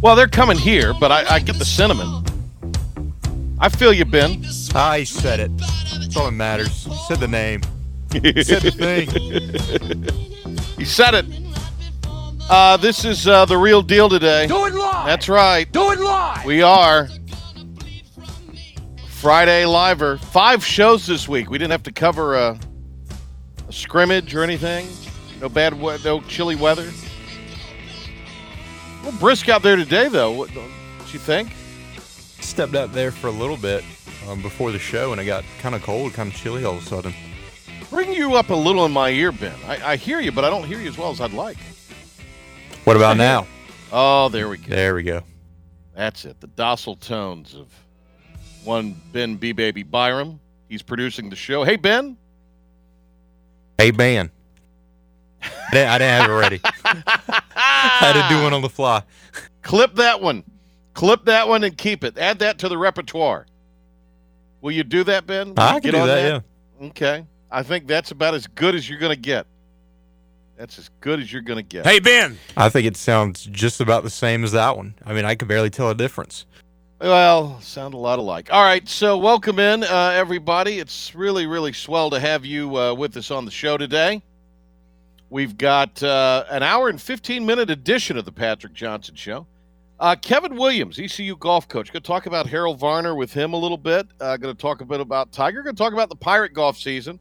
Well, 0.00 0.14
they're 0.14 0.28
coming 0.28 0.56
here, 0.58 0.94
but 0.94 1.10
I, 1.10 1.34
I 1.34 1.38
get 1.40 1.56
the 1.58 1.64
sentiment. 1.64 2.30
I 3.58 3.68
feel 3.68 3.92
you, 3.92 4.04
Ben. 4.04 4.44
I 4.74 5.02
said 5.04 5.40
it. 5.40 5.50
That's 5.58 6.16
all 6.16 6.26
that 6.26 6.32
matters. 6.32 6.84
He 6.84 6.94
said 7.08 7.18
the 7.18 7.26
name. 7.28 7.62
He 8.12 8.42
said 8.44 8.62
the 8.62 8.70
thing. 8.70 10.24
He 10.78 10.84
said 10.84 11.12
it. 11.14 11.26
Uh, 12.48 12.76
this 12.76 13.04
is 13.04 13.26
uh, 13.26 13.44
the 13.46 13.56
real 13.58 13.82
deal 13.82 14.08
today. 14.08 14.46
Do 14.46 14.64
it 14.66 14.74
live. 14.74 15.06
That's 15.06 15.28
right. 15.28 15.70
Do 15.72 15.90
it 15.90 15.98
live. 15.98 16.44
We 16.44 16.62
are 16.62 17.08
Friday 19.08 19.66
Liver. 19.66 20.18
Five 20.18 20.64
shows 20.64 21.04
this 21.04 21.28
week. 21.28 21.50
We 21.50 21.58
didn't 21.58 21.72
have 21.72 21.82
to 21.82 21.92
cover 21.92 22.36
a, 22.36 22.58
a 23.68 23.72
scrimmage 23.72 24.34
or 24.36 24.44
anything. 24.44 24.86
No 25.40 25.48
bad, 25.48 25.74
we- 25.74 25.98
no 26.04 26.20
chilly 26.22 26.54
weather. 26.54 26.88
Brisk 29.12 29.48
out 29.48 29.62
there 29.62 29.76
today, 29.76 30.08
though. 30.08 30.30
What, 30.32 30.50
what 30.50 31.12
you 31.12 31.18
think? 31.18 31.52
Stepped 32.40 32.74
out 32.74 32.92
there 32.92 33.10
for 33.10 33.28
a 33.28 33.32
little 33.32 33.56
bit 33.56 33.84
um, 34.28 34.42
before 34.42 34.72
the 34.72 34.78
show, 34.78 35.12
and 35.12 35.20
it 35.20 35.24
got 35.24 35.44
kind 35.60 35.74
of 35.74 35.82
cold, 35.82 36.12
kind 36.12 36.30
of 36.30 36.36
chilly 36.36 36.64
all 36.64 36.76
of 36.76 36.82
a 36.82 36.86
sudden. 36.86 37.14
Bring 37.90 38.12
you 38.12 38.34
up 38.34 38.50
a 38.50 38.54
little 38.54 38.84
in 38.84 38.92
my 38.92 39.10
ear, 39.10 39.32
Ben. 39.32 39.54
I, 39.66 39.92
I 39.92 39.96
hear 39.96 40.20
you, 40.20 40.30
but 40.30 40.44
I 40.44 40.50
don't 40.50 40.64
hear 40.64 40.78
you 40.78 40.88
as 40.88 40.98
well 40.98 41.10
as 41.10 41.20
I'd 41.20 41.32
like. 41.32 41.58
What 42.84 42.96
about 42.96 43.16
now? 43.16 43.46
Oh, 43.90 44.28
there 44.28 44.50
we 44.50 44.58
go. 44.58 44.68
There 44.68 44.94
we 44.94 45.02
go. 45.02 45.22
That's 45.94 46.26
it. 46.26 46.38
The 46.40 46.46
docile 46.46 46.96
tones 46.96 47.54
of 47.54 47.68
one 48.62 49.00
Ben 49.12 49.36
B 49.36 49.52
Baby 49.52 49.82
Byram. 49.82 50.38
He's 50.68 50.82
producing 50.82 51.30
the 51.30 51.36
show. 51.36 51.64
Hey, 51.64 51.76
Ben. 51.76 52.18
Hey, 53.78 53.90
Ben. 53.90 54.30
I 55.42 55.50
didn't 55.72 56.00
have 56.02 56.30
it 56.30 56.34
ready. 56.34 56.60
I 57.56 57.98
had 58.00 58.12
to 58.14 58.34
do 58.34 58.42
one 58.42 58.52
on 58.54 58.62
the 58.62 58.68
fly. 58.68 59.02
Clip 59.62 59.94
that 59.96 60.20
one. 60.20 60.44
Clip 60.94 61.24
that 61.26 61.48
one 61.48 61.64
and 61.64 61.76
keep 61.76 62.04
it. 62.04 62.18
Add 62.18 62.38
that 62.40 62.58
to 62.60 62.68
the 62.68 62.78
repertoire. 62.78 63.46
Will 64.60 64.72
you 64.72 64.84
do 64.84 65.04
that, 65.04 65.26
Ben? 65.26 65.50
Will 65.50 65.60
I 65.60 65.76
you 65.76 65.80
can 65.80 65.92
do 65.92 66.06
that, 66.06 66.42
yeah. 66.80 66.86
Okay. 66.88 67.24
I 67.50 67.62
think 67.62 67.86
that's 67.86 68.10
about 68.10 68.34
as 68.34 68.46
good 68.46 68.74
as 68.74 68.88
you're 68.88 68.98
going 68.98 69.14
to 69.14 69.20
get. 69.20 69.46
That's 70.56 70.78
as 70.78 70.90
good 71.00 71.20
as 71.20 71.32
you're 71.32 71.42
going 71.42 71.58
to 71.58 71.62
get. 71.62 71.86
Hey 71.86 72.00
Ben. 72.00 72.36
I 72.56 72.68
think 72.68 72.86
it 72.86 72.96
sounds 72.96 73.44
just 73.46 73.80
about 73.80 74.02
the 74.02 74.10
same 74.10 74.42
as 74.42 74.52
that 74.52 74.76
one. 74.76 74.94
I 75.04 75.14
mean, 75.14 75.24
I 75.24 75.36
can 75.36 75.46
barely 75.46 75.70
tell 75.70 75.88
a 75.88 75.94
difference. 75.94 76.46
Well, 77.00 77.60
sound 77.60 77.94
a 77.94 77.96
lot 77.96 78.18
alike. 78.18 78.48
All 78.50 78.64
right, 78.64 78.86
so 78.88 79.16
welcome 79.18 79.60
in, 79.60 79.84
uh, 79.84 80.12
everybody. 80.16 80.80
It's 80.80 81.14
really, 81.14 81.46
really 81.46 81.72
swell 81.72 82.10
to 82.10 82.18
have 82.18 82.44
you 82.44 82.76
uh, 82.76 82.92
with 82.92 83.16
us 83.16 83.30
on 83.30 83.44
the 83.44 83.52
show 83.52 83.76
today. 83.76 84.20
We've 85.30 85.58
got 85.58 86.02
uh, 86.02 86.44
an 86.50 86.62
hour 86.62 86.88
and 86.88 87.00
15 87.00 87.44
minute 87.44 87.68
edition 87.70 88.16
of 88.16 88.24
the 88.24 88.32
Patrick 88.32 88.72
Johnson 88.72 89.14
Show. 89.14 89.46
Uh, 90.00 90.16
Kevin 90.16 90.56
Williams, 90.56 90.98
ECU 90.98 91.36
golf 91.36 91.68
coach. 91.68 91.92
Going 91.92 92.02
to 92.02 92.06
talk 92.06 92.26
about 92.26 92.46
Harold 92.46 92.78
Varner 92.78 93.14
with 93.14 93.32
him 93.32 93.52
a 93.52 93.56
little 93.56 93.76
bit. 93.76 94.06
Uh, 94.20 94.36
going 94.36 94.54
to 94.54 94.60
talk 94.60 94.80
a 94.80 94.84
bit 94.84 95.00
about 95.00 95.32
Tiger. 95.32 95.62
Going 95.62 95.74
to 95.74 95.82
talk 95.82 95.92
about 95.92 96.08
the 96.08 96.16
Pirate 96.16 96.54
golf 96.54 96.78
season. 96.78 97.18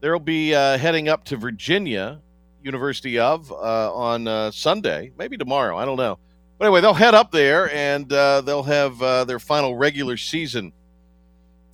They'll 0.00 0.18
be 0.18 0.54
uh, 0.54 0.78
heading 0.78 1.08
up 1.08 1.24
to 1.24 1.36
Virginia, 1.36 2.20
University 2.62 3.18
of, 3.18 3.52
uh, 3.52 3.94
on 3.94 4.26
uh, 4.26 4.50
Sunday, 4.50 5.12
maybe 5.18 5.36
tomorrow. 5.36 5.76
I 5.76 5.84
don't 5.84 5.96
know. 5.96 6.18
But 6.56 6.66
anyway, 6.66 6.80
they'll 6.80 6.94
head 6.94 7.14
up 7.14 7.30
there 7.30 7.72
and 7.72 8.08
they'll 8.08 8.62
have 8.64 8.98
their 9.28 9.38
final 9.38 9.76
regular 9.76 10.16
season 10.16 10.72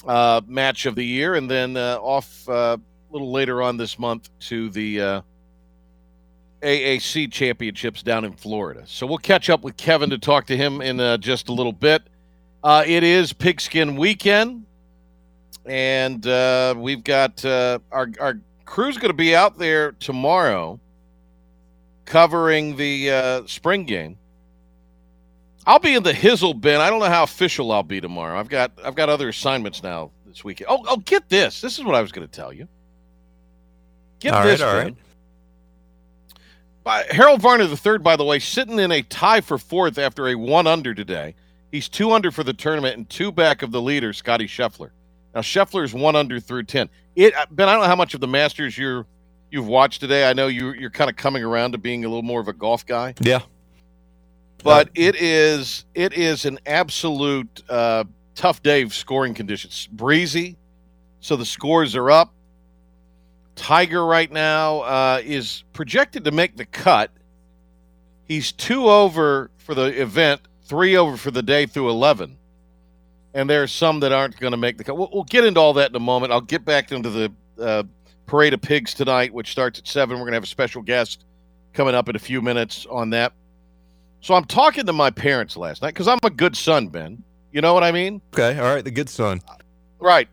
match 0.06 0.84
of 0.84 0.94
the 0.94 1.04
year, 1.04 1.36
and 1.36 1.50
then 1.50 1.78
off 1.78 2.46
a 2.48 2.78
little 3.10 3.32
later 3.32 3.62
on 3.62 3.78
this 3.78 3.98
month 3.98 4.28
to 4.40 4.68
the 4.70 5.22
AAC 6.64 7.30
championships 7.30 8.02
down 8.02 8.24
in 8.24 8.32
Florida. 8.32 8.82
So 8.86 9.06
we'll 9.06 9.18
catch 9.18 9.50
up 9.50 9.62
with 9.62 9.76
Kevin 9.76 10.10
to 10.10 10.18
talk 10.18 10.46
to 10.46 10.56
him 10.56 10.80
in 10.80 10.98
uh, 10.98 11.18
just 11.18 11.48
a 11.48 11.52
little 11.52 11.72
bit. 11.72 12.02
Uh, 12.62 12.82
it 12.86 13.02
is 13.02 13.32
Pigskin 13.32 13.96
Weekend, 13.96 14.64
and 15.66 16.26
uh, 16.26 16.74
we've 16.76 17.04
got 17.04 17.44
uh, 17.44 17.78
our 17.92 18.08
our 18.18 18.40
crew's 18.64 18.96
going 18.96 19.10
to 19.10 19.16
be 19.16 19.36
out 19.36 19.58
there 19.58 19.92
tomorrow 19.92 20.80
covering 22.06 22.76
the 22.76 23.10
uh, 23.10 23.46
spring 23.46 23.84
game. 23.84 24.18
I'll 25.66 25.78
be 25.78 25.94
in 25.94 26.02
the 26.02 26.12
Hizzle 26.12 26.58
bin. 26.58 26.80
I 26.80 26.90
don't 26.90 27.00
know 27.00 27.06
how 27.06 27.22
official 27.22 27.72
I'll 27.72 27.82
be 27.82 28.00
tomorrow. 28.00 28.38
I've 28.38 28.48
got 28.48 28.72
I've 28.82 28.94
got 28.94 29.08
other 29.08 29.28
assignments 29.28 29.82
now 29.82 30.10
this 30.26 30.44
weekend. 30.44 30.68
Oh, 30.70 30.84
oh, 30.88 30.96
get 30.98 31.28
this. 31.28 31.60
This 31.60 31.78
is 31.78 31.84
what 31.84 31.94
I 31.94 32.02
was 32.02 32.12
going 32.12 32.26
to 32.26 32.32
tell 32.32 32.52
you. 32.52 32.68
Get 34.20 34.34
All 34.34 34.44
this, 34.44 34.60
right, 34.60 34.68
all 34.68 34.76
right. 34.76 34.96
By, 36.84 37.04
Harold 37.10 37.40
Varner 37.40 37.64
III, 37.64 37.98
by 37.98 38.14
the 38.16 38.24
way, 38.24 38.38
sitting 38.38 38.78
in 38.78 38.92
a 38.92 39.02
tie 39.02 39.40
for 39.40 39.56
fourth 39.56 39.96
after 39.98 40.28
a 40.28 40.34
one 40.34 40.66
under 40.66 40.94
today. 40.94 41.34
He's 41.72 41.88
two 41.88 42.12
under 42.12 42.30
for 42.30 42.44
the 42.44 42.52
tournament 42.52 42.96
and 42.98 43.08
two 43.08 43.32
back 43.32 43.62
of 43.62 43.72
the 43.72 43.80
leader, 43.80 44.12
Scotty 44.12 44.46
Scheffler. 44.46 44.90
Now 45.34 45.40
Scheffler's 45.40 45.92
one 45.94 46.14
under 46.14 46.38
through 46.38 46.64
ten. 46.64 46.88
It 47.16 47.34
uh, 47.34 47.46
Ben, 47.50 47.68
I 47.68 47.72
don't 47.72 47.80
know 47.82 47.88
how 47.88 47.96
much 47.96 48.14
of 48.14 48.20
the 48.20 48.28
Masters 48.28 48.76
you're 48.78 49.06
you've 49.50 49.66
watched 49.66 50.00
today. 50.00 50.28
I 50.28 50.34
know 50.34 50.46
you 50.46 50.72
you're 50.74 50.90
kind 50.90 51.08
of 51.10 51.16
coming 51.16 51.42
around 51.42 51.72
to 51.72 51.78
being 51.78 52.04
a 52.04 52.08
little 52.08 52.22
more 52.22 52.40
of 52.40 52.48
a 52.48 52.52
golf 52.52 52.84
guy 52.86 53.14
Yeah. 53.20 53.40
but 54.62 54.90
it 54.94 55.16
is 55.16 55.84
it 55.94 56.12
is 56.12 56.44
an 56.44 56.58
absolute 56.66 57.62
uh, 57.68 58.04
tough 58.36 58.62
day 58.62 58.82
of 58.82 58.94
scoring 58.94 59.34
conditions. 59.34 59.88
Breezy, 59.90 60.56
so 61.20 61.34
the 61.34 61.44
scores 61.46 61.96
are 61.96 62.10
up. 62.10 62.32
Tiger 63.56 64.04
right 64.04 64.30
now 64.30 64.80
uh, 64.80 65.22
is 65.24 65.64
projected 65.72 66.24
to 66.24 66.30
make 66.30 66.56
the 66.56 66.64
cut. 66.64 67.10
He's 68.26 68.52
two 68.52 68.88
over 68.88 69.50
for 69.58 69.74
the 69.74 70.00
event, 70.00 70.40
three 70.64 70.96
over 70.96 71.16
for 71.16 71.30
the 71.30 71.42
day 71.42 71.66
through 71.66 71.90
eleven, 71.90 72.36
and 73.32 73.48
there 73.48 73.62
are 73.62 73.68
some 73.68 74.00
that 74.00 74.12
aren't 74.12 74.38
going 74.40 74.52
to 74.52 74.56
make 74.56 74.78
the 74.78 74.84
cut. 74.84 74.96
We'll, 74.96 75.10
we'll 75.12 75.24
get 75.24 75.44
into 75.44 75.60
all 75.60 75.74
that 75.74 75.90
in 75.90 75.96
a 75.96 76.00
moment. 76.00 76.32
I'll 76.32 76.40
get 76.40 76.64
back 76.64 76.90
into 76.90 77.10
the 77.10 77.32
uh, 77.60 77.82
parade 78.26 78.54
of 78.54 78.62
pigs 78.62 78.94
tonight, 78.94 79.32
which 79.32 79.50
starts 79.50 79.78
at 79.78 79.86
seven. 79.86 80.16
We're 80.16 80.24
going 80.24 80.32
to 80.32 80.36
have 80.36 80.44
a 80.44 80.46
special 80.46 80.82
guest 80.82 81.24
coming 81.74 81.94
up 81.94 82.08
in 82.08 82.16
a 82.16 82.20
few 82.20 82.40
minutes 82.40 82.86
on 82.90 83.10
that. 83.10 83.32
So 84.20 84.34
I'm 84.34 84.46
talking 84.46 84.86
to 84.86 84.92
my 84.92 85.10
parents 85.10 85.56
last 85.56 85.82
night 85.82 85.92
because 85.92 86.08
I'm 86.08 86.18
a 86.22 86.30
good 86.30 86.56
son, 86.56 86.88
Ben. 86.88 87.22
You 87.52 87.60
know 87.60 87.74
what 87.74 87.84
I 87.84 87.92
mean? 87.92 88.22
Okay. 88.32 88.58
All 88.58 88.74
right. 88.74 88.82
The 88.82 88.90
good 88.90 89.10
son. 89.10 89.42
Right. 90.00 90.28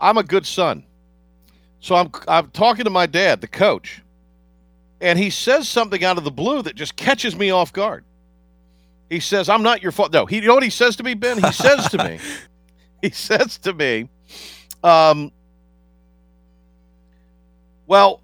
I'm 0.00 0.16
a 0.16 0.22
good 0.22 0.46
son. 0.46 0.84
So 1.82 1.96
I'm 1.96 2.12
I'm 2.28 2.48
talking 2.50 2.84
to 2.84 2.90
my 2.90 3.06
dad, 3.06 3.40
the 3.40 3.48
coach, 3.48 4.02
and 5.00 5.18
he 5.18 5.30
says 5.30 5.68
something 5.68 6.04
out 6.04 6.16
of 6.16 6.22
the 6.22 6.30
blue 6.30 6.62
that 6.62 6.76
just 6.76 6.94
catches 6.94 7.36
me 7.36 7.50
off 7.50 7.72
guard. 7.72 8.04
He 9.10 9.18
says, 9.18 9.48
"I'm 9.48 9.64
not 9.64 9.82
your 9.82 9.90
fault." 9.90 10.12
No, 10.12 10.24
he 10.24 10.36
you 10.36 10.46
know 10.46 10.54
what 10.54 10.62
he 10.62 10.70
says 10.70 10.94
to 10.96 11.02
me, 11.02 11.14
Ben? 11.14 11.42
He 11.42 11.52
says 11.52 11.88
to 11.88 11.98
me, 11.98 12.20
he 13.02 13.10
says 13.10 13.58
to 13.58 13.74
me, 13.74 14.08
um, 14.84 15.32
"Well, 17.88 18.22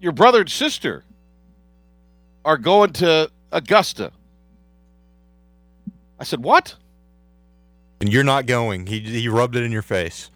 your 0.00 0.12
brother 0.12 0.40
and 0.40 0.50
sister 0.50 1.04
are 2.44 2.58
going 2.58 2.94
to 2.94 3.30
Augusta." 3.52 4.10
I 6.18 6.24
said, 6.24 6.42
"What?" 6.42 6.74
And 8.00 8.12
you're 8.12 8.24
not 8.24 8.46
going. 8.46 8.86
He, 8.86 8.98
he 8.98 9.28
rubbed 9.28 9.54
it 9.54 9.62
in 9.62 9.70
your 9.70 9.82
face. 9.82 10.30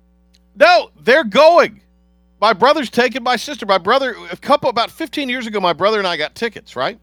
No, 0.55 0.91
they're 1.01 1.25
going. 1.25 1.83
My 2.41 2.53
brother's 2.53 2.91
taking 2.91 3.23
my 3.23 3.37
sister. 3.37 3.67
My 3.67 3.79
brother, 3.79 4.15
a 4.31 4.37
couple 4.37 4.71
about 4.71 4.91
15 4.91 5.29
years 5.29 5.47
ago, 5.47 5.61
my 5.61 5.73
brother 5.73 5.99
and 5.99 6.07
I 6.07 6.17
got 6.17 6.35
tickets, 6.35 6.77
right? 6.77 6.99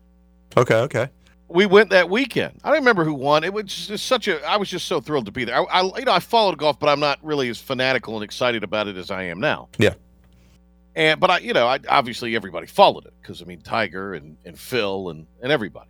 Okay. 0.55 0.75
Okay. 0.75 1.09
We 1.47 1.65
went 1.65 1.91
that 1.91 2.09
weekend. 2.09 2.59
I 2.63 2.69
don't 2.69 2.79
remember 2.79 3.03
who 3.03 3.13
won. 3.13 3.43
It 3.43 3.53
was 3.53 3.65
just 3.65 4.07
such 4.07 4.27
a. 4.27 4.43
I 4.47 4.57
was 4.57 4.69
just 4.69 4.87
so 4.87 4.99
thrilled 4.99 5.27
to 5.27 5.31
be 5.31 5.45
there. 5.45 5.55
I, 5.55 5.63
I, 5.63 5.99
you 5.99 6.05
know, 6.05 6.13
I 6.13 6.19
followed 6.19 6.57
golf, 6.57 6.79
but 6.79 6.89
I'm 6.89 6.99
not 6.99 7.19
really 7.21 7.49
as 7.49 7.59
fanatical 7.59 8.15
and 8.15 8.23
excited 8.23 8.63
about 8.63 8.87
it 8.87 8.97
as 8.97 9.11
I 9.11 9.23
am 9.23 9.39
now. 9.39 9.69
Yeah. 9.77 9.93
And 10.95 11.19
but 11.19 11.29
I, 11.29 11.37
you 11.39 11.53
know, 11.53 11.67
I 11.67 11.79
obviously 11.87 12.35
everybody 12.35 12.65
followed 12.67 13.05
it 13.05 13.13
because 13.21 13.41
I 13.41 13.45
mean 13.45 13.61
Tiger 13.61 14.13
and 14.15 14.37
and 14.45 14.57
Phil 14.57 15.09
and 15.09 15.27
and 15.43 15.51
everybody 15.51 15.89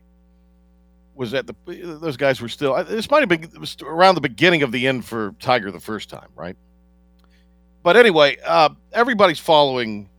was 1.14 1.34
at 1.34 1.48
the. 1.48 1.56
Those 1.66 2.18
guys 2.18 2.42
were 2.42 2.50
still. 2.50 2.84
This 2.84 3.10
might 3.10 3.22
have 3.22 3.30
been 3.30 3.44
it 3.44 3.58
was 3.58 3.78
around 3.82 4.16
the 4.16 4.22
beginning 4.22 4.64
of 4.64 4.72
the 4.72 4.88
end 4.88 5.06
for 5.06 5.36
Tiger 5.40 5.72
the 5.72 5.80
first 5.80 6.10
time, 6.10 6.30
right? 6.36 6.58
But 7.86 7.96
anyway, 7.98 8.38
uh, 8.46 8.72
everybody's 8.94 9.40
following 9.40 10.10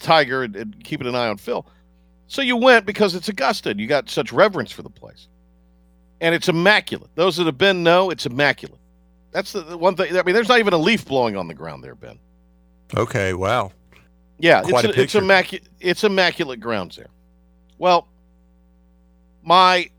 Tiger 0.00 0.44
and, 0.44 0.56
and 0.56 0.82
keeping 0.84 1.06
an 1.06 1.14
eye 1.14 1.28
on 1.28 1.36
Phil. 1.38 1.66
So 2.26 2.42
you 2.42 2.56
went 2.56 2.86
because 2.86 3.14
it's 3.14 3.28
Augusta 3.28 3.70
and 3.70 3.78
you 3.80 3.86
got 3.86 4.10
such 4.10 4.32
reverence 4.32 4.72
for 4.72 4.82
the 4.82 4.90
place. 4.90 5.28
and 6.22 6.34
it's 6.34 6.48
immaculate. 6.48 7.10
Those 7.16 7.36
that 7.36 7.46
have 7.46 7.58
been 7.58 7.82
know 7.82 8.10
it's 8.10 8.26
immaculate. 8.26 8.80
That's 9.32 9.52
the, 9.52 9.62
the 9.62 9.78
one 9.78 9.96
thing. 9.96 10.16
I 10.16 10.22
mean, 10.22 10.34
there's 10.34 10.48
not 10.48 10.58
even 10.60 10.72
a 10.72 10.78
leaf 10.78 11.04
blowing 11.04 11.36
on 11.36 11.48
the 11.48 11.54
ground 11.54 11.84
there, 11.84 11.94
Ben. 11.96 12.18
Okay, 12.96 13.34
wow. 13.34 13.72
Yeah, 14.38 14.62
Quite 14.62 14.86
a 14.86 14.88
it's, 14.90 14.98
it's 14.98 15.12
picture. 15.14 15.18
immaculate. 15.18 15.68
It's 15.80 16.04
immaculate 16.04 16.60
grounds 16.60 16.96
there. 16.96 17.10
Well, 17.78 18.08
my 19.42 19.90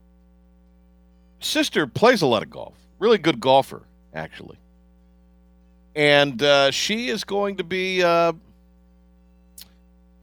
sister 1.42 1.88
plays 1.88 2.22
a 2.22 2.28
lot 2.28 2.44
of 2.44 2.50
golf. 2.50 2.76
Really 3.00 3.18
good 3.18 3.40
golfer, 3.40 3.84
actually. 4.14 4.58
And 5.96 6.42
uh, 6.42 6.72
she 6.72 7.10
is 7.10 7.24
going 7.24 7.58
to 7.58 7.64
be. 7.64 8.02
Uh, 8.04 8.34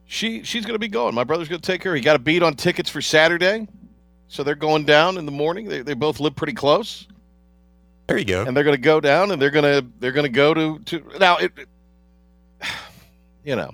she 0.07 0.43
she's 0.43 0.65
going 0.65 0.75
to 0.75 0.79
be 0.81 0.89
going. 0.89 1.15
My 1.15 1.23
brother's 1.25 1.49
going 1.49 1.61
to 1.61 1.67
take 1.67 1.85
her. 1.85 1.95
He 1.95 2.01
got 2.01 2.17
a 2.17 2.19
beat 2.19 2.43
on 2.43 2.55
tickets 2.55 2.91
for 2.91 3.01
Saturday, 3.01 3.69
so 4.27 4.43
they're 4.43 4.57
going 4.57 4.85
down 4.85 5.17
in 5.19 5.27
the 5.27 5.33
morning. 5.33 5.69
They 5.69 5.83
they 5.83 5.95
both 5.95 6.19
live 6.19 6.35
pretty 6.35 6.55
close 6.55 7.07
There 8.09 8.19
you 8.19 8.25
go. 8.25 8.43
and 8.45 8.57
they're 8.57 8.65
going 8.65 8.75
to 8.77 8.83
go 8.83 9.01
down 9.01 9.31
and 9.31 9.41
they're 9.41 9.51
going 9.53 9.65
to 9.83 9.89
they're 10.01 10.11
going 10.13 10.25
to 10.25 10.29
go 10.29 10.53
to 10.53 10.79
to 10.81 11.05
now 11.21 11.37
it, 11.37 11.53
it- 11.57 11.69
you 13.45 13.55
know 13.55 13.71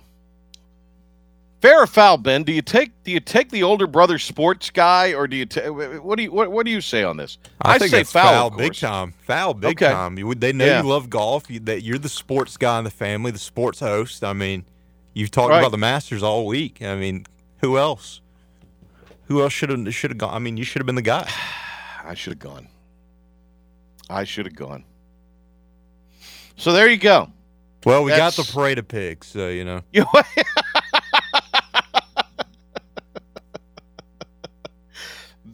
fair 1.61 1.83
or 1.83 1.87
foul 1.87 2.17
ben 2.19 2.43
do 2.43 2.53
you 2.53 2.63
take 2.63 2.93
do 3.05 3.11
you 3.11 3.19
take 3.21 3.51
the 3.51 3.63
older 3.63 3.87
brother 3.87 4.19
sports 4.19 4.71
guy 4.71 5.13
or 5.15 5.27
do 5.27 5.37
you 5.37 5.47
ta- 5.47 5.69
what 5.71 6.17
do 6.17 6.23
you 6.23 6.31
what, 6.33 6.53
what 6.53 6.65
do 6.67 6.71
you 6.73 6.81
say 6.81 7.03
on 7.03 7.17
this 7.17 7.39
I, 7.61 7.79
think 7.79 7.91
say 7.91 7.99
that's 7.99 8.13
foul, 8.13 8.51
foul, 8.51 8.59
big 8.59 8.75
time. 8.75 9.13
Foul 9.27 9.55
big 9.55 9.83
Okay. 9.83 9.93
time. 9.93 10.19
You, 10.19 10.35
they 10.35 10.53
know 10.53 10.65
Yeah. 10.67 10.83
you 10.83 10.89
love 10.89 11.09
golf. 11.11 11.51
You, 11.51 11.59
that 11.61 11.83
you're 11.83 11.99
the 11.99 12.09
sports 12.09 12.57
guy 12.57 12.79
in 12.79 12.85
the 12.85 12.91
family, 12.91 13.31
the 13.31 13.39
sports 13.39 13.81
host. 13.81 14.23
I 14.23 14.33
mean, 14.35 14.65
you've 15.15 15.31
talked 15.31 15.51
Right. 15.51 15.59
about 15.61 15.71
the 15.73 15.79
Masters 15.79 16.23
all 16.23 16.47
week. 16.47 16.83
I 16.83 16.95
mean, 16.95 17.27
who 17.63 17.79
else? 17.79 18.21
Who 19.29 19.43
else 19.43 19.53
should 19.53 19.71
have 19.71 19.93
should 19.95 20.11
have 20.11 20.19
gone? 20.19 20.35
I 20.35 20.39
mean, 20.39 20.57
you 20.57 20.65
should 20.65 20.81
have 20.81 20.87
been 20.87 20.95
the 20.95 21.03
guy. 21.03 21.29
i 22.05 22.15
should 22.15 22.35
have 22.35 22.39
gone 22.39 22.69
i 24.09 24.23
should 24.23 24.47
have 24.47 24.55
gone 24.55 24.85
so 26.57 26.73
there 26.73 26.89
you 26.89 26.97
go 26.99 27.29
Well, 27.85 28.05
we 28.05 28.11
got 28.13 28.35
the 28.35 28.45
parade 28.45 28.79
of 28.79 28.87
pigs, 28.87 29.27
so 29.27 29.49
you 29.49 29.65
know. 29.65 29.81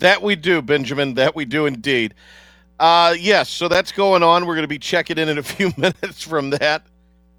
that 0.03 0.21
we 0.23 0.37
do, 0.37 0.61
Benjamin. 0.63 1.15
That 1.15 1.35
we 1.35 1.45
do 1.45 1.67
indeed. 1.67 2.15
Uh, 2.79 3.15
yes, 3.19 3.49
so 3.49 3.69
that's 3.69 3.93
going 3.93 4.23
on. 4.23 4.45
We're 4.45 4.55
going 4.55 4.65
to 4.65 4.69
be 4.69 4.79
checking 4.79 5.17
in 5.17 5.29
in 5.29 5.39
a 5.39 5.43
few 5.43 5.73
minutes 5.77 6.23
from 6.23 6.51
that. 6.51 6.85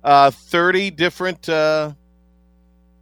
Uh, 0.03 0.31
30 0.31 0.89
different 0.91 1.47
uh, 1.49 1.91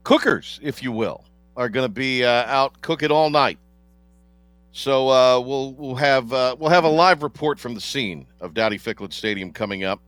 cookers, 0.03 0.59
if 0.63 0.81
you 0.81 0.91
will, 0.91 1.23
are 1.55 1.69
going 1.69 1.85
to 1.85 1.93
be 1.93 2.23
uh, 2.23 2.45
out 2.45 2.81
cooking 2.81 3.11
all 3.11 3.29
night. 3.29 3.59
So 4.73 5.09
uh, 5.09 5.39
we'll 5.39 5.73
we'll 5.73 5.95
have 5.95 6.31
uh, 6.31 6.55
we'll 6.57 6.69
have 6.69 6.85
a 6.85 6.89
live 6.89 7.23
report 7.23 7.59
from 7.59 7.75
the 7.75 7.81
scene 7.81 8.25
of 8.39 8.53
Dowdy 8.53 8.79
Ficklen 8.79 9.11
Stadium 9.11 9.51
coming 9.51 9.83
up. 9.83 9.99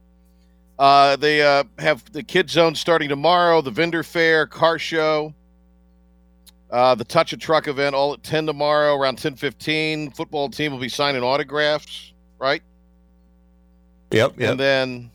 They 0.79 1.37
have 1.77 2.11
the 2.11 2.23
Kid 2.23 2.49
Zone 2.49 2.73
starting 2.73 3.09
tomorrow, 3.09 3.61
the 3.61 3.71
vendor 3.71 4.03
fair, 4.03 4.47
car 4.47 4.79
show, 4.79 5.33
uh, 6.73 6.95
the 6.95 7.05
Touch 7.05 7.31
a 7.33 7.37
Truck 7.37 7.67
event 7.67 7.93
all 7.95 8.13
at 8.13 8.23
10 8.23 8.47
tomorrow, 8.47 8.95
around 8.95 9.17
10:15. 9.17 10.13
Football 10.15 10.49
team 10.49 10.71
will 10.71 10.79
be 10.79 10.89
signing 10.89 11.21
autographs, 11.23 12.11
right? 12.39 12.61
Yep, 14.11 14.39
yep. 14.39 14.51
And 14.51 14.59
then 14.59 15.11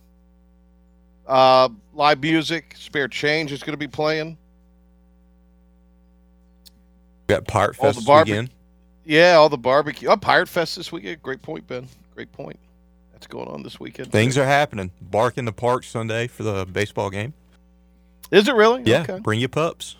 uh, 1.27 1.69
live 1.93 2.21
music, 2.23 2.75
Spare 2.79 3.09
Change 3.09 3.53
is 3.53 3.63
going 3.63 3.73
to 3.75 3.77
be 3.79 3.89
playing. 3.89 4.39
We 7.29 7.35
got 7.35 7.47
Pirate 7.47 7.77
all 7.79 7.87
Fest 7.87 7.97
the 7.97 8.01
this 8.01 8.07
barbe- 8.07 8.29
weekend. 8.29 8.51
Yeah, 9.05 9.35
all 9.35 9.49
the 9.49 9.59
barbecue. 9.59 10.09
Oh, 10.09 10.17
Pirate 10.17 10.49
Fest 10.49 10.77
this 10.77 10.93
weekend. 10.93 11.23
Great 11.23 11.43
point, 11.43 11.67
Ben. 11.67 11.89
Great 12.15 12.31
point. 12.33 12.59
That's 13.13 13.27
going 13.27 13.49
on 13.49 13.63
this 13.63 13.81
weekend. 13.81 14.13
Things 14.13 14.39
are 14.39 14.45
happening. 14.45 14.91
Bark 15.01 15.39
in 15.39 15.45
the 15.45 15.53
park 15.53 15.83
Sunday 15.85 16.27
for 16.29 16.43
the 16.45 16.67
baseball 16.67 17.11
game. 17.11 17.33
Is 18.31 18.47
it 18.49 18.55
really? 18.55 18.83
Yeah, 18.85 19.03
Okay. 19.03 19.19
bring 19.21 19.41
your 19.41 19.49
pups. 19.49 19.97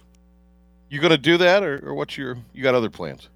You 0.91 1.01
going 1.01 1.11
to 1.11 1.19
do 1.19 1.37
that, 1.39 1.63
or, 1.63 1.87
or 1.89 1.95
what's 1.95 2.17
your? 2.17 2.39
You 2.53 2.63
got 2.63 2.75
other 2.75 2.91
plans? 2.91 3.29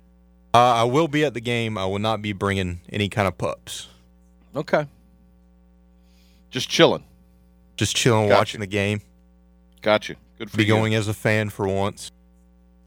Uh, 0.54 0.58
I 0.58 0.84
will 0.84 1.08
be 1.08 1.24
at 1.24 1.34
the 1.34 1.40
game. 1.40 1.76
I 1.78 1.86
will 1.86 1.98
not 1.98 2.22
be 2.22 2.32
bringing 2.32 2.80
any 2.90 3.08
kind 3.08 3.26
of 3.28 3.36
pups. 3.38 3.88
Okay. 4.54 4.86
Just 6.50 6.68
chilling. 6.68 7.04
Just 7.76 7.96
chilling, 7.96 8.28
Gotcha. 8.28 8.38
watching 8.38 8.60
the 8.60 8.66
game. 8.66 9.00
Gotcha. 9.80 10.16
Good 10.38 10.50
for 10.50 10.56
Be 10.58 10.64
you. 10.64 10.66
Be 10.74 10.78
going 10.78 10.94
as 10.94 11.08
a 11.08 11.14
fan 11.14 11.48
for 11.50 11.66
once. 11.66 12.10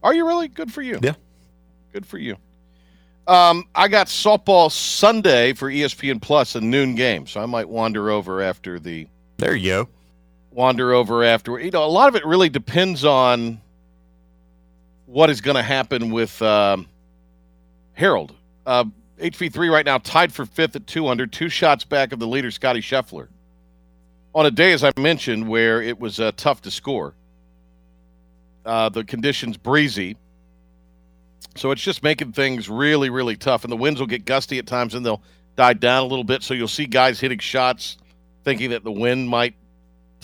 Are 0.04 0.14
you 0.14 0.28
really? 0.28 0.48
Good 0.48 0.72
for 0.72 0.82
you. 0.84 1.00
Yeah. 1.02 1.14
Good 1.92 2.06
for 2.06 2.18
you. 2.20 2.38
Um, 3.28 3.66
I 3.74 3.88
got 3.88 4.06
softball 4.08 4.72
Sunday 4.72 5.54
for 5.54 5.72
ESPN 5.72 6.22
Plus, 6.22 6.54
a 6.54 6.62
noon 6.62 6.94
game, 6.94 7.26
so 7.26 7.42
I 7.42 7.48
might 7.48 7.68
wander 7.68 8.12
over 8.12 8.42
after 8.44 8.80
the 8.80 9.08
There 9.38 9.56
you 9.56 9.70
go. 9.70 9.90
wander 10.52 10.94
over 10.94 11.24
after. 11.24 11.60
You 11.60 11.72
know, 11.72 11.84
a 11.84 11.88
lot 11.90 12.08
of 12.08 12.16
it 12.16 12.24
really 12.24 12.50
depends 12.50 13.04
on 13.04 13.60
what 15.06 15.30
is 15.30 15.42
going 15.42 15.56
to 15.56 15.64
happen 15.64 16.12
with 16.12 16.42
um, 16.42 16.88
Harold. 17.94 18.36
Uh, 18.66 18.86
HV3 19.20 19.72
right 19.72 19.86
now 19.86 19.98
tied 20.00 20.34
for 20.34 20.46
fifth 20.46 20.76
at 20.76 20.88
two 20.88 21.08
under, 21.08 21.26
two 21.26 21.50
shots 21.50 21.84
back 21.84 22.12
of 22.12 22.20
the 22.20 22.28
leader, 22.28 22.52
Scotty 22.52 22.82
Scheffler. 22.82 23.28
On 24.34 24.46
a 24.46 24.52
day, 24.52 24.74
as 24.74 24.84
I 24.84 24.92
mentioned, 24.98 25.48
where 25.48 25.82
it 25.82 26.00
was 26.00 26.20
uh, 26.20 26.32
tough 26.36 26.62
to 26.64 26.72
score. 26.72 27.14
Uh, 28.66 28.90
the 28.90 29.04
conditions 29.04 29.58
breezy. 29.58 30.18
So 31.56 31.72
it's 31.72 31.82
just 31.82 32.04
making 32.04 32.34
things 32.34 32.68
really, 32.68 33.10
really 33.10 33.38
tough. 33.38 33.64
And 33.64 33.72
the 33.72 33.78
winds 33.78 34.00
will 34.00 34.08
get 34.08 34.26
gusty 34.26 34.60
at 34.60 34.68
times 34.68 34.96
and 34.96 35.06
they'll 35.06 35.22
die 35.56 35.74
down 35.74 36.04
a 36.04 36.08
little 36.08 36.24
bit. 36.24 36.44
So 36.44 36.54
you'll 36.54 36.68
see 36.68 36.86
guys 36.86 37.20
hitting 37.20 37.40
shots 37.40 37.98
thinking 38.44 38.72
that 38.72 38.84
the 38.84 38.92
wind 38.92 39.30
might 39.30 39.56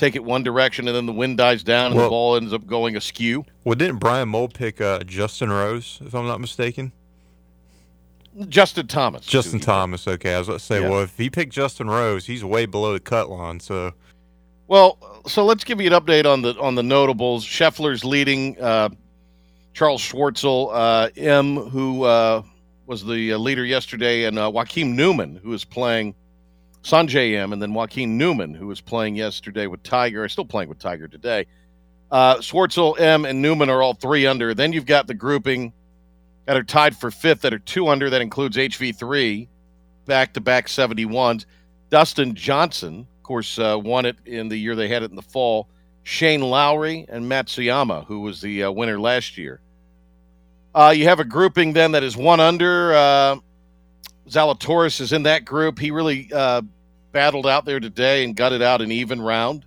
take 0.01 0.15
it 0.15 0.23
one 0.23 0.41
direction 0.41 0.87
and 0.87 0.97
then 0.97 1.05
the 1.05 1.13
wind 1.13 1.37
dies 1.37 1.63
down 1.63 1.87
and 1.87 1.95
Well- 1.95 2.05
the 2.05 2.09
ball 2.09 2.35
ends 2.35 2.53
up 2.53 2.65
going 2.65 2.97
askew. 2.97 3.45
Well, 3.63 3.75
didn't 3.75 3.97
Brian 3.97 4.29
Mole 4.29 4.47
pick 4.47 4.81
uh, 4.81 5.03
Justin 5.03 5.51
Rose, 5.51 5.99
if 6.03 6.15
I'm 6.15 6.25
not 6.25 6.41
mistaken? 6.41 6.91
Justin 8.47 8.87
Thomas. 8.87 9.25
Justin 9.25 9.59
Thomas. 9.59 10.07
Okay, 10.07 10.33
I 10.33 10.39
was 10.39 10.47
about 10.47 10.59
to 10.59 10.65
say, 10.65 10.81
Yeah. 10.81 10.89
well, 10.89 11.01
if 11.01 11.15
he 11.17 11.29
picked 11.29 11.53
Justin 11.53 11.87
Rose, 11.89 12.25
he's 12.25 12.43
way 12.43 12.65
below 12.65 12.93
the 12.93 12.99
cut 12.99 13.29
line. 13.29 13.59
So 13.59 13.93
Well, 14.67 14.97
so 15.27 15.45
let's 15.45 15.63
give 15.63 15.79
you 15.81 15.93
an 15.93 16.01
update 16.01 16.25
on 16.25 16.41
the 16.41 16.57
on 16.59 16.75
the 16.75 16.83
notables. 16.83 17.45
Scheffler's 17.45 18.03
leading. 18.03 18.59
Uh, 18.59 18.89
Charles 19.73 20.01
Schwartzel, 20.01 20.69
uh, 20.73 21.09
Im, 21.15 21.55
who 21.57 22.03
uh, 22.03 22.41
was 22.87 23.05
the 23.05 23.33
uh, 23.33 23.37
leader 23.37 23.65
yesterday, 23.65 24.23
and 24.25 24.39
uh, 24.39 24.49
Joaquin 24.49 24.95
Niemann, 24.95 25.39
who 25.43 25.53
is 25.53 25.63
playing 25.63 26.15
Sungjae 26.83 27.33
Im, 27.33 27.53
and 27.53 27.61
then 27.61 27.73
Joaquin 27.73 28.17
Niemann, 28.17 28.53
who 28.53 28.67
was 28.67 28.81
playing 28.81 29.15
yesterday 29.15 29.67
with 29.67 29.83
Tiger, 29.83 30.27
still 30.27 30.45
playing 30.45 30.69
with 30.69 30.79
Tiger 30.79 31.07
today. 31.07 31.45
Uh, 32.09 32.37
Schwartzel, 32.37 32.99
Im, 32.99 33.25
and 33.25 33.41
Niemann 33.41 33.69
are 33.69 33.81
all 33.81 33.93
three 33.93 34.25
under. 34.25 34.53
Then 34.53 34.73
you've 34.73 34.85
got 34.85 35.07
the 35.07 35.13
grouping 35.13 35.73
that 36.45 36.57
are 36.57 36.63
tied 36.63 36.95
for 36.95 37.11
fifth 37.11 37.41
that 37.41 37.53
are 37.53 37.59
two 37.59 37.87
under. 37.87 38.09
That 38.09 38.21
includes 38.21 38.57
HV3, 38.57 39.47
back 40.05 40.33
to 40.33 40.41
back 40.41 40.67
71s. 40.67 41.45
Dustin 41.89 42.35
Johnson, 42.35 43.07
of 43.17 43.23
course, 43.23 43.59
uh, 43.59 43.79
won 43.81 44.05
it 44.05 44.17
in 44.25 44.49
the 44.49 44.57
year 44.57 44.75
they 44.75 44.87
had 44.87 45.03
it 45.03 45.11
in 45.11 45.15
the 45.15 45.21
fall. 45.21 45.67
Shane 46.03 46.41
Lowry 46.41 47.05
and 47.09 47.25
Matsuyama, 47.25 48.05
who 48.07 48.21
was 48.21 48.41
the 48.41 48.63
uh, 48.63 48.71
winner 48.71 48.99
last 48.99 49.37
year. 49.37 49.61
Uh, 50.73 50.93
you 50.95 51.03
have 51.05 51.19
a 51.19 51.25
grouping 51.25 51.73
then 51.73 51.91
that 51.91 52.03
is 52.03 52.17
one 52.17 52.39
under. 52.39 53.39
Zalatoris 54.31 55.01
is 55.01 55.11
in 55.11 55.23
that 55.23 55.43
group. 55.43 55.77
He 55.77 55.91
really 55.91 56.29
uh, 56.33 56.61
battled 57.11 57.45
out 57.45 57.65
there 57.65 57.79
today 57.79 58.23
and 58.23 58.35
gutted 58.35 58.61
out 58.61 58.81
an 58.81 58.91
even 58.91 59.21
round. 59.21 59.65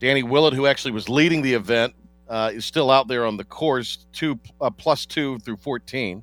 Danny 0.00 0.22
Willett, 0.22 0.52
who 0.52 0.66
actually 0.66 0.90
was 0.92 1.08
leading 1.08 1.40
the 1.40 1.54
event, 1.54 1.94
uh, 2.28 2.50
is 2.52 2.66
still 2.66 2.90
out 2.90 3.08
there 3.08 3.24
on 3.24 3.38
the 3.38 3.44
course, 3.44 4.04
two 4.12 4.38
uh, 4.60 4.68
plus 4.68 5.06
two 5.06 5.38
through 5.40 5.56
14. 5.56 6.22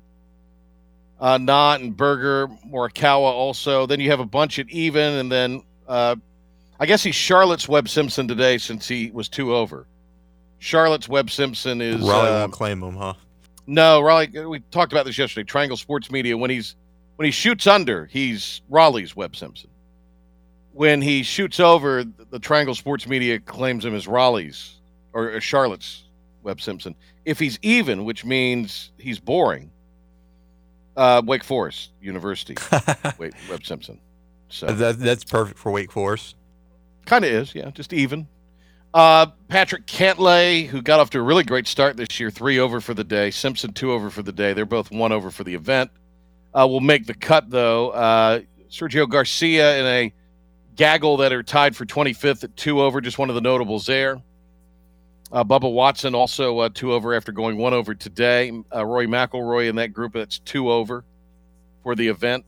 Uh, 1.20 1.38
Knott 1.38 1.80
and 1.80 1.96
Berger, 1.96 2.48
Morikawa 2.68 3.30
also. 3.30 3.86
Then 3.86 3.98
you 3.98 4.10
have 4.10 4.20
a 4.20 4.26
bunch 4.26 4.58
at 4.58 4.68
even, 4.70 5.14
and 5.14 5.30
then 5.30 5.62
uh, 5.88 6.16
I 6.78 6.86
guess 6.86 7.02
he's 7.02 7.14
Charlotte's 7.14 7.68
Webb 7.68 7.88
Simpson 7.88 8.28
today 8.28 8.58
since 8.58 8.86
he 8.86 9.10
was 9.12 9.28
two 9.28 9.54
over. 9.54 9.86
Charlotte's 10.58 11.08
Webb 11.08 11.30
Simpson 11.30 11.80
is 11.80 12.00
Raleigh 12.00 12.28
uh, 12.28 12.40
won't 12.40 12.52
claim 12.52 12.82
him, 12.82 12.96
huh? 12.96 13.14
no 13.66 14.00
Raleigh. 14.00 14.46
We 14.46 14.60
talked 14.70 14.92
about 14.92 15.06
this 15.06 15.18
yesterday. 15.18 15.44
Triangle 15.44 15.76
Sports 15.76 16.10
Media 16.10 16.36
when 16.36 16.50
he's 16.50 16.76
when 17.16 17.26
he 17.26 17.30
shoots 17.32 17.66
under, 17.66 18.06
he's 18.06 18.62
Raleigh's 18.68 19.14
Webb 19.14 19.36
Simpson. 19.36 19.70
When 20.72 21.02
he 21.02 21.22
shoots 21.22 21.60
over, 21.60 22.04
the 22.04 22.38
Triangle 22.38 22.74
Sports 22.74 23.06
Media 23.06 23.38
claims 23.38 23.84
him 23.84 23.94
as 23.94 24.08
Raleigh's 24.08 24.80
or, 25.12 25.40
Charlotte's 25.40 26.04
Webb 26.42 26.60
Simpson. 26.60 26.94
If 27.24 27.38
he's 27.38 27.58
even, 27.62 28.04
which 28.04 28.24
means 28.24 28.90
he's 28.98 29.20
boring, 29.20 29.70
uh, 30.96 31.22
Wake 31.24 31.44
Forest 31.44 31.90
University, 32.00 32.56
wait, 33.18 33.34
Webb 33.50 33.64
Simpson. 33.64 34.00
So 34.48 34.66
that, 34.66 34.98
that's 34.98 35.24
perfect 35.24 35.58
for 35.58 35.70
Wake 35.70 35.92
Forest. 35.92 36.36
Kind 37.06 37.24
of 37.24 37.30
is, 37.30 37.54
yeah, 37.54 37.70
just 37.70 37.92
even. 37.92 38.26
Uh, 38.94 39.26
Patrick 39.48 39.86
Cantlay, 39.86 40.66
who 40.66 40.82
got 40.82 41.00
off 41.00 41.10
to 41.10 41.18
a 41.18 41.22
really 41.22 41.44
great 41.44 41.66
start 41.66 41.96
this 41.96 42.20
year, 42.20 42.30
three 42.30 42.58
over 42.58 42.80
for 42.80 42.92
the 42.92 43.04
day. 43.04 43.30
Simpson, 43.30 43.72
two 43.72 43.92
over 43.92 44.10
for 44.10 44.22
the 44.22 44.32
day. 44.32 44.52
They're 44.52 44.66
both 44.66 44.90
one 44.90 45.12
over 45.12 45.30
for 45.30 45.44
the 45.44 45.54
event. 45.54 45.90
Uh, 46.54 46.66
will 46.68 46.80
make 46.80 47.06
the 47.06 47.14
cut, 47.14 47.48
though. 47.48 47.90
Uh, 47.90 48.40
Sergio 48.70 49.08
Garcia 49.08 49.78
in 49.78 49.86
a 49.86 50.12
gaggle 50.76 51.18
that 51.18 51.32
are 51.32 51.42
tied 51.42 51.76
for 51.76 51.84
25th 51.86 52.44
at 52.44 52.56
two 52.56 52.80
over, 52.80 53.00
just 53.00 53.18
one 53.18 53.28
of 53.28 53.34
the 53.34 53.40
notables 53.40 53.86
there. 53.86 54.20
Uh, 55.30 55.42
Bubba 55.42 55.72
Watson 55.72 56.14
also 56.14 56.58
uh, 56.58 56.68
two 56.72 56.92
over 56.92 57.14
after 57.14 57.32
going 57.32 57.56
one 57.56 57.72
over 57.72 57.94
today. 57.94 58.52
Uh, 58.74 58.84
Rory 58.84 59.06
McIlroy 59.06 59.68
in 59.70 59.76
that 59.76 59.94
group 59.94 60.12
that's 60.12 60.38
two 60.40 60.70
over 60.70 61.04
for 61.82 61.94
the 61.94 62.08
event. 62.08 62.44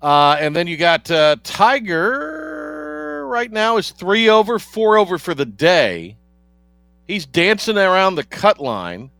Uh, 0.00 0.36
and 0.38 0.54
then 0.54 0.68
you 0.68 0.76
got 0.76 1.10
uh, 1.10 1.34
Tiger 1.42 3.26
right 3.26 3.50
now 3.50 3.76
is 3.76 3.90
three 3.90 4.28
over, 4.28 4.60
four 4.60 4.96
over 4.96 5.18
for 5.18 5.34
the 5.34 5.44
day. 5.44 6.16
He's 7.08 7.26
dancing 7.26 7.76
around 7.76 8.14
the 8.14 8.24
cut 8.24 8.60
line. 8.60 9.10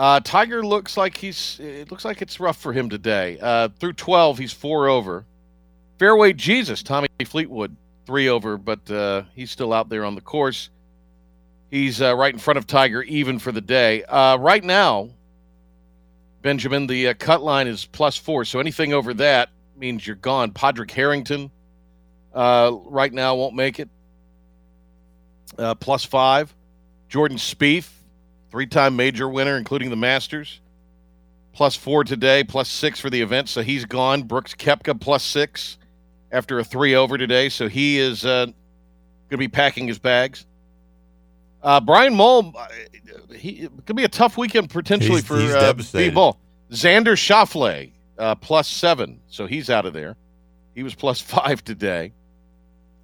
Uh, 0.00 0.18
Tiger 0.18 0.64
looks 0.64 0.96
like 0.96 1.14
he's. 1.14 1.60
It 1.60 1.90
looks 1.90 2.06
like 2.06 2.22
it's 2.22 2.40
rough 2.40 2.56
for 2.56 2.72
him 2.72 2.88
today. 2.88 3.38
Uh, 3.38 3.68
through 3.68 3.92
twelve, 3.92 4.38
he's 4.38 4.50
four 4.50 4.88
over. 4.88 5.26
Fairway 5.98 6.32
Jesus, 6.32 6.82
Tommy 6.82 7.08
Fleetwood, 7.26 7.76
three 8.06 8.30
over, 8.30 8.56
but 8.56 8.90
uh, 8.90 9.24
he's 9.34 9.50
still 9.50 9.74
out 9.74 9.90
there 9.90 10.06
on 10.06 10.14
the 10.14 10.22
course. 10.22 10.70
He's 11.70 12.00
uh, 12.00 12.16
right 12.16 12.32
in 12.32 12.38
front 12.40 12.56
of 12.56 12.66
Tiger, 12.66 13.02
even 13.02 13.38
for 13.38 13.52
the 13.52 13.60
day. 13.60 14.02
Uh, 14.04 14.38
right 14.38 14.64
now, 14.64 15.10
Benjamin, 16.40 16.86
the 16.86 17.08
uh, 17.08 17.14
cut 17.18 17.42
line 17.42 17.66
is 17.66 17.84
plus 17.84 18.16
four, 18.16 18.46
so 18.46 18.58
anything 18.58 18.94
over 18.94 19.12
that 19.12 19.50
means 19.76 20.06
you're 20.06 20.16
gone. 20.16 20.52
Padraig 20.52 20.90
Harrington, 20.92 21.50
right 22.34 23.12
now, 23.12 23.34
won't 23.34 23.54
make 23.54 23.78
it. 23.78 23.90
Plus 25.78 26.06
five. 26.06 26.54
Jordan 27.10 27.36
Spieth, 27.36 27.90
three-time 28.50 28.96
major 28.96 29.28
winner, 29.28 29.56
including 29.56 29.90
the 29.90 29.96
Masters. 29.96 30.60
Plus 31.52 31.74
four 31.76 32.04
today, 32.04 32.44
plus 32.44 32.68
six 32.68 33.00
for 33.00 33.10
the 33.10 33.20
event, 33.20 33.48
so 33.48 33.60
he's 33.62 33.84
gone. 33.84 34.22
Brooks 34.22 34.54
Koepka 34.54 34.98
plus 35.00 35.24
six 35.24 35.78
after 36.30 36.58
a 36.60 36.64
three 36.64 36.94
over 36.94 37.18
today, 37.18 37.48
so 37.48 37.68
he 37.68 37.98
is 37.98 38.24
uh, 38.24 38.44
going 38.46 38.54
to 39.32 39.36
be 39.36 39.48
packing 39.48 39.88
his 39.88 39.98
bags. 39.98 40.46
Uh, 41.62 41.80
Brian 41.80 42.14
Mull, 42.14 42.54
uh, 42.56 42.66
he 43.34 43.62
it 43.62 43.72
could 43.84 43.96
be 43.96 44.04
a 44.04 44.08
tough 44.08 44.38
weekend 44.38 44.70
potentially 44.70 45.14
He's- 45.20 45.24
for 45.24 45.38
he's 45.40 45.52
uh. 45.52 45.72
B-Ball. 45.92 46.38
Xander 46.70 47.16
Schauffele, 47.16 47.90
uh, 48.16 48.36
plus 48.36 48.68
seven, 48.68 49.20
so 49.28 49.46
he's 49.46 49.68
out 49.68 49.86
of 49.86 49.92
there. 49.92 50.14
He 50.76 50.84
was 50.84 50.94
plus 50.94 51.20
five 51.20 51.64
today. 51.64 52.12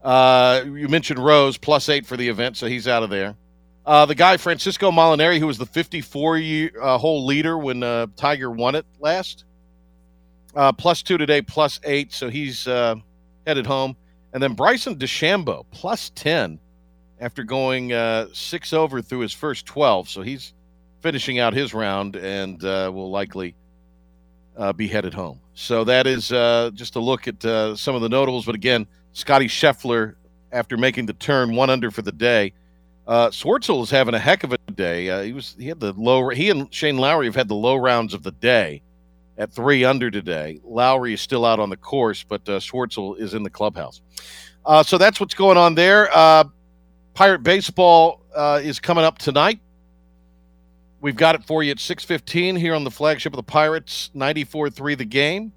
Uh, 0.04 0.62
you 0.64 0.86
mentioned 0.88 1.18
Rose, 1.18 1.58
plus 1.58 1.88
eight 1.88 2.06
for 2.06 2.16
the 2.16 2.28
event, 2.28 2.56
so 2.56 2.66
he's 2.68 2.86
out 2.86 3.02
of 3.02 3.10
there. 3.10 3.34
Uh, 3.86 4.04
the 4.04 4.16
guy 4.16 4.36
Francesco 4.36 4.90
Molinari, 4.90 5.38
who 5.38 5.46
was 5.46 5.58
the 5.58 5.66
54 5.66 6.38
year 6.38 6.70
uh, 6.82 6.98
hole 6.98 7.24
leader 7.24 7.56
when 7.56 7.84
uh, 7.84 8.08
Tiger 8.16 8.50
won 8.50 8.74
it 8.74 8.84
last, 8.98 9.44
uh, 10.56 10.72
plus 10.72 11.04
two 11.04 11.16
today, 11.16 11.40
plus 11.40 11.78
eight, 11.84 12.12
so 12.12 12.28
he's 12.28 12.66
uh, 12.66 12.96
headed 13.46 13.64
home. 13.64 13.96
And 14.32 14.42
then 14.42 14.54
Bryson 14.54 14.96
DeChambeau, 14.96 15.64
plus 15.70 16.10
10 16.16 16.58
after 17.20 17.44
going 17.44 17.92
six 18.34 18.72
over 18.72 19.00
through 19.00 19.20
his 19.20 19.32
first 19.32 19.64
12. 19.66 20.10
So 20.10 20.20
he's 20.20 20.52
finishing 21.00 21.38
out 21.38 21.54
his 21.54 21.72
round 21.72 22.16
and 22.16 22.60
will 22.60 23.10
likely 23.10 23.54
be 24.76 24.88
headed 24.88 25.14
home. 25.14 25.40
So 25.54 25.84
that 25.84 26.06
is 26.06 26.28
just 26.74 26.96
a 26.96 27.00
look 27.00 27.28
at 27.28 27.40
some 27.78 27.94
of 27.94 28.02
the 28.02 28.10
notables. 28.10 28.44
But 28.44 28.56
again, 28.56 28.86
Scotty 29.14 29.46
Scheffler, 29.46 30.16
after 30.52 30.76
making 30.76 31.06
the 31.06 31.14
turn, 31.14 31.54
one 31.54 31.70
under 31.70 31.90
for 31.90 32.02
the 32.02 32.12
day. 32.12 32.52
Uh, 33.06 33.30
Schwartzel 33.30 33.82
is 33.82 33.90
having 33.90 34.14
a 34.14 34.18
heck 34.18 34.42
of 34.42 34.52
a 34.52 34.58
day. 34.72 35.08
Uh, 35.08 35.22
he 35.22 35.32
was 35.32 35.54
he 35.58 35.68
had 35.68 35.78
the 35.78 35.92
low. 35.92 36.28
He 36.30 36.50
and 36.50 36.72
Shane 36.74 36.98
Lowry 36.98 37.26
have 37.26 37.36
had 37.36 37.48
the 37.48 37.54
low 37.54 37.76
rounds 37.76 38.14
of 38.14 38.22
the 38.22 38.32
day 38.32 38.82
at 39.38 39.52
three 39.52 39.84
under 39.84 40.10
today. 40.10 40.60
Lowry 40.64 41.14
is 41.14 41.20
still 41.20 41.44
out 41.44 41.60
on 41.60 41.70
the 41.70 41.76
course, 41.76 42.24
but 42.24 42.48
uh, 42.48 42.58
Schwartzel 42.58 43.18
is 43.18 43.34
in 43.34 43.42
the 43.42 43.50
clubhouse. 43.50 44.00
Uh, 44.64 44.82
so 44.82 44.98
that's 44.98 45.20
what's 45.20 45.34
going 45.34 45.56
on 45.56 45.74
there. 45.74 46.08
Uh, 46.12 46.44
Pirate 47.14 47.42
baseball 47.42 48.20
uh, 48.34 48.60
is 48.62 48.80
coming 48.80 49.04
up 49.04 49.18
tonight. 49.18 49.60
We've 51.00 51.16
got 51.16 51.34
it 51.34 51.44
for 51.44 51.62
you 51.62 51.70
at 51.70 51.78
6:15 51.78 52.58
here 52.58 52.74
on 52.74 52.82
the 52.82 52.90
flagship 52.90 53.32
of 53.32 53.36
the 53.36 53.42
Pirates, 53.42 54.10
94-3 54.14 54.98
the 54.98 55.04
game. 55.04 55.52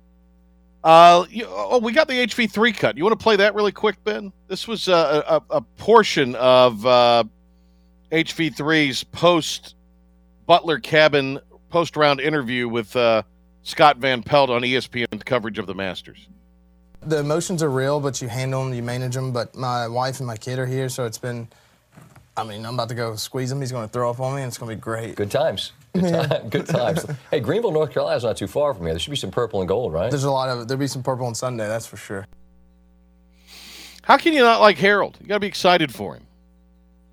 Uh, 0.84 1.26
you, 1.30 1.46
oh, 1.50 1.80
we 1.80 1.92
got 1.92 2.08
the 2.08 2.14
HV3 2.14 2.78
cut. 2.78 2.96
You 2.96 3.04
want 3.04 3.20
to 3.20 3.22
play 3.22 3.36
that 3.36 3.54
really 3.56 3.72
quick, 3.72 4.02
Ben? 4.06 4.32
This 4.48 4.68
was 4.68 4.88
a, 4.88 5.24
a, 5.28 5.58
a 5.58 5.62
portion 5.62 6.36
of 6.36 6.86
uh, 6.86 7.26
HV3's 8.12 9.04
post 9.04 9.76
Butler 10.46 10.80
Cabin 10.80 11.40
post 11.70 11.96
round 11.96 12.20
interview 12.20 12.68
with 12.68 12.96
uh, 12.96 13.24
Scott 13.64 13.98
Van 13.98 14.24
Pelt 14.24 14.50
on 14.50 14.62
ESPN 14.62 15.24
coverage 15.26 15.60
of 15.60 15.68
the 15.68 15.76
Masters. 15.76 16.28
The 17.02 17.20
emotions 17.20 17.64
are 17.64 17.70
real, 17.70 18.00
but 18.00 18.22
you 18.22 18.28
handle 18.28 18.64
them, 18.64 18.74
you 18.74 18.84
manage 18.84 19.16
them. 19.16 19.32
But 19.32 19.56
my 19.56 19.88
wife 19.88 20.20
and 20.20 20.28
my 20.28 20.38
kid 20.38 20.60
are 20.60 20.66
here, 20.66 20.90
so 20.90 21.06
it's 21.06 21.18
been. 21.18 21.48
I 22.36 22.44
mean, 22.44 22.66
I'm 22.66 22.74
about 22.74 22.90
to 22.90 22.96
go 22.96 23.16
squeeze 23.16 23.52
him. 23.52 23.60
He's 23.60 23.72
going 23.72 23.86
to 23.86 23.92
throw 23.92 24.10
up 24.10 24.20
on 24.20 24.36
me, 24.36 24.42
and 24.42 24.50
it's 24.50 24.58
going 24.58 24.70
to 24.70 24.76
be 24.76 24.82
great. 24.82 25.16
Good 25.16 25.32
times. 25.32 25.74
Good, 25.94 26.14
time, 26.14 26.50
good 26.50 26.66
times. 26.68 27.06
hey, 27.32 27.42
Greenville, 27.42 27.72
North 27.72 27.92
Carolina's 27.92 28.24
not 28.24 28.38
too 28.38 28.48
far 28.48 28.74
from 28.74 28.84
here. 28.84 28.94
There 28.94 29.00
should 29.00 29.10
be 29.10 29.18
some 29.18 29.32
purple 29.32 29.60
and 29.60 29.68
gold, 29.68 29.92
right? 29.92 30.10
There's 30.10 30.24
a 30.24 30.32
lot 30.32 30.50
of 30.50 30.68
there'll 30.68 30.80
be 30.80 30.88
some 30.88 31.04
purple 31.04 31.26
on 31.26 31.36
Sunday, 31.36 31.68
that's 31.68 31.86
for 31.86 31.98
sure. 31.98 32.28
How 34.04 34.18
can 34.18 34.34
you 34.34 34.42
not 34.42 34.62
like 34.62 34.78
Harold? 34.78 35.18
You 35.22 35.28
got 35.28 35.36
to 35.36 35.40
be 35.40 35.48
excited 35.48 35.94
for 35.94 36.16
him. 36.16 36.26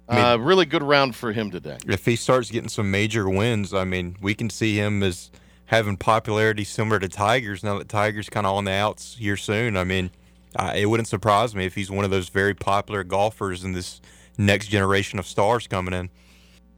I 0.08 0.14
mean- 0.14 0.24
uh, 0.24 0.36
really 0.38 0.66
good 0.66 0.82
round 0.82 1.16
for 1.16 1.32
him 1.32 1.50
today. 1.50 1.78
If 1.86 2.04
he 2.04 2.16
starts 2.16 2.50
getting 2.50 2.68
some 2.68 2.90
major 2.90 3.28
wins, 3.28 3.74
I 3.74 3.84
mean, 3.84 4.16
we 4.20 4.34
can 4.34 4.50
see 4.50 4.76
him 4.76 5.02
as 5.02 5.30
having 5.66 5.96
popularity 5.96 6.62
similar 6.64 6.98
to 7.00 7.08
Tigers 7.08 7.64
now 7.64 7.78
that 7.78 7.88
Tigers 7.88 8.28
kind 8.28 8.46
of 8.46 8.54
on 8.54 8.64
the 8.64 8.72
outs 8.72 9.16
here 9.18 9.36
soon. 9.36 9.76
I 9.76 9.82
mean, 9.84 10.10
uh, 10.54 10.72
it 10.76 10.86
wouldn't 10.86 11.08
surprise 11.08 11.54
me 11.54 11.66
if 11.66 11.74
he's 11.74 11.90
one 11.90 12.04
of 12.04 12.10
those 12.10 12.28
very 12.28 12.54
popular 12.54 13.02
golfers 13.02 13.64
in 13.64 13.72
this 13.72 14.00
next 14.38 14.68
generation 14.68 15.18
of 15.18 15.26
stars 15.26 15.66
coming 15.66 15.92
in. 15.92 16.08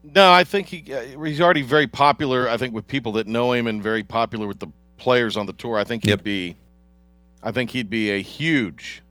No, 0.02 0.32
I 0.32 0.44
think 0.44 0.68
he 0.68 0.94
uh, 0.94 1.22
he's 1.22 1.40
already 1.40 1.60
very 1.62 1.86
popular. 1.86 2.48
I 2.48 2.56
think 2.56 2.72
with 2.72 2.86
people 2.86 3.12
that 3.12 3.26
know 3.26 3.52
him 3.52 3.66
and 3.66 3.82
very 3.82 4.02
popular 4.04 4.46
with 4.46 4.58
the 4.60 4.68
players 4.96 5.36
on 5.36 5.44
the 5.46 5.52
tour. 5.52 5.76
I 5.76 5.84
think 5.84 6.04
he'd 6.04 6.10
Yep. 6.10 6.22
be, 6.22 6.56
I 7.42 7.52
think 7.52 7.70
he'd 7.70 7.90
be 7.90 8.10
a 8.10 8.22
huge. 8.22 9.02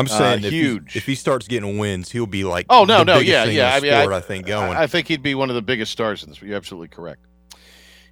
I'm 0.00 0.06
Uh, 0.06 0.18
saying 0.18 0.44
if, 0.44 0.52
huge. 0.52 0.92
He, 0.92 0.98
if 0.98 1.06
he 1.06 1.14
starts 1.14 1.46
getting 1.48 1.78
wins, 1.78 2.10
he'll 2.10 2.26
be 2.26 2.44
like 2.44 2.66
Oh 2.68 2.84
no, 2.84 2.98
the 2.98 3.04
no, 3.04 3.18
yeah, 3.18 3.44
yeah. 3.44 3.74
I 3.74 3.80
mean, 3.80 3.92
sport, 3.92 4.12
I, 4.12 4.20
think 4.20 4.46
going. 4.46 4.76
I, 4.76 4.82
I 4.82 4.86
think 4.86 5.06
he'd 5.08 5.22
be 5.22 5.34
one 5.34 5.48
of 5.50 5.54
the 5.56 5.62
biggest 5.62 5.92
stars 5.92 6.22
in 6.22 6.30
this. 6.30 6.40
You're 6.42 6.56
absolutely 6.56 6.88
correct. 6.88 7.20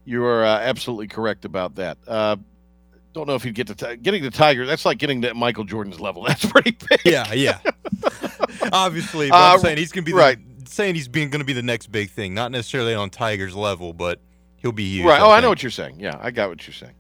You 0.05 0.25
are 0.25 0.45
uh, 0.45 0.59
absolutely 0.61 1.09
correct 1.09 1.45
about 1.45 1.75
that. 1.75 1.99
Uh, 2.07 2.37
don't 3.13 3.27
know 3.27 3.35
if 3.35 3.43
he'd 3.43 3.55
get 3.55 3.67
to 3.67 3.75
ti- 3.75 3.97
getting 3.97 4.23
to 4.23 4.31
Tiger. 4.31 4.65
That's 4.65 4.85
like 4.85 4.99
getting 4.99 5.21
to 5.23 5.35
Michael 5.35 5.65
Jordan's 5.65 6.01
level. 6.01 6.23
That's 6.27 6.45
pretty 6.47 6.71
big. 6.89 7.01
yeah, 7.05 7.33
yeah. 7.33 7.59
Obviously, 8.73 9.31
Uh, 9.31 9.37
I'm 9.55 9.59
saying 9.61 9.79
he's 9.79 9.93
gonna 9.93 10.05
be 10.05 10.13
the, 10.13 10.19
right. 10.19 10.39
saying 10.67 10.95
he's 10.95 11.09
being 11.09 11.31
going 11.31 11.41
to 11.41 11.45
be 11.47 11.53
the 11.53 11.63
next 11.63 11.89
big 11.93 12.11
thing, 12.11 12.35
not 12.35 12.53
necessarily 12.53 12.95
on 12.95 13.11
Tiger's 13.11 13.55
level, 13.57 13.93
but 13.93 14.21
he'll 14.57 14.73
be 14.73 14.85
huge. 14.89 15.07
Right. 15.07 15.21
Oh, 15.21 15.31
I 15.31 15.41
know 15.41 15.49
what 15.49 15.63
you're 15.63 15.71
saying. 15.71 16.01
Yeah, 16.01 16.19
I 16.21 16.31
got 16.31 16.49
what 16.51 16.67
you're 16.67 16.75
saying. 16.75 16.93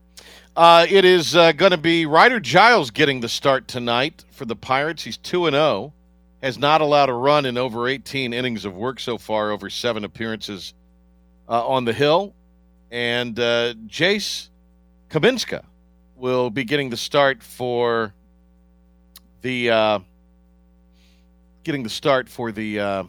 Uh, 0.56 0.86
it 0.88 1.04
is 1.04 1.36
uh, 1.36 1.52
going 1.52 1.70
to 1.70 1.76
be 1.78 2.04
Ryder 2.04 2.40
Giles 2.40 2.90
getting 2.90 3.20
the 3.20 3.28
start 3.28 3.68
tonight 3.68 4.24
for 4.30 4.44
the 4.44 4.56
Pirates. 4.56 5.04
He's 5.04 5.16
2 5.16 5.46
and 5.46 5.54
0. 5.54 5.92
Has 6.42 6.58
not 6.58 6.80
allowed 6.80 7.08
a 7.08 7.14
run 7.14 7.46
in 7.46 7.56
over 7.56 7.88
18 7.88 8.32
innings 8.32 8.64
of 8.64 8.74
work 8.74 9.00
so 9.00 9.18
far, 9.18 9.50
over 9.50 9.70
seven 9.70 10.04
appearances 10.04 10.74
uh, 11.48 11.66
on 11.66 11.84
the 11.84 11.92
hill. 11.92 12.34
And 12.90 13.38
uh, 13.38 13.74
Jace 13.86 14.48
Kabinska 15.10 15.64
will 16.16 16.50
be 16.50 16.64
getting 16.64 16.90
the 16.90 16.96
start 16.96 17.42
for 17.42 18.12
the 19.42 19.70
uh, 19.70 19.98
getting 21.64 21.82
the 21.82 21.90
start 21.90 22.28
for 22.28 22.50
the 22.50 22.80
uh, 22.80 23.04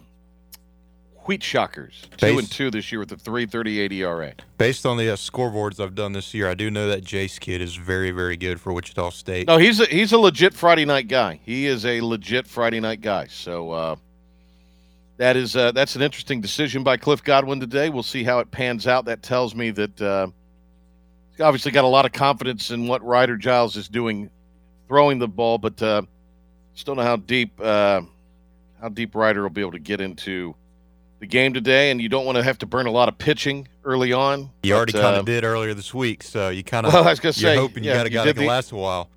Wheat 1.30 1.44
Shockers. 1.44 2.08
Two 2.18 2.40
and 2.40 2.50
two 2.50 2.72
this 2.72 2.92
year 2.92 2.98
with 2.98 3.12
a 3.12 3.16
3.38 3.16 3.92
ERA. 3.92 4.34
Based 4.58 4.84
on 4.84 4.98
the 4.98 5.12
uh, 5.12 5.16
scoreboards 5.16 5.80
I've 5.80 5.94
done 5.94 6.14
this 6.14 6.34
year, 6.34 6.50
I 6.50 6.56
do 6.56 6.72
know 6.72 6.88
that 6.88 7.04
Jace 7.04 7.40
kid 7.40 7.62
is 7.62 7.76
very, 7.76 8.10
very 8.10 8.36
good 8.36 8.60
for 8.60 8.74
Wichita 8.74 9.12
State. 9.12 9.48
No, 9.48 9.58
he's 9.58 9.80
a, 9.80 9.86
he's 9.86 10.12
a 10.12 10.18
legit 10.18 10.56
Friday 10.56 10.86
night 10.86 11.08
guy. 11.08 11.40
He 11.46 11.68
is 11.68 11.86
a 11.86 12.02
legit 12.02 12.48
Friday 12.48 12.80
night 12.80 13.02
guy. 13.02 13.28
So 13.28 13.70
uh, 13.70 13.96
that 15.18 15.38
is 15.38 15.56
uh, 15.56 15.72
that's 15.72 15.96
an 15.96 16.02
interesting 16.02 16.42
decision 16.42 16.84
by 16.84 16.98
Cliff 16.98 17.24
Godwin 17.24 17.60
today. 17.60 17.90
We'll 17.90 18.02
see 18.02 18.24
how 18.24 18.40
it 18.40 18.50
pans 18.50 18.88
out. 18.88 19.06
That 19.06 19.22
tells 19.22 19.54
me 19.54 19.70
that 19.70 20.02
uh, 20.02 20.30
he's 21.34 21.42
obviously 21.42 21.72
got 21.72 21.84
a 21.84 21.88
lot 21.88 22.08
of 22.08 22.12
confidence 22.12 22.72
in 22.72 22.88
what 22.88 23.06
Ryder 23.06 23.38
Giles 23.38 23.76
is 23.76 23.88
doing, 23.88 24.32
throwing 24.88 25.20
the 25.20 25.28
ball, 25.28 25.60
but 25.60 25.80
uh, 25.80 26.02
just 26.74 26.88
don't 26.88 26.98
know 26.98 27.04
how 27.04 27.18
deep 27.18 27.52
uh, 27.62 28.02
how 28.82 28.90
deep 28.90 29.14
Ryder 29.14 29.44
will 29.44 29.52
be 29.52 29.62
able 29.62 29.74
to 29.74 29.80
get 29.80 30.02
into 30.02 30.56
the 31.20 31.28
game 31.28 31.54
today. 31.54 31.92
And 31.92 32.02
you 32.02 32.10
don't 32.10 32.26
want 32.26 32.38
to 32.38 32.44
have 32.44 32.58
to 32.60 32.66
burn 32.66 32.86
a 32.86 32.92
lot 32.92 33.10
of 33.10 33.18
pitching 33.18 33.68
early 33.84 34.14
on. 34.14 34.50
you 34.64 34.74
already 34.74 34.94
but, 34.94 35.02
kind 35.02 35.16
uh, 35.16 35.20
of 35.20 35.26
did 35.26 35.44
earlier 35.44 35.74
this 35.74 35.94
week, 35.94 36.24
so 36.24 36.50
you 36.50 36.64
kind 36.64 36.86
of 36.86 36.94
Well, 36.94 37.06
I 37.06 37.12
was 37.12 37.20
gonna 37.20 37.34
you're 37.36 37.54
say, 37.54 37.56
hoping 37.56 37.84
you 37.84 37.90
yeah, 37.90 37.98
got 37.98 38.06
a 38.06 38.10
guy 38.10 38.26
that 38.26 38.36
can 38.36 38.46
last 38.46 38.72
a 38.72 38.76
while. 38.76 39.10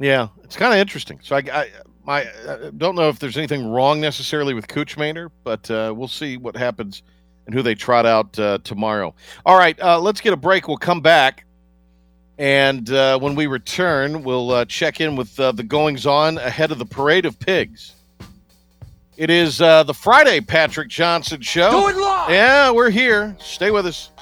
Yeah, 0.00 0.28
it's 0.44 0.56
kind 0.56 0.72
of 0.72 0.78
interesting. 0.78 1.20
So 1.22 1.36
I, 1.36 1.42
I 1.52 1.70
my 2.04 2.22
I 2.48 2.70
don't 2.76 2.94
know 2.94 3.08
if 3.08 3.18
there's 3.18 3.36
anything 3.36 3.68
wrong 3.68 4.00
necessarily 4.00 4.54
with 4.54 4.68
Kuchmaner, 4.68 5.30
but 5.44 5.70
uh, 5.70 5.92
we'll 5.96 6.08
see 6.08 6.36
what 6.36 6.56
happens 6.56 7.02
and 7.46 7.54
who 7.54 7.62
they 7.62 7.74
trot 7.74 8.06
out 8.06 8.38
uh, 8.38 8.58
tomorrow. 8.62 9.14
All 9.44 9.56
right, 9.56 9.78
uh, 9.80 9.98
let's 9.98 10.20
get 10.20 10.32
a 10.32 10.36
break. 10.36 10.68
We'll 10.68 10.76
come 10.76 11.00
back. 11.00 11.44
And 12.38 12.88
uh, 12.90 13.18
when 13.18 13.34
we 13.34 13.48
return, 13.48 14.22
we'll 14.22 14.52
uh, 14.52 14.64
check 14.64 15.00
in 15.00 15.16
with 15.16 15.38
uh, 15.40 15.50
the 15.50 15.64
goings 15.64 16.06
on 16.06 16.38
ahead 16.38 16.70
of 16.70 16.78
the 16.78 16.86
Parade 16.86 17.26
of 17.26 17.38
Pigs. 17.40 17.94
It 19.18 19.30
is 19.30 19.60
uh, 19.60 19.82
the 19.82 19.94
Friday 19.94 20.40
Patrick 20.40 20.86
Johnson 20.86 21.40
Show. 21.40 21.70
Do 21.72 21.88
it 21.88 21.96
live! 22.00 22.30
Yeah, 22.30 22.70
we're 22.70 22.88
here. 22.90 23.36
Stay 23.40 23.72
with 23.72 23.84
us. 23.84 24.12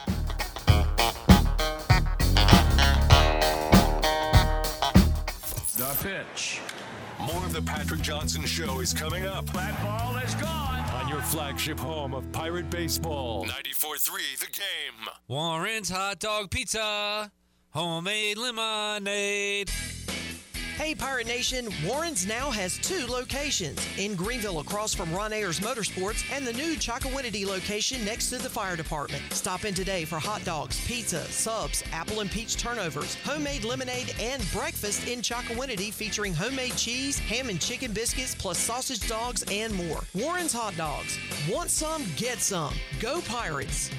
The 5.76 5.96
pitch. 6.02 6.60
More 7.20 7.44
of 7.44 7.52
the 7.52 7.62
Patrick 7.62 8.00
Johnson 8.00 8.44
Show 8.46 8.80
is 8.80 8.94
coming 8.94 9.26
up 9.26 9.46
That 9.52 9.80
ball 9.82 10.16
is 10.16 10.34
gone. 10.36 10.80
on 10.90 11.08
your 11.08 11.20
flagship 11.20 11.78
home 11.78 12.14
of 12.14 12.30
Pirate 12.32 12.70
Baseball. 12.70 13.44
94.3 13.46 14.40
The 14.40 14.46
Game. 14.46 15.08
Warren's 15.28 15.90
Hot 15.90 16.18
Dog 16.18 16.50
Pizza, 16.50 17.30
homemade 17.70 18.38
lemonade. 18.38 19.70
Hey, 20.76 20.94
Pirate 20.94 21.26
Nation, 21.26 21.68
Warren's 21.86 22.26
now 22.26 22.50
has 22.50 22.76
two 22.76 23.06
locations 23.06 23.80
in 23.96 24.14
Greenville 24.14 24.60
across 24.60 24.92
from 24.92 25.10
Ron 25.10 25.32
Ayers 25.32 25.58
Motorsports 25.58 26.22
and 26.30 26.46
the 26.46 26.52
new 26.52 26.74
Chocowinity 26.74 27.46
location 27.46 28.04
next 28.04 28.28
to 28.28 28.36
the 28.36 28.50
fire 28.50 28.76
department. 28.76 29.22
Stop 29.30 29.64
in 29.64 29.72
today 29.72 30.04
for 30.04 30.16
hot 30.18 30.44
dogs, 30.44 30.78
pizza, 30.86 31.24
subs, 31.32 31.82
apple 31.92 32.20
and 32.20 32.30
peach 32.30 32.58
turnovers, 32.58 33.14
homemade 33.24 33.64
lemonade, 33.64 34.14
and 34.20 34.46
breakfast 34.52 35.08
in 35.08 35.22
Chocowinity 35.22 35.90
featuring 35.90 36.34
homemade 36.34 36.76
cheese, 36.76 37.18
ham 37.20 37.48
and 37.48 37.58
chicken 37.58 37.94
biscuits, 37.94 38.34
plus 38.34 38.58
sausage 38.58 39.08
dogs 39.08 39.44
and 39.50 39.72
more. 39.72 40.02
Warren's 40.14 40.52
Hot 40.52 40.76
Dogs. 40.76 41.18
Want 41.48 41.70
some? 41.70 42.04
Get 42.16 42.38
some. 42.38 42.74
Go 43.00 43.22
Pirates. 43.22 43.90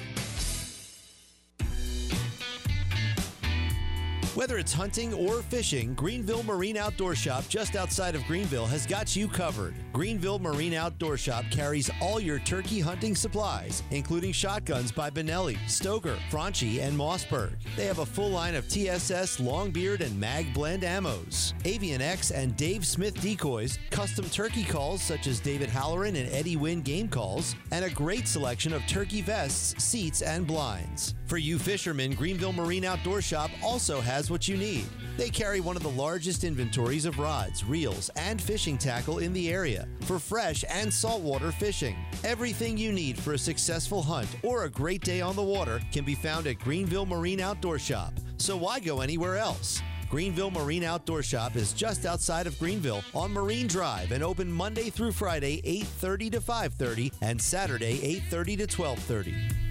Whether 4.38 4.58
it's 4.58 4.72
hunting 4.72 5.12
or 5.14 5.42
fishing, 5.42 5.94
Greenville 5.94 6.44
Marine 6.44 6.76
Outdoor 6.76 7.16
Shop 7.16 7.42
just 7.48 7.74
outside 7.74 8.14
of 8.14 8.24
Greenville 8.26 8.66
has 8.66 8.86
got 8.86 9.16
you 9.16 9.26
covered. 9.26 9.74
Greenville 9.92 10.38
Marine 10.38 10.74
Outdoor 10.74 11.16
Shop 11.16 11.44
carries 11.50 11.90
all 12.00 12.20
your 12.20 12.38
turkey 12.38 12.78
hunting 12.78 13.16
supplies, 13.16 13.82
including 13.90 14.30
shotguns 14.30 14.92
by 14.92 15.10
Benelli, 15.10 15.58
Stoeger, 15.66 16.16
Franchi, 16.30 16.80
and 16.80 16.96
Mossberg. 16.96 17.50
They 17.74 17.86
have 17.86 17.98
a 17.98 18.06
full 18.06 18.30
line 18.30 18.54
of 18.54 18.68
TSS, 18.68 19.38
Longbeard, 19.38 20.02
and 20.02 20.20
Mag 20.20 20.54
Blend 20.54 20.84
ammos, 20.84 21.52
Avian 21.64 22.00
X 22.00 22.30
and 22.30 22.56
Dave 22.56 22.86
Smith 22.86 23.20
decoys, 23.20 23.76
custom 23.90 24.30
turkey 24.30 24.62
calls 24.62 25.02
such 25.02 25.26
as 25.26 25.40
David 25.40 25.68
Halloran 25.68 26.14
and 26.14 26.32
Eddie 26.32 26.54
Wynn 26.54 26.82
game 26.82 27.08
calls, 27.08 27.56
and 27.72 27.84
a 27.84 27.90
great 27.90 28.28
selection 28.28 28.72
of 28.72 28.86
turkey 28.86 29.20
vests, 29.20 29.82
seats, 29.82 30.22
and 30.22 30.46
blinds. 30.46 31.16
For 31.26 31.38
you 31.38 31.58
fishermen, 31.58 32.14
Greenville 32.14 32.52
Marine 32.52 32.84
Outdoor 32.84 33.20
Shop 33.20 33.50
also 33.62 34.00
has 34.00 34.27
what 34.30 34.48
you 34.48 34.56
need. 34.56 34.86
They 35.16 35.30
carry 35.30 35.60
one 35.60 35.76
of 35.76 35.82
the 35.82 35.90
largest 35.90 36.44
inventories 36.44 37.04
of 37.04 37.18
rods, 37.18 37.64
reels, 37.64 38.10
and 38.16 38.40
fishing 38.40 38.78
tackle 38.78 39.18
in 39.18 39.32
the 39.32 39.50
area 39.50 39.88
for 40.02 40.18
fresh 40.18 40.64
and 40.68 40.92
saltwater 40.92 41.50
fishing. 41.52 41.96
Everything 42.24 42.76
you 42.76 42.92
need 42.92 43.18
for 43.18 43.32
a 43.32 43.38
successful 43.38 44.02
hunt 44.02 44.28
or 44.42 44.64
a 44.64 44.70
great 44.70 45.02
day 45.02 45.20
on 45.20 45.36
the 45.36 45.42
water 45.42 45.80
can 45.92 46.04
be 46.04 46.14
found 46.14 46.46
at 46.46 46.58
Greenville 46.58 47.06
Marine 47.06 47.40
Outdoor 47.40 47.78
Shop. 47.78 48.12
So 48.36 48.56
why 48.56 48.80
go 48.80 49.00
anywhere 49.00 49.36
else? 49.36 49.80
Greenville 50.10 50.50
Marine 50.50 50.84
Outdoor 50.84 51.22
Shop 51.22 51.54
is 51.54 51.74
just 51.74 52.06
outside 52.06 52.46
of 52.46 52.58
Greenville 52.58 53.02
on 53.14 53.30
Marine 53.30 53.66
Drive 53.66 54.12
and 54.12 54.22
open 54.22 54.50
Monday 54.50 54.88
through 54.88 55.12
Friday 55.12 55.60
8:30 55.64 56.30
to 56.30 56.40
5:30 56.40 57.12
and 57.20 57.40
Saturday 57.40 58.00
8:30 58.02 58.56
to 58.56 58.66
12:30. 58.66 59.67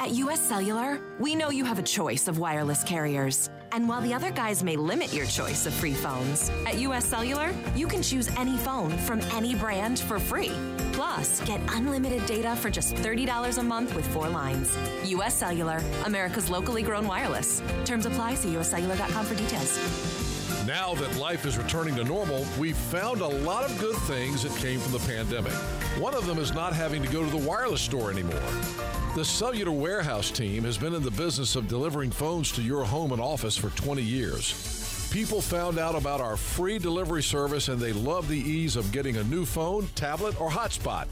At 0.00 0.12
US 0.12 0.40
Cellular, 0.40 1.00
we 1.18 1.34
know 1.34 1.50
you 1.50 1.64
have 1.64 1.80
a 1.80 1.82
choice 1.82 2.28
of 2.28 2.38
wireless 2.38 2.84
carriers. 2.84 3.50
And 3.72 3.88
while 3.88 4.00
the 4.00 4.14
other 4.14 4.30
guys 4.30 4.62
may 4.62 4.76
limit 4.76 5.12
your 5.12 5.26
choice 5.26 5.66
of 5.66 5.74
free 5.74 5.92
phones, 5.92 6.50
at 6.66 6.78
US 6.78 7.04
Cellular, 7.04 7.52
you 7.74 7.88
can 7.88 8.00
choose 8.00 8.28
any 8.36 8.56
phone 8.58 8.96
from 8.98 9.20
any 9.32 9.56
brand 9.56 9.98
for 9.98 10.20
free. 10.20 10.52
Plus, 10.92 11.40
get 11.40 11.60
unlimited 11.70 12.24
data 12.26 12.54
for 12.54 12.70
just 12.70 12.94
$30 12.94 13.58
a 13.58 13.62
month 13.62 13.96
with 13.96 14.06
four 14.06 14.28
lines. 14.28 14.78
US 15.04 15.34
Cellular, 15.34 15.82
America's 16.04 16.48
locally 16.48 16.82
grown 16.82 17.08
wireless. 17.08 17.60
Terms 17.84 18.06
apply. 18.06 18.36
See 18.36 18.50
uscellular.com 18.54 19.26
for 19.26 19.34
details. 19.34 20.27
Now 20.68 20.94
that 20.96 21.16
life 21.16 21.46
is 21.46 21.56
returning 21.56 21.96
to 21.96 22.04
normal, 22.04 22.44
we've 22.58 22.76
found 22.76 23.22
a 23.22 23.26
lot 23.26 23.64
of 23.64 23.78
good 23.80 23.96
things 24.02 24.42
that 24.42 24.54
came 24.56 24.78
from 24.80 24.92
the 24.92 24.98
pandemic. 24.98 25.54
One 25.98 26.14
of 26.14 26.26
them 26.26 26.36
is 26.36 26.52
not 26.52 26.74
having 26.74 27.02
to 27.02 27.08
go 27.08 27.24
to 27.24 27.30
the 27.30 27.48
wireless 27.48 27.80
store 27.80 28.10
anymore. 28.10 28.42
The 29.14 29.24
Cellular 29.24 29.72
Warehouse 29.72 30.30
team 30.30 30.64
has 30.64 30.76
been 30.76 30.92
in 30.92 31.02
the 31.02 31.10
business 31.10 31.56
of 31.56 31.68
delivering 31.68 32.10
phones 32.10 32.52
to 32.52 32.60
your 32.60 32.84
home 32.84 33.12
and 33.12 33.20
office 33.20 33.56
for 33.56 33.70
20 33.70 34.02
years. 34.02 35.08
People 35.10 35.40
found 35.40 35.78
out 35.78 35.94
about 35.94 36.20
our 36.20 36.36
free 36.36 36.78
delivery 36.78 37.22
service 37.22 37.68
and 37.68 37.80
they 37.80 37.94
love 37.94 38.28
the 38.28 38.38
ease 38.38 38.76
of 38.76 38.92
getting 38.92 39.16
a 39.16 39.24
new 39.24 39.46
phone, 39.46 39.88
tablet, 39.94 40.38
or 40.38 40.50
hotspot. 40.50 41.06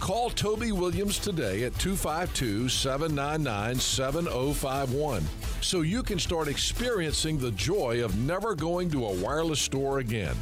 Call 0.00 0.30
Toby 0.30 0.72
Williams 0.72 1.18
today 1.18 1.64
at 1.64 1.76
252 1.78 2.68
799 2.68 3.76
7051 3.76 5.24
so 5.62 5.80
you 5.80 6.02
can 6.02 6.18
start 6.18 6.48
experiencing 6.48 7.38
the 7.38 7.50
joy 7.52 8.04
of 8.04 8.16
never 8.18 8.54
going 8.54 8.90
to 8.90 9.06
a 9.06 9.14
wireless 9.14 9.60
store 9.60 9.98
again. 9.98 10.36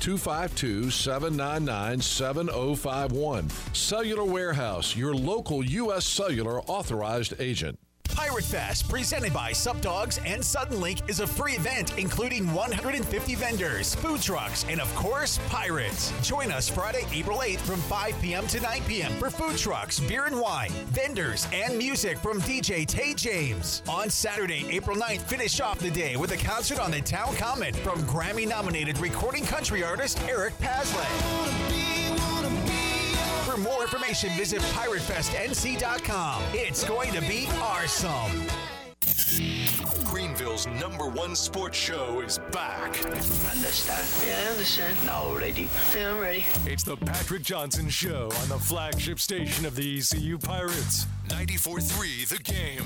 252 0.00 0.90
799 0.90 2.00
7051. 2.00 3.50
Cellular 3.72 4.24
Warehouse, 4.24 4.96
your 4.96 5.14
local 5.14 5.64
U.S. 5.64 6.04
Cellular 6.06 6.62
authorized 6.62 7.34
agent. 7.38 7.78
Pirate 8.14 8.44
Fest, 8.44 8.88
presented 8.88 9.32
by 9.32 9.52
Sup 9.52 9.80
Dogs 9.80 10.18
and 10.24 10.42
Suddenlink, 10.42 11.08
is 11.10 11.20
a 11.20 11.26
free 11.26 11.54
event 11.54 11.98
including 11.98 12.52
150 12.52 13.34
vendors, 13.34 13.94
food 13.96 14.22
trucks, 14.22 14.64
and 14.68 14.80
of 14.80 14.94
course, 14.94 15.38
pirates. 15.48 16.12
Join 16.22 16.50
us 16.52 16.68
Friday, 16.68 17.04
April 17.12 17.38
8th 17.38 17.60
from 17.60 17.80
5 17.80 18.20
p.m. 18.22 18.46
to 18.46 18.60
9 18.60 18.82
p.m. 18.86 19.12
for 19.14 19.30
food 19.30 19.58
trucks, 19.58 20.00
beer 20.00 20.26
and 20.26 20.40
wine, 20.40 20.70
vendors, 20.86 21.46
and 21.52 21.76
music 21.76 22.18
from 22.18 22.40
DJ 22.42 22.86
Tay 22.86 23.14
James. 23.14 23.82
On 23.88 24.08
Saturday, 24.08 24.66
April 24.70 24.96
9th, 24.96 25.22
finish 25.22 25.60
off 25.60 25.78
the 25.78 25.90
day 25.90 26.16
with 26.16 26.32
a 26.32 26.36
concert 26.36 26.78
on 26.78 26.90
the 26.90 27.00
Town 27.00 27.34
Common 27.36 27.74
from 27.74 28.00
Grammy 28.02 28.48
nominated 28.48 28.98
recording 28.98 29.44
country 29.44 29.82
artist 29.82 30.20
Eric 30.28 30.56
Paslay. 30.58 32.03
For 33.54 33.60
more 33.60 33.82
information, 33.82 34.30
visit 34.30 34.60
piratefestnc.com. 34.62 36.42
It's 36.54 36.82
going 36.82 37.12
to 37.12 37.20
be 37.20 37.46
awesome. 37.60 38.48
Greenville's 40.04 40.66
number 40.66 41.06
one 41.06 41.36
sports 41.36 41.78
show 41.78 42.20
is 42.20 42.40
back. 42.50 43.00
Understand? 43.04 44.08
Yeah, 44.26 44.40
I 44.44 44.50
understand. 44.50 44.96
Now 45.06 45.32
ready. 45.36 45.68
Yeah, 45.94 46.14
I'm 46.14 46.18
ready. 46.18 46.44
It's 46.66 46.82
the 46.82 46.96
Patrick 46.96 47.42
Johnson 47.42 47.88
Show 47.88 48.24
on 48.42 48.48
the 48.48 48.58
flagship 48.58 49.20
station 49.20 49.64
of 49.66 49.76
the 49.76 49.98
ECU 49.98 50.36
Pirates. 50.36 51.06
94.3 51.28 52.28
The 52.28 52.42
Game. 52.42 52.82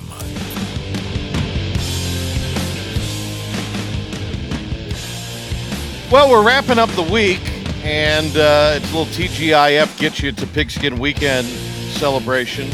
Well, 6.11 6.31
we're 6.31 6.45
wrapping 6.45 6.79
up 6.79 6.89
the 6.91 7.03
week, 7.03 7.41
and 7.83 8.37
uh, 8.37 8.75
it's 8.77 8.93
a 8.93 8.97
little 8.97 9.07
TGIF 9.07 9.99
get 9.99 10.23
you 10.23 10.33
to 10.33 10.47
Pigskin 10.49 10.99
Weekend 10.99 11.47
celebration 11.47 12.71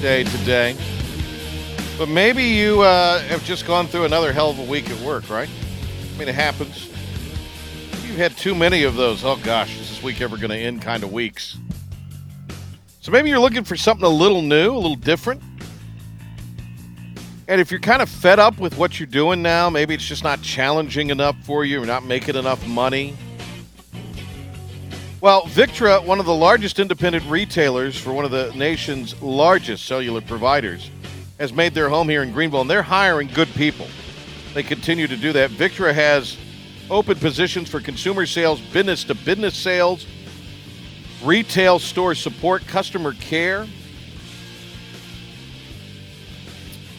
day 0.00 0.24
today. 0.24 0.76
But 1.96 2.08
maybe 2.08 2.42
you 2.42 2.82
uh, 2.82 3.20
have 3.20 3.44
just 3.44 3.66
gone 3.66 3.86
through 3.86 4.04
another 4.04 4.32
hell 4.32 4.50
of 4.50 4.58
a 4.58 4.64
week 4.64 4.90
at 4.90 5.00
work, 5.00 5.30
right? 5.30 5.48
I 5.48 6.18
mean, 6.18 6.28
it 6.28 6.34
happens. 6.34 6.86
You've 8.04 8.16
had 8.16 8.36
too 8.36 8.54
many 8.54 8.82
of 8.82 8.96
those. 8.96 9.24
Oh 9.24 9.36
gosh, 9.36 9.78
is 9.78 9.90
this 9.90 10.02
week 10.02 10.20
ever 10.20 10.36
going 10.36 10.50
to 10.50 10.56
end? 10.56 10.82
Kind 10.82 11.02
of 11.02 11.12
weeks. 11.12 11.56
So 13.00 13.12
maybe 13.12 13.28
you're 13.28 13.38
looking 13.38 13.64
for 13.64 13.76
something 13.76 14.04
a 14.04 14.08
little 14.08 14.42
new, 14.42 14.72
a 14.72 14.76
little 14.76 14.96
different. 14.96 15.42
And 17.46 17.60
if 17.60 17.70
you're 17.70 17.80
kind 17.80 18.00
of 18.00 18.08
fed 18.08 18.38
up 18.38 18.58
with 18.58 18.78
what 18.78 18.98
you're 18.98 19.06
doing 19.06 19.42
now, 19.42 19.68
maybe 19.68 19.94
it's 19.94 20.06
just 20.06 20.24
not 20.24 20.40
challenging 20.40 21.10
enough 21.10 21.36
for 21.44 21.64
you, 21.64 21.76
you're 21.76 21.86
not 21.86 22.04
making 22.04 22.36
enough 22.36 22.66
money. 22.66 23.14
Well, 25.24 25.44
Victra, 25.44 26.04
one 26.04 26.20
of 26.20 26.26
the 26.26 26.34
largest 26.34 26.78
independent 26.78 27.24
retailers 27.30 27.98
for 27.98 28.12
one 28.12 28.26
of 28.26 28.30
the 28.30 28.52
nation's 28.54 29.18
largest 29.22 29.86
cellular 29.86 30.20
providers, 30.20 30.90
has 31.38 31.50
made 31.50 31.72
their 31.72 31.88
home 31.88 32.10
here 32.10 32.22
in 32.22 32.30
Greenville, 32.30 32.60
and 32.60 32.68
they're 32.68 32.82
hiring 32.82 33.28
good 33.28 33.48
people. 33.54 33.86
They 34.52 34.62
continue 34.62 35.06
to 35.06 35.16
do 35.16 35.32
that. 35.32 35.50
Victra 35.50 35.94
has 35.94 36.36
open 36.90 37.18
positions 37.18 37.70
for 37.70 37.80
consumer 37.80 38.26
sales, 38.26 38.60
business 38.60 39.02
to 39.04 39.14
business 39.14 39.56
sales, 39.56 40.06
retail 41.22 41.78
store 41.78 42.14
support, 42.14 42.66
customer 42.66 43.14
care, 43.14 43.66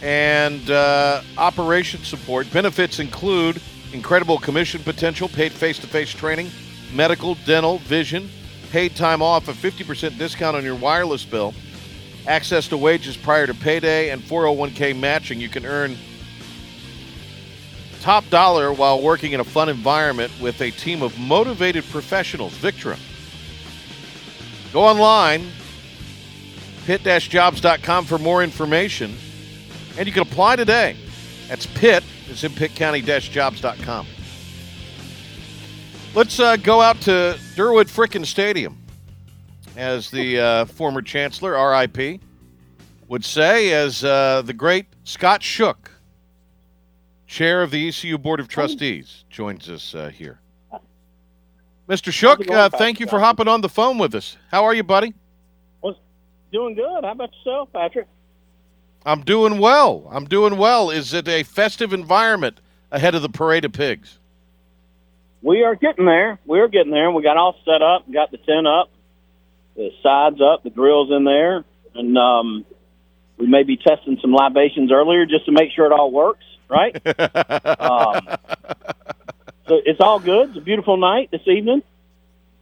and 0.02 0.68
uh, 0.72 1.22
operation 1.38 2.04
support. 2.04 2.52
Benefits 2.52 2.98
include 2.98 3.62
incredible 3.94 4.40
commission 4.40 4.82
potential, 4.82 5.30
paid 5.30 5.52
face 5.52 5.78
to 5.78 5.86
face 5.86 6.10
training, 6.10 6.50
medical, 6.96 7.36
dental, 7.46 7.80
vision, 7.80 8.30
paid 8.72 8.96
time 8.96 9.22
off, 9.22 9.48
a 9.48 9.54
50% 9.54 10.18
discount 10.18 10.56
on 10.56 10.64
your 10.64 10.76
wireless 10.76 11.26
bill, 11.26 11.54
access 12.28 12.68
to 12.70 12.78
wages 12.78 13.18
prior 13.18 13.46
to 13.46 13.54
payday, 13.54 14.10
and 14.10 14.22
401k 14.22 14.98
matching. 14.98 15.40
You 15.40 15.50
can 15.50 15.66
earn 15.66 15.98
top 18.02 18.28
dollar 18.30 18.72
while 18.72 19.02
working 19.02 19.32
in 19.32 19.40
a 19.40 19.44
fun 19.44 19.68
environment 19.68 20.32
with 20.40 20.62
a 20.62 20.72
team 20.72 21.02
of 21.02 21.18
motivated 21.20 21.84
professionals. 21.86 22.54
Victra. 22.58 23.00
Go 24.72 24.82
online, 24.84 25.48
pit-jobs.com 26.86 28.06
for 28.06 28.20
more 28.20 28.44
information, 28.44 29.16
and 29.98 30.06
you 30.06 30.14
can 30.14 30.22
apply 30.22 30.58
today. 30.58 30.96
That's 31.48 31.66
pit, 31.66 32.04
It's 32.28 32.44
in 32.44 32.52
pittcounty-jobs.com. 32.52 34.08
Let's 36.16 36.40
uh, 36.40 36.56
go 36.56 36.82
out 36.82 37.02
to 37.02 37.38
Durwood 37.56 37.90
Frickin 37.90 38.26
Stadium, 38.26 38.78
as 39.76 40.10
the 40.10 40.40
uh, 40.40 40.66
former 40.66 41.02
chancellor, 41.02 41.52
RIP, 41.72 42.22
would 43.10 43.26
say, 43.26 43.74
as 43.74 44.02
uh, 44.02 44.42
the 44.42 44.54
great 44.54 44.86
Scott 45.04 45.44
Shook, 45.44 45.92
chair 47.28 47.62
of 47.62 47.70
the 47.72 47.90
ECU 47.90 48.18
Board 48.18 48.40
of 48.40 48.48
Trustees, 48.48 49.26
joins 49.30 49.70
us 49.70 49.94
uh, 49.94 50.08
here. 50.08 50.40
Mr. 51.90 52.14
Shook, 52.14 52.50
uh, 52.50 52.70
thank 52.70 53.02
you 53.02 53.08
for 53.08 53.20
hopping 53.20 53.50
on 53.50 53.60
the 53.60 53.68
phone 53.68 53.98
with 53.98 54.16
us. 54.16 54.38
How 54.52 54.64
are 54.64 54.74
you, 54.74 54.84
buddy? 54.84 55.14
Doing 56.54 56.76
good. 56.76 57.04
How 57.04 57.12
about 57.12 57.32
yourself, 57.36 57.74
Patrick? 57.74 58.08
I'm 59.06 59.20
doing 59.24 59.60
well. 59.60 60.08
I'm 60.10 60.24
doing 60.24 60.56
well. 60.56 60.92
Is 60.92 61.14
it 61.14 61.28
a 61.28 61.44
festive 61.44 61.92
environment 61.92 62.62
ahead 62.90 63.16
of 63.16 63.22
the 63.22 63.28
Parade 63.28 63.66
of 63.66 63.74
Pigs? 63.74 64.18
We 65.46 65.62
are 65.62 65.76
getting 65.76 66.08
there. 66.08 66.40
We're 66.44 66.68
getting 66.68 66.92
there. 66.92 67.12
We 67.12 67.22
got 67.22 67.38
all 67.38 67.56
set 67.66 67.84
up. 67.84 68.12
Got 68.12 68.32
the 68.32 68.38
tent 68.38 68.66
up, 68.66 68.90
the 69.76 69.92
sides 70.02 70.42
up, 70.42 70.64
the 70.64 70.72
grills 70.72 71.12
in 71.12 71.24
there, 71.24 71.64
and 71.94 72.18
um, 72.18 72.66
we 73.38 73.46
may 73.46 73.62
be 73.62 73.78
testing 73.78 74.18
some 74.24 74.34
libations 74.34 74.92
earlier 74.92 75.28
just 75.28 75.46
to 75.46 75.52
make 75.52 75.70
sure 75.72 75.86
it 75.86 75.92
all 75.92 76.10
works. 76.12 76.44
Right. 76.68 76.96
um, 77.80 78.28
so 79.68 79.80
it's 79.86 80.02
all 80.02 80.20
good. 80.20 80.50
It's 80.50 80.58
a 80.58 80.62
beautiful 80.62 80.98
night 80.98 81.30
this 81.30 81.46
evening. 81.46 81.84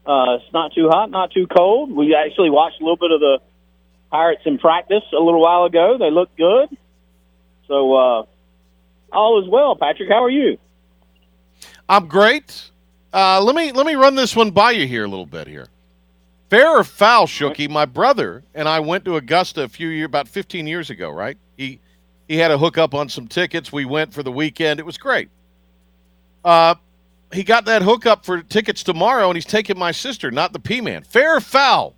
Uh, 0.05 0.39
it's 0.41 0.53
not 0.53 0.73
too 0.73 0.89
hot, 0.89 1.09
not 1.09 1.31
too 1.31 1.47
cold. 1.47 1.89
We 1.89 2.13
actually 2.13 2.49
watched 2.49 2.81
a 2.81 2.83
little 2.83 2.97
bit 2.97 3.11
of 3.11 3.21
the 3.21 3.39
Pirates 4.11 4.41
in 4.45 4.57
practice 4.57 5.03
a 5.13 5.23
little 5.23 5.39
while 5.39 5.63
ago. 5.63 5.97
They 5.97 6.11
look 6.11 6.35
good. 6.35 6.67
So 7.69 7.93
uh, 7.93 8.25
all 9.13 9.41
is 9.41 9.49
well. 9.49 9.77
Patrick, 9.77 10.09
how 10.09 10.25
are 10.25 10.29
you? 10.29 10.57
I'm 11.87 12.09
great. 12.09 12.71
Uh, 13.13 13.39
let 13.41 13.55
me 13.55 13.71
let 13.71 13.85
me 13.85 13.93
run 13.93 14.15
this 14.15 14.35
one 14.35 14.49
by 14.49 14.71
you 14.71 14.87
here 14.87 15.05
a 15.05 15.07
little 15.07 15.25
bit 15.25 15.47
here. 15.47 15.67
Fair 16.49 16.77
or 16.77 16.83
foul, 16.83 17.27
Shooky? 17.27 17.69
My 17.69 17.85
brother 17.85 18.43
and 18.53 18.67
I 18.67 18.79
went 18.79 19.05
to 19.05 19.15
Augusta 19.17 19.63
a 19.63 19.67
few 19.67 19.87
years, 19.87 20.05
about 20.05 20.27
15 20.27 20.65
years 20.65 20.89
ago. 20.89 21.09
Right? 21.11 21.37
He 21.57 21.79
he 22.27 22.37
had 22.37 22.49
a 22.51 22.57
hookup 22.57 22.95
on 22.95 23.09
some 23.09 23.27
tickets. 23.27 23.71
We 23.71 23.85
went 23.85 24.13
for 24.13 24.23
the 24.23 24.31
weekend. 24.31 24.79
It 24.79 24.85
was 24.85 24.97
great. 24.97 25.29
Uh, 26.43 26.75
he 27.31 27.43
got 27.43 27.65
that 27.65 27.81
hookup 27.83 28.25
for 28.25 28.41
tickets 28.41 28.83
tomorrow, 28.83 29.27
and 29.27 29.37
he's 29.37 29.45
taking 29.45 29.77
my 29.77 29.91
sister, 29.91 30.31
not 30.31 30.53
the 30.53 30.59
P 30.59 30.81
man. 30.81 31.03
Fair 31.03 31.37
or 31.37 31.41
foul? 31.41 31.95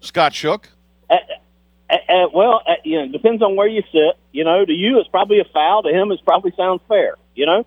Scott 0.00 0.34
Shook. 0.34 0.68
Uh, 1.08 1.16
uh, 1.90 2.26
well, 2.34 2.62
uh, 2.66 2.74
you 2.84 2.98
know, 2.98 3.04
it 3.04 3.12
depends 3.12 3.42
on 3.42 3.56
where 3.56 3.68
you 3.68 3.82
sit. 3.92 4.16
You 4.32 4.44
know, 4.44 4.64
to 4.64 4.72
you 4.72 4.98
it's 4.98 5.08
probably 5.08 5.40
a 5.40 5.44
foul. 5.44 5.82
To 5.82 5.90
him, 5.90 6.12
it 6.12 6.20
probably 6.24 6.52
sounds 6.56 6.80
fair. 6.88 7.16
You 7.34 7.46
know, 7.46 7.66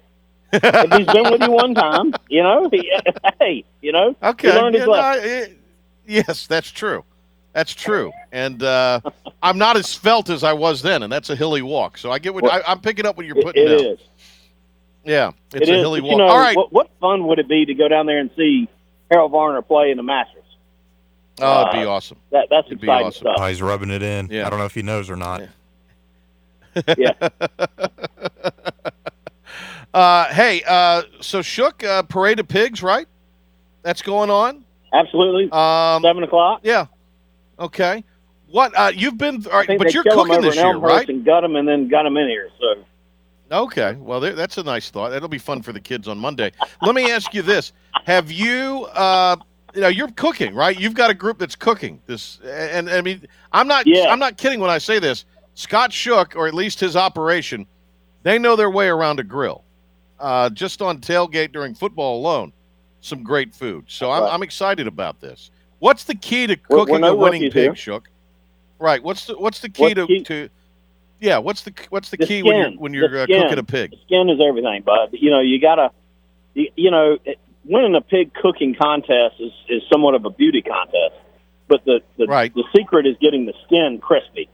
if 0.63 0.91
he's 0.91 1.07
been 1.07 1.31
with 1.31 1.41
you 1.41 1.51
one 1.51 1.73
time, 1.75 2.13
you 2.29 2.43
know, 2.43 2.69
he, 2.71 2.91
hey, 3.39 3.63
you 3.81 3.91
know, 3.91 4.15
Okay. 4.21 4.51
he 4.51 4.57
learned 4.57 4.75
his 4.75 4.81
Yeah, 4.81 4.85
no, 4.85 4.91
lesson. 4.91 5.29
eh, 5.29 5.47
yes, 6.05 6.47
that's 6.47 6.71
true. 6.71 7.03
That's 7.53 7.73
true. 7.73 8.11
And 8.33 8.61
uh, 8.63 8.99
I'm 9.41 9.57
not 9.57 9.77
as 9.77 9.93
felt 9.93 10.29
as 10.29 10.43
I 10.43 10.53
was 10.53 10.81
then, 10.81 11.03
and 11.03 11.11
that's 11.11 11.29
a 11.29 11.35
hilly 11.37 11.61
walk. 11.61 11.97
So 11.97 12.11
I 12.11 12.19
get 12.19 12.33
what 12.33 12.43
Well, 12.43 12.51
I, 12.51 12.61
I'm 12.69 12.81
picking 12.81 13.05
up 13.05 13.15
what 13.17 13.25
you're 13.25 13.35
putting 13.41 13.63
it 13.63 13.69
down. 13.69 13.79
is. 13.93 13.99
Yeah, 15.05 15.31
it's 15.53 15.69
It 15.69 15.73
a 15.73 15.75
is, 15.75 15.81
hilly 15.81 16.01
but, 16.01 16.07
walk. 16.07 16.11
You 16.11 16.17
know, 16.17 16.27
All 16.27 16.37
right. 16.39 16.57
what, 16.57 16.73
what 16.73 16.89
fun 16.99 17.27
would 17.27 17.39
it 17.39 17.47
be 17.47 17.65
to 17.65 17.73
go 17.73 17.87
down 17.87 18.07
there 18.07 18.19
and 18.19 18.29
see 18.35 18.67
Harold 19.11 19.31
Varner 19.31 19.61
play 19.61 19.91
in 19.91 19.97
the 19.97 20.03
Masters? 20.03 20.41
oh, 21.41 21.61
it'd 21.61 21.73
be 21.73 21.79
uh, 21.85 21.89
awesome. 21.89 22.17
That, 22.31 22.47
that's 22.49 22.67
It'd 22.67 22.81
be 22.81 22.87
exciting 22.87 23.07
awesome. 23.07 23.19
stuff. 23.21 23.35
Oh, 23.39 23.45
he's 23.47 23.61
rubbing 23.61 23.89
it 23.91 24.01
in. 24.01 24.27
Yeah. 24.31 24.47
I 24.47 24.49
don't 24.49 24.57
know 24.59 24.65
if 24.65 24.73
he 24.73 24.81
knows 24.81 25.09
or 25.09 25.15
not. 25.15 25.43
Yeah. 26.97 27.11
Uh, 29.95 30.25
hey, 30.33 30.61
uh, 30.67 31.03
so 31.21 31.41
Shook, 31.41 31.81
uh, 31.85 32.03
Parade 32.03 32.41
of 32.41 32.49
Pigs, 32.49 32.83
right? 32.83 33.07
That's 33.81 34.01
going 34.01 34.29
on. 34.29 34.65
Absolutely. 34.93 35.49
Um, 35.53 36.03
Seven 36.03 36.21
o'clock. 36.23 36.59
Yeah. 36.63 36.87
Okay. 37.57 38.03
What 38.49 38.77
uh, 38.77 38.91
you've 38.93 39.17
been? 39.17 39.39
Right, 39.41 39.77
but 39.77 39.93
you're 39.93 40.03
cooking 40.03 40.41
this 40.41 40.57
year, 40.57 40.75
right? 40.75 41.07
And 41.07 41.23
gut 41.23 41.43
them 41.43 41.55
and 41.55 41.65
then 41.65 41.87
got 41.87 42.03
them 42.03 42.17
in 42.17 42.27
here. 42.27 42.49
So 42.59 42.83
Okay. 43.53 43.95
Well, 43.95 44.19
there, 44.19 44.33
that's 44.33 44.57
a 44.57 44.63
nice 44.63 44.89
thought. 44.89 45.11
That'll 45.11 45.29
be 45.29 45.37
fun 45.37 45.61
for 45.61 45.71
the 45.71 45.79
kids 45.79 46.09
on 46.09 46.17
Monday. 46.17 46.51
Let 46.81 46.93
me 46.93 47.09
ask 47.09 47.33
you 47.33 47.41
this: 47.41 47.71
Have 48.05 48.29
you, 48.29 48.89
uh, 48.93 49.37
you 49.73 49.79
know, 49.79 49.87
you're 49.87 50.11
cooking, 50.11 50.53
right? 50.53 50.77
You've 50.77 50.93
got 50.93 51.09
a 51.09 51.13
group 51.13 51.39
that's 51.39 51.55
cooking 51.55 52.01
this, 52.05 52.39
and, 52.43 52.89
and 52.89 52.89
I 52.89 53.01
mean, 53.01 53.25
I'm 53.53 53.67
not, 53.67 53.87
Yeah. 53.87 54.07
I'm 54.09 54.19
not 54.19 54.37
kidding 54.37 54.59
when 54.59 54.69
I 54.69 54.77
say 54.77 54.99
this. 54.99 55.23
Scott 55.53 55.93
Shook, 55.93 56.35
or 56.35 56.47
at 56.47 56.53
least 56.53 56.81
his 56.81 56.97
operation, 56.97 57.65
they 58.23 58.37
know 58.37 58.57
their 58.57 58.69
way 58.69 58.89
around 58.89 59.21
a 59.21 59.23
grill. 59.23 59.64
Uh, 60.19 60.49
just 60.49 60.81
on 60.81 60.99
tailgate 60.99 61.51
during 61.51 61.73
football 61.75 62.17
alone, 62.19 62.53
some 63.01 63.21
great 63.23 63.53
food. 63.53 63.85
So 63.87 64.11
I'm, 64.11 64.23
Right. 64.23 64.33
I'm 64.33 64.43
excited 64.43 64.87
about 64.87 65.19
this. 65.19 65.51
What's 65.79 66.05
the 66.05 66.15
key 66.15 66.47
to 66.47 66.55
cooking 66.55 67.03
a 67.03 67.13
winning 67.15 67.51
pig. 67.51 67.75
Shook? 67.77 68.09
Right. 68.79 69.03
What's 69.03 69.25
the 69.27 69.37
what's 69.37 69.59
the 69.59 69.69
key 69.69 69.83
What's 69.83 69.95
to, 69.95 70.07
key? 70.07 70.23
to 70.23 70.49
yeah? 71.19 71.37
What's 71.37 71.63
the 71.63 71.73
what's 71.89 72.09
the, 72.09 72.17
The 72.17 72.25
key 72.25 72.43
when 72.43 72.55
you're 72.55 72.71
when 72.79 72.93
you're 72.93 73.17
uh, 73.19 73.25
cooking 73.27 73.57
a 73.59 73.63
pig? 73.63 73.93
skin 74.05 74.29
is 74.29 74.39
everything, 74.45 74.81
bud. 74.83 75.09
You 75.11 75.31
know, 75.31 75.39
you 75.41 75.59
gotta, 75.59 75.91
you, 76.53 76.69
you 76.75 76.91
know, 76.91 77.17
winning 77.65 77.95
a 77.95 78.01
pig 78.01 78.33
cooking 78.33 78.75
contest 78.75 79.35
is, 79.39 79.51
is 79.69 79.81
somewhat 79.91 80.15
of 80.15 80.23
a 80.25 80.29
beauty 80.29 80.61
contest, 80.61 81.15
but 81.67 81.83
the 81.85 82.01
the, 82.17 82.25
Right. 82.25 82.53
the 82.53 82.63
secret 82.75 83.05
is 83.05 83.15
getting 83.21 83.45
the 83.45 83.53
skin 83.65 83.99
crispy. 84.01 84.49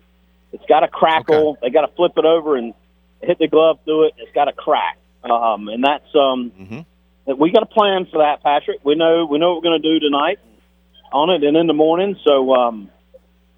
It's 0.54 0.66
got 0.68 0.82
to 0.82 0.88
crackle. 0.88 1.58
They 1.62 1.70
got 1.70 1.82
to 1.86 1.96
flip 1.96 2.14
it 2.18 2.26
over 2.26 2.58
and 2.58 2.74
hit 3.22 3.40
the 3.40 3.48
glove 3.48 3.80
through 3.86 4.08
it. 4.08 4.14
It's 4.18 4.32
got 4.34 4.46
to 4.46 4.52
crack, 4.54 4.98
um, 5.24 5.68
and 5.70 5.84
that's 5.84 6.16
um, 6.16 6.52
Mhm. 6.60 6.86
we 7.38 7.52
got 7.52 7.64
a 7.64 7.68
plan 7.68 8.06
for 8.06 8.20
that, 8.20 8.44
Patrick. 8.44 8.80
We 8.84 8.96
know 8.96 9.26
we 9.26 9.38
know 9.40 9.54
what 9.54 9.64
we're 9.64 9.70
going 9.70 9.82
to 9.82 9.90
do 9.94 10.00
tonight 10.00 10.40
on 11.12 11.30
it 11.30 11.44
and 11.44 11.56
in 11.58 11.68
the 11.68 11.74
morning. 11.74 12.18
So 12.24 12.54
um, 12.56 12.90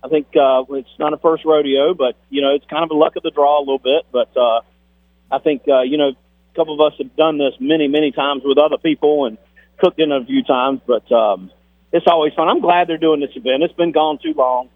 I 0.03 0.09
think 0.09 0.27
uh, 0.35 0.63
it's 0.71 0.89
not 0.99 1.13
a 1.13 1.17
first 1.17 1.45
rodeo, 1.45 1.93
but 1.93 2.15
you 2.29 2.41
know 2.41 2.53
it's 2.55 2.65
kind 2.65 2.83
of 2.83 2.91
a 2.91 2.95
luck 2.95 3.15
of 3.15 3.23
the 3.23 3.31
draw 3.31 3.59
a 3.59 3.61
little 3.61 3.79
bit. 3.79 4.05
But 4.11 4.35
uh, 4.35 4.61
I 5.31 5.39
think 5.39 5.63
uh, 5.67 5.81
you 5.81 5.97
know 5.97 6.09
a 6.09 6.55
couple 6.55 6.73
of 6.73 6.81
us 6.93 6.97
have 6.99 7.15
done 7.15 7.37
this 7.37 7.53
many 7.59 7.87
many 7.87 8.11
times 8.11 8.43
with 8.43 8.57
other 8.57 8.77
people 8.77 9.25
and 9.25 9.37
cooked 9.77 9.99
in 9.99 10.11
a 10.11 10.23
few 10.25 10.43
times. 10.43 10.81
But 10.85 11.09
um, 11.11 11.51
it's 11.91 12.07
always 12.07 12.33
fun. 12.33 12.49
I'm 12.49 12.59
glad 12.61 12.87
they're 12.87 12.97
doing 12.97 13.19
this 13.21 13.35
event. 13.35 13.63
It's 13.63 13.73
been 13.73 13.91
gone 13.91 14.19
too 14.21 14.33
long. 14.35 14.69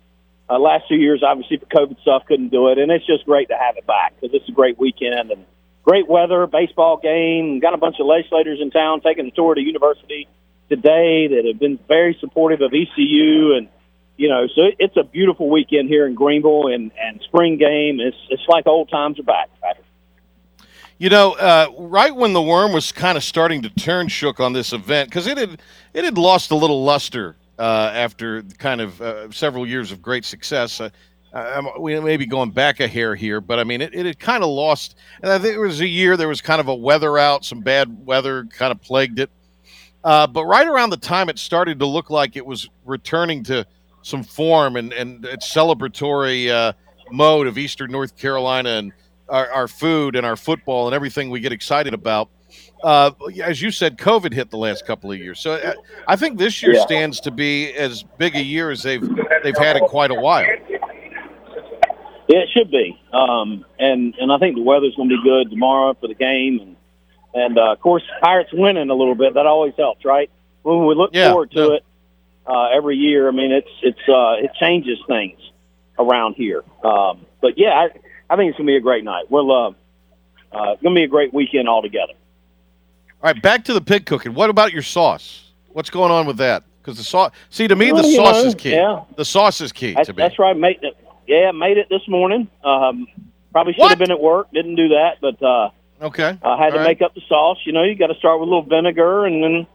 Uh, 0.50 0.58
last 0.60 0.88
two 0.88 0.96
years, 0.96 1.24
obviously, 1.28 1.58
for 1.58 1.66
COVID 1.66 2.00
stuff, 2.02 2.24
couldn't 2.26 2.50
do 2.50 2.70
it, 2.70 2.78
and 2.78 2.90
it's 2.90 3.06
just 3.06 3.26
great 3.26 3.50
to 3.50 3.58
have 3.58 3.76
it 3.76 3.86
back 3.86 4.14
because 4.16 4.34
it's 4.34 4.48
a 4.48 4.54
great 4.54 4.80
weekend 4.80 5.30
and 5.30 5.46
great 5.88 6.08
weather, 6.10 6.46
baseball 6.48 6.98
game. 6.98 7.60
Got 7.60 7.74
a 7.74 7.78
bunch 7.78 7.96
of 8.00 8.06
legislators 8.06 8.60
in 8.62 8.72
town 8.72 9.00
taking 9.02 9.28
a 9.28 9.32
tour 9.32 9.56
to 9.56 9.62
university 9.62 10.28
today 10.68 11.28
that 11.30 11.46
have 11.46 11.60
been 11.60 11.80
very 11.88 12.18
supportive 12.20 12.62
of 12.62 12.74
ECU, 12.74 13.56
and 13.56 13.70
you 14.18 14.28
know, 14.28 14.48
so 14.48 14.64
it's 14.80 14.98
a 14.98 15.04
beautiful 15.04 15.50
weekend 15.50 15.88
here 15.88 16.06
in 16.06 16.14
Greenville, 16.14 16.68
and 16.68 16.92
and 17.00 17.22
spring 17.22 17.58
game. 17.58 18.00
It's 18.00 18.18
it's 18.30 18.44
like 18.48 18.68
old 18.68 18.90
times 18.90 19.20
are 19.20 19.24
back. 19.24 19.50
You 21.00 21.10
know, 21.12 21.34
uh, 21.34 21.68
right 21.78 22.16
when 22.16 22.34
the 22.34 22.42
worm 22.42 22.74
was 22.74 22.92
kind 22.92 23.20
of 23.20 23.24
starting 23.24 23.62
to 23.62 23.70
turn 23.70 24.08
shook 24.08 24.40
on 24.40 24.54
this 24.54 24.74
event 24.74 25.10
because 25.10 25.28
it 25.28 25.38
had 25.38 25.62
it 25.94 26.04
had 26.04 26.18
lost 26.18 26.50
a 26.50 26.56
little 26.56 26.84
luster 26.84 27.36
uh, 27.60 27.92
after 27.94 28.42
kind 28.58 28.82
of 28.82 29.00
uh, 29.00 29.32
several 29.32 29.66
years 29.68 29.92
of 29.92 30.02
great 30.02 30.26
success. 30.26 30.82
Uh, 31.34 31.54
I'm, 31.56 31.82
we 31.82 32.00
may 32.00 32.18
be 32.18 32.26
going 32.26 32.52
back 32.52 32.80
a 32.80 32.88
hair 32.88 33.14
here, 33.16 33.42
but 33.42 33.60
I 33.60 33.64
mean, 33.64 33.82
it, 33.82 33.94
it 33.94 34.06
had 34.06 34.20
kind 34.20 34.44
of 34.44 34.50
lost. 34.50 34.96
And 35.22 35.32
I 35.32 35.38
think 35.38 35.56
it 35.56 35.60
was 35.60 35.82
a 35.82 35.88
year 35.88 36.16
there 36.18 36.28
was 36.28 36.42
kind 36.42 36.60
of 36.62 36.68
a 36.68 36.76
weather 36.76 37.18
out, 37.18 37.44
some 37.46 37.62
bad 37.62 38.06
weather 38.06 38.46
kind 38.46 38.72
of 38.72 38.82
plagued 38.82 39.20
it. 39.20 39.30
Uh, 40.04 40.26
but 40.26 40.46
right 40.46 40.68
around 40.68 40.90
the 40.92 40.98
time 40.98 41.28
it 41.30 41.38
started 41.38 41.80
to 41.80 41.86
look 41.86 42.10
like 42.10 42.38
it 42.38 42.46
was 42.46 42.70
returning 42.86 43.44
to 43.44 43.66
some 44.04 44.24
form 44.24 44.78
and, 44.78 44.94
and 44.94 45.26
its 45.26 45.54
celebratory 45.54 46.50
uh, 46.50 46.72
mode 47.12 47.46
of 47.48 47.58
Eastern 47.58 47.92
North 47.92 48.16
Carolina 48.18 48.70
and 48.70 48.94
our, 49.28 49.50
our 49.52 49.68
food 49.68 50.16
and 50.16 50.26
our 50.26 50.38
football 50.38 50.88
and 50.88 50.96
everything 50.96 51.30
we 51.30 51.42
get 51.42 51.52
excited 51.52 51.94
about. 51.94 52.30
Uh, 52.84 53.12
as 53.44 53.62
you 53.62 53.72
said, 53.72 53.98
COVID 53.98 54.32
hit 54.32 54.50
the 54.50 54.58
last 54.58 54.86
couple 54.86 55.12
of 55.12 55.18
years, 55.18 55.40
so 55.40 55.54
uh, 55.54 55.74
I 56.08 56.16
think 56.16 56.38
this 56.38 56.62
year 56.62 56.76
Yeah. 56.76 56.82
stands 56.86 57.20
to 57.22 57.32
be 57.32 57.74
as 57.74 58.04
big 58.18 58.36
a 58.36 58.42
year 58.42 58.70
as 58.72 58.84
they've 58.84 59.02
they've 59.44 59.58
had 59.58 59.76
in 59.78 59.84
quite 59.86 60.12
a 60.12 60.14
while. 60.14 60.46
Yeah, 62.28 62.40
it 62.40 62.50
should 62.54 62.70
be. 62.72 63.00
Um, 63.14 63.66
and 63.80 64.14
and 64.20 64.32
I 64.32 64.38
think 64.38 64.56
the 64.56 64.62
weather's 64.62 64.96
going 64.96 65.10
to 65.10 65.16
be 65.18 65.24
good 65.24 65.50
tomorrow 65.50 65.94
for 66.00 66.08
the 66.08 66.14
game, 66.16 66.60
and 66.60 66.76
and 67.34 67.58
uh, 67.58 67.72
of 67.74 67.80
course 67.80 68.04
Pirates 68.22 68.50
winning 68.54 68.90
a 68.90 68.94
little 68.96 69.16
bit 69.16 69.34
that 69.36 69.46
always 69.46 69.74
helps, 69.78 70.04
right? 70.06 70.30
When 70.64 70.86
we 70.86 70.96
look 70.96 71.12
Yeah, 71.14 71.30
forward 71.32 71.52
to 71.52 71.60
yeah. 71.60 71.74
it 71.76 71.86
uh, 72.46 72.70
every 72.76 72.98
year, 72.98 73.28
I 73.28 73.32
mean 73.32 73.52
it's 73.52 73.70
it's 73.82 74.10
uh, 74.10 74.44
it 74.44 74.52
changes 74.60 75.00
things 75.08 75.40
around 75.98 76.34
here. 76.36 76.64
Um, 76.84 77.26
but 77.42 77.58
yeah, 77.58 77.70
I 77.74 77.84
I 78.30 78.36
think 78.36 78.50
it's 78.50 78.58
going 78.58 78.68
to 78.68 78.72
be 78.74 78.76
a 78.78 78.82
great 78.82 79.04
night. 79.06 79.26
We'll 79.32 79.52
uh, 79.52 79.70
uh, 80.52 80.72
it's 80.74 80.82
going 80.84 80.96
to 80.96 81.00
be 81.00 81.04
a 81.04 81.08
great 81.08 81.34
weekend 81.34 81.70
altogether. 81.70 82.14
All 83.24 83.32
right, 83.34 83.42
back 83.42 83.64
to 83.66 83.74
the 83.74 83.82
pig 83.82 84.06
cooking. 84.06 84.34
What 84.34 84.50
about 84.50 84.74
your 84.74 84.84
sauce? 84.84 85.52
What's 85.70 85.90
going 85.90 86.12
on 86.12 86.26
with 86.28 86.38
that? 86.38 86.64
Because 86.82 86.98
the 86.98 87.04
sauce, 87.04 87.32
see, 87.50 87.68
to 87.68 87.76
me, 87.76 87.92
Well, 87.92 88.04
the 88.04 88.14
sauce 88.16 88.44
know, 88.44 88.48
is 88.48 88.56
key. 88.56 88.72
yeah. 88.72 89.02
The 89.18 89.26
sauce 89.26 89.60
is 89.60 89.72
key 89.74 89.94
That's, 89.94 90.08
to 90.08 90.14
me. 90.14 90.18
that's 90.18 90.40
right. 90.40 90.56
Make, 90.56 90.82
it. 90.84 90.96
Yeah, 91.28 91.52
made 91.52 91.78
it 91.78 91.88
this 91.90 92.08
morning. 92.08 92.48
Um, 92.64 93.08
probably 93.52 93.74
should 93.74 93.90
have 93.90 94.00
been 94.00 94.12
at 94.12 94.20
work. 94.20 94.52
Didn't 94.52 94.76
do 94.76 94.90
that, 94.90 95.18
but 95.22 95.42
uh, 95.44 95.70
Okay. 96.02 96.38
I 96.42 96.58
had 96.58 96.70
to 96.70 96.74
All 96.74 96.78
right. 96.80 96.84
make 96.84 97.02
up 97.02 97.16
the 97.16 97.22
sauce. 97.28 97.58
You 97.66 97.74
know, 97.74 97.84
you 97.84 97.96
got 97.96 98.08
to 98.08 98.16
start 98.16 98.40
with 98.40 98.48
a 98.48 98.52
little 98.52 98.68
vinegar 98.70 99.26
and 99.26 99.44
then 99.44 99.68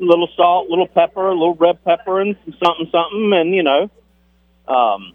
a 0.00 0.04
little 0.04 0.28
salt, 0.36 0.66
a 0.66 0.70
little 0.70 0.88
pepper, 0.88 1.28
a 1.28 1.32
little 1.32 1.54
red 1.54 1.82
pepper, 1.84 2.20
and 2.20 2.36
some 2.44 2.54
something, 2.62 2.88
something, 2.90 3.32
and 3.32 3.54
you 3.54 3.62
know, 3.62 3.90
um, 4.66 5.12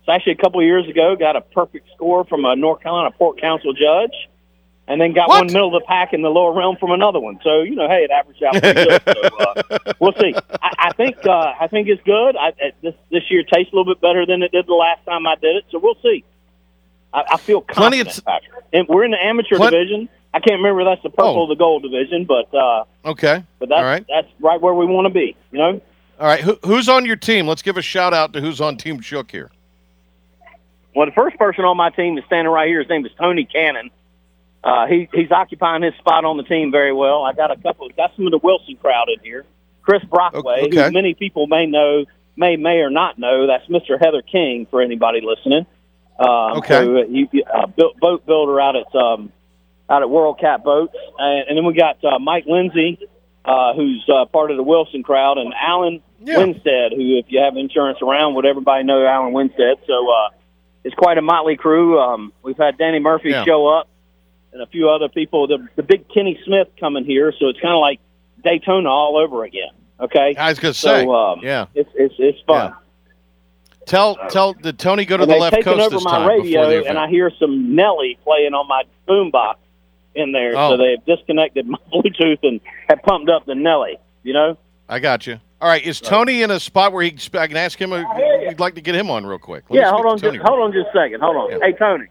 it's 0.00 0.08
actually 0.08 0.32
a 0.32 0.36
couple 0.36 0.60
of 0.60 0.66
years 0.66 0.88
ago 0.88 1.16
got 1.16 1.36
a 1.36 1.40
perfect 1.40 1.88
score 1.94 2.24
from 2.24 2.44
a 2.44 2.54
North 2.56 2.82
Carolina 2.82 3.10
Pork 3.16 3.40
Council 3.40 3.72
judge, 3.72 4.12
and 4.88 5.00
then 5.00 5.12
got 5.12 5.28
one 5.28 5.46
middle 5.46 5.74
of 5.74 5.82
the 5.82 5.86
pack 5.86 6.12
in 6.12 6.22
the 6.22 6.28
lower 6.28 6.52
realm 6.52 6.76
from 6.76 6.92
another 6.92 7.18
one. 7.20 7.38
So 7.42 7.62
you 7.62 7.74
know, 7.74 7.88
hey, 7.88 8.04
it 8.04 8.10
averaged 8.10 8.42
out 8.42 8.54
pretty 8.62 8.84
good. 8.84 9.02
So 9.06 9.36
uh, 9.38 9.92
we'll 10.00 10.14
see. 10.20 10.34
I, 10.62 10.74
I 10.88 10.92
think 10.92 11.16
uh, 11.26 11.54
I 11.60 11.66
think 11.68 11.88
it's 11.88 12.02
good. 12.04 12.36
I, 12.36 12.48
I, 12.48 12.72
this 12.82 12.94
this 13.10 13.22
year 13.30 13.42
tastes 13.42 13.72
a 13.72 13.76
little 13.76 13.92
bit 13.94 14.00
better 14.00 14.24
than 14.26 14.42
it 14.42 14.52
did 14.52 14.66
the 14.66 14.74
last 14.74 15.04
time 15.04 15.26
I 15.26 15.34
did 15.36 15.56
it. 15.56 15.64
So 15.70 15.78
we'll 15.78 15.96
see. 16.02 16.24
I, 17.12 17.24
I 17.32 17.36
feel 17.38 17.60
Plenty 17.62 17.98
confident, 17.98 18.18
of 18.18 18.24
Patrick. 18.24 18.64
And 18.72 18.88
we're 18.88 19.04
in 19.04 19.10
the 19.12 19.22
amateur 19.24 19.56
Plen- 19.56 19.72
division. 19.72 20.08
I 20.34 20.40
can't 20.40 20.58
remember 20.58 20.82
if 20.82 20.86
that's 20.86 21.02
the 21.02 21.08
purple 21.10 21.30
Oh. 21.30 21.40
or 21.42 21.46
the 21.48 21.54
gold 21.56 21.82
division, 21.82 22.26
but 22.26 22.52
uh, 22.54 22.84
Okay. 23.06 23.42
but 23.58 23.68
that's 23.70 23.82
right. 23.82 24.04
that's 24.08 24.28
right 24.40 24.60
where 24.60 24.74
we 24.74 24.84
want 24.84 25.06
to 25.06 25.10
be. 25.14 25.34
You 25.50 25.58
know. 25.58 25.80
All 26.20 26.26
right. 26.26 26.40
Who, 26.40 26.58
who's 26.64 26.88
on 26.90 27.06
your 27.06 27.16
team? 27.16 27.46
Let's 27.46 27.62
give 27.62 27.76
a 27.78 27.82
shout 27.82 28.12
out 28.12 28.32
to 28.34 28.40
who's 28.40 28.60
on 28.60 28.76
Team 28.76 29.00
Shook 29.00 29.30
here. 29.30 29.50
Well, 30.94 31.06
the 31.06 31.12
first 31.12 31.38
person 31.38 31.64
on 31.64 31.76
my 31.76 31.90
team 31.90 32.16
is 32.18 32.24
standing 32.24 32.50
right 32.52 32.68
here. 32.68 32.80
His 32.80 32.88
name 32.88 33.04
is 33.04 33.12
Tony 33.18 33.44
Cannon. 33.44 33.90
Uh, 34.66 34.86
he 34.86 35.08
he's 35.14 35.30
occupying 35.30 35.82
his 35.82 35.94
spot 35.94 36.24
on 36.24 36.36
the 36.36 36.42
team 36.42 36.72
very 36.72 36.92
well. 36.92 37.22
I 37.22 37.32
got 37.32 37.52
a 37.52 37.56
couple. 37.56 37.88
Got 37.96 38.10
some 38.16 38.26
of 38.26 38.32
the 38.32 38.40
Wilson 38.42 38.74
crowd 38.76 39.06
in 39.08 39.22
here. 39.22 39.44
Chris 39.82 40.02
Brockway, 40.04 40.62
Okay. 40.64 40.86
who 40.86 40.90
many 40.90 41.14
people 41.14 41.46
may 41.46 41.66
know, 41.66 42.04
may 42.36 42.56
may 42.56 42.78
or 42.78 42.90
not 42.90 43.16
know. 43.16 43.46
That's 43.46 43.64
Mr. 43.68 43.96
Heather 44.02 44.22
King 44.22 44.66
for 44.68 44.82
anybody 44.82 45.20
listening. 45.22 45.66
Um, 46.18 46.58
Okay. 46.58 47.06
He, 47.30 47.44
uh, 47.44 47.66
built, 47.68 47.96
boat 48.00 48.26
builder 48.26 48.60
out 48.60 48.74
at 48.74 48.92
um, 48.96 49.30
out 49.88 50.02
at 50.02 50.10
World 50.10 50.40
Cat 50.40 50.64
Boats, 50.64 50.96
and, 51.18 51.48
and 51.48 51.56
then 51.56 51.64
we 51.64 51.74
got 51.74 52.02
uh, 52.04 52.18
Mike 52.18 52.46
Lindsay, 52.48 52.98
uh, 53.44 53.72
who's 53.74 54.04
uh, 54.12 54.24
part 54.24 54.50
of 54.50 54.56
the 54.56 54.64
Wilson 54.64 55.04
crowd, 55.04 55.38
and 55.38 55.54
Alan 55.54 56.02
Winstead, 56.20 56.90
who, 56.92 57.18
if 57.18 57.26
you 57.28 57.38
have 57.40 57.56
insurance 57.56 57.98
around, 58.02 58.34
would 58.34 58.46
everybody 58.46 58.82
know 58.82 59.06
Alan 59.06 59.32
Winstead? 59.32 59.76
So 59.86 60.10
uh, 60.10 60.30
it's 60.82 60.94
quite 60.96 61.18
a 61.18 61.22
motley 61.22 61.56
crew. 61.56 62.00
Um, 62.00 62.32
we've 62.42 62.56
had 62.56 62.76
Danny 62.78 62.98
Murphy 62.98 63.30
Yeah. 63.30 63.44
show 63.44 63.68
up, 63.68 63.86
and 64.56 64.62
a 64.62 64.70
few 64.70 64.88
other 64.88 65.08
people. 65.08 65.46
The, 65.46 65.68
the 65.76 65.82
big 65.82 66.08
Kenny 66.08 66.40
Smith 66.44 66.68
coming 66.80 67.04
here, 67.04 67.32
so 67.38 67.48
it's 67.48 67.60
kind 67.60 67.74
of 67.74 67.80
like 67.80 68.00
Daytona 68.42 68.88
all 68.88 69.18
over 69.18 69.44
again. 69.44 69.70
Okay, 70.00 70.34
I 70.36 70.48
was 70.48 70.58
gonna 70.58 70.74
so, 70.74 70.88
say, 70.88 71.06
um, 71.06 71.40
yeah. 71.42 71.66
it's 71.74 71.90
it's 71.94 72.14
it's 72.18 72.40
fun. 72.46 72.74
Tell 73.86 74.16
tell 74.30 74.52
did 74.52 74.78
Tony 74.78 75.04
go 75.04 75.16
to 75.16 75.22
and 75.22 75.32
the 75.32 75.36
left 75.36 75.62
coast 75.62 75.80
over 75.80 75.96
this 75.96 76.04
my 76.04 76.10
time 76.10 76.28
radio, 76.28 76.68
before 76.68 76.82
the 76.82 76.88
and 76.88 76.98
I 76.98 77.08
hear 77.08 77.30
some 77.38 77.74
Nelly 77.74 78.18
playing 78.24 78.52
on 78.52 78.66
my 78.66 78.82
boombox 79.08 79.56
in 80.14 80.32
there. 80.32 80.54
Oh. 80.56 80.70
So 80.70 80.76
they've 80.76 81.04
disconnected 81.04 81.66
my 81.68 81.78
Bluetooth 81.92 82.38
and 82.42 82.60
have 82.88 83.02
pumped 83.02 83.30
up 83.30 83.46
the 83.46 83.54
Nelly. 83.54 83.98
You 84.22 84.32
know, 84.32 84.58
I 84.88 84.98
got 84.98 85.26
you. 85.26 85.40
All 85.58 85.68
right, 85.68 85.82
is 85.82 86.00
Tony 86.00 86.42
in 86.42 86.50
a 86.50 86.60
spot 86.60 86.92
where 86.92 87.02
he 87.02 87.12
can, 87.12 87.40
I 87.40 87.46
can 87.46 87.56
ask 87.56 87.80
him? 87.80 87.90
We'd 87.90 88.60
like 88.60 88.74
to 88.74 88.82
get 88.82 88.94
him 88.94 89.10
on 89.10 89.24
real 89.24 89.38
quick. 89.38 89.64
Let 89.70 89.80
yeah. 89.80 89.90
Hold 89.90 90.04
on, 90.04 90.18
just, 90.18 90.36
hold 90.38 90.60
on, 90.60 90.72
just 90.72 90.88
a 90.88 90.92
second. 90.92 91.22
Hold 91.22 91.36
on. 91.36 91.50
Yeah. 91.50 91.66
Hey, 91.66 91.72
Tony. 91.72 92.06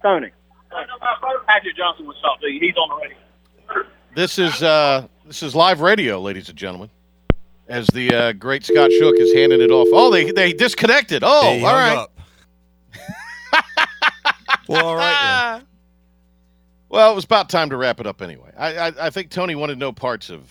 Tony. 0.00 0.30
Patrick 1.46 1.76
Johnson 1.76 2.06
was 2.06 2.16
talking. 2.22 2.58
He's 2.60 2.74
on 2.76 2.88
the 2.88 2.96
radio. 2.96 3.16
This 4.14 4.38
is 4.38 4.62
uh, 4.62 5.06
this 5.26 5.42
is 5.42 5.54
live 5.54 5.80
radio, 5.80 6.20
ladies 6.20 6.48
and 6.48 6.56
gentlemen. 6.58 6.90
As 7.68 7.86
the 7.88 8.14
uh, 8.14 8.32
great 8.32 8.64
Scott 8.64 8.90
Shook 8.92 9.16
is 9.18 9.32
handing 9.32 9.60
it 9.60 9.70
off. 9.70 9.88
Oh, 9.92 10.10
they 10.10 10.30
they 10.30 10.52
disconnected. 10.52 11.22
Oh, 11.24 11.42
They 11.42 11.62
all 11.64 11.70
hung 11.70 11.74
right. 11.74 11.96
up. 11.96 12.12
well, 14.68 14.86
all 14.86 14.96
right. 14.96 15.58
then. 15.58 15.66
Well, 16.88 17.10
it 17.10 17.14
was 17.14 17.24
about 17.24 17.48
time 17.48 17.70
to 17.70 17.78
wrap 17.78 18.00
it 18.00 18.06
up 18.06 18.20
anyway. 18.20 18.50
I, 18.54 18.76
I, 18.76 18.92
I 19.06 19.08
think 19.08 19.30
Tony 19.30 19.54
wanted 19.54 19.78
no 19.78 19.92
parts 19.92 20.28
of, 20.28 20.42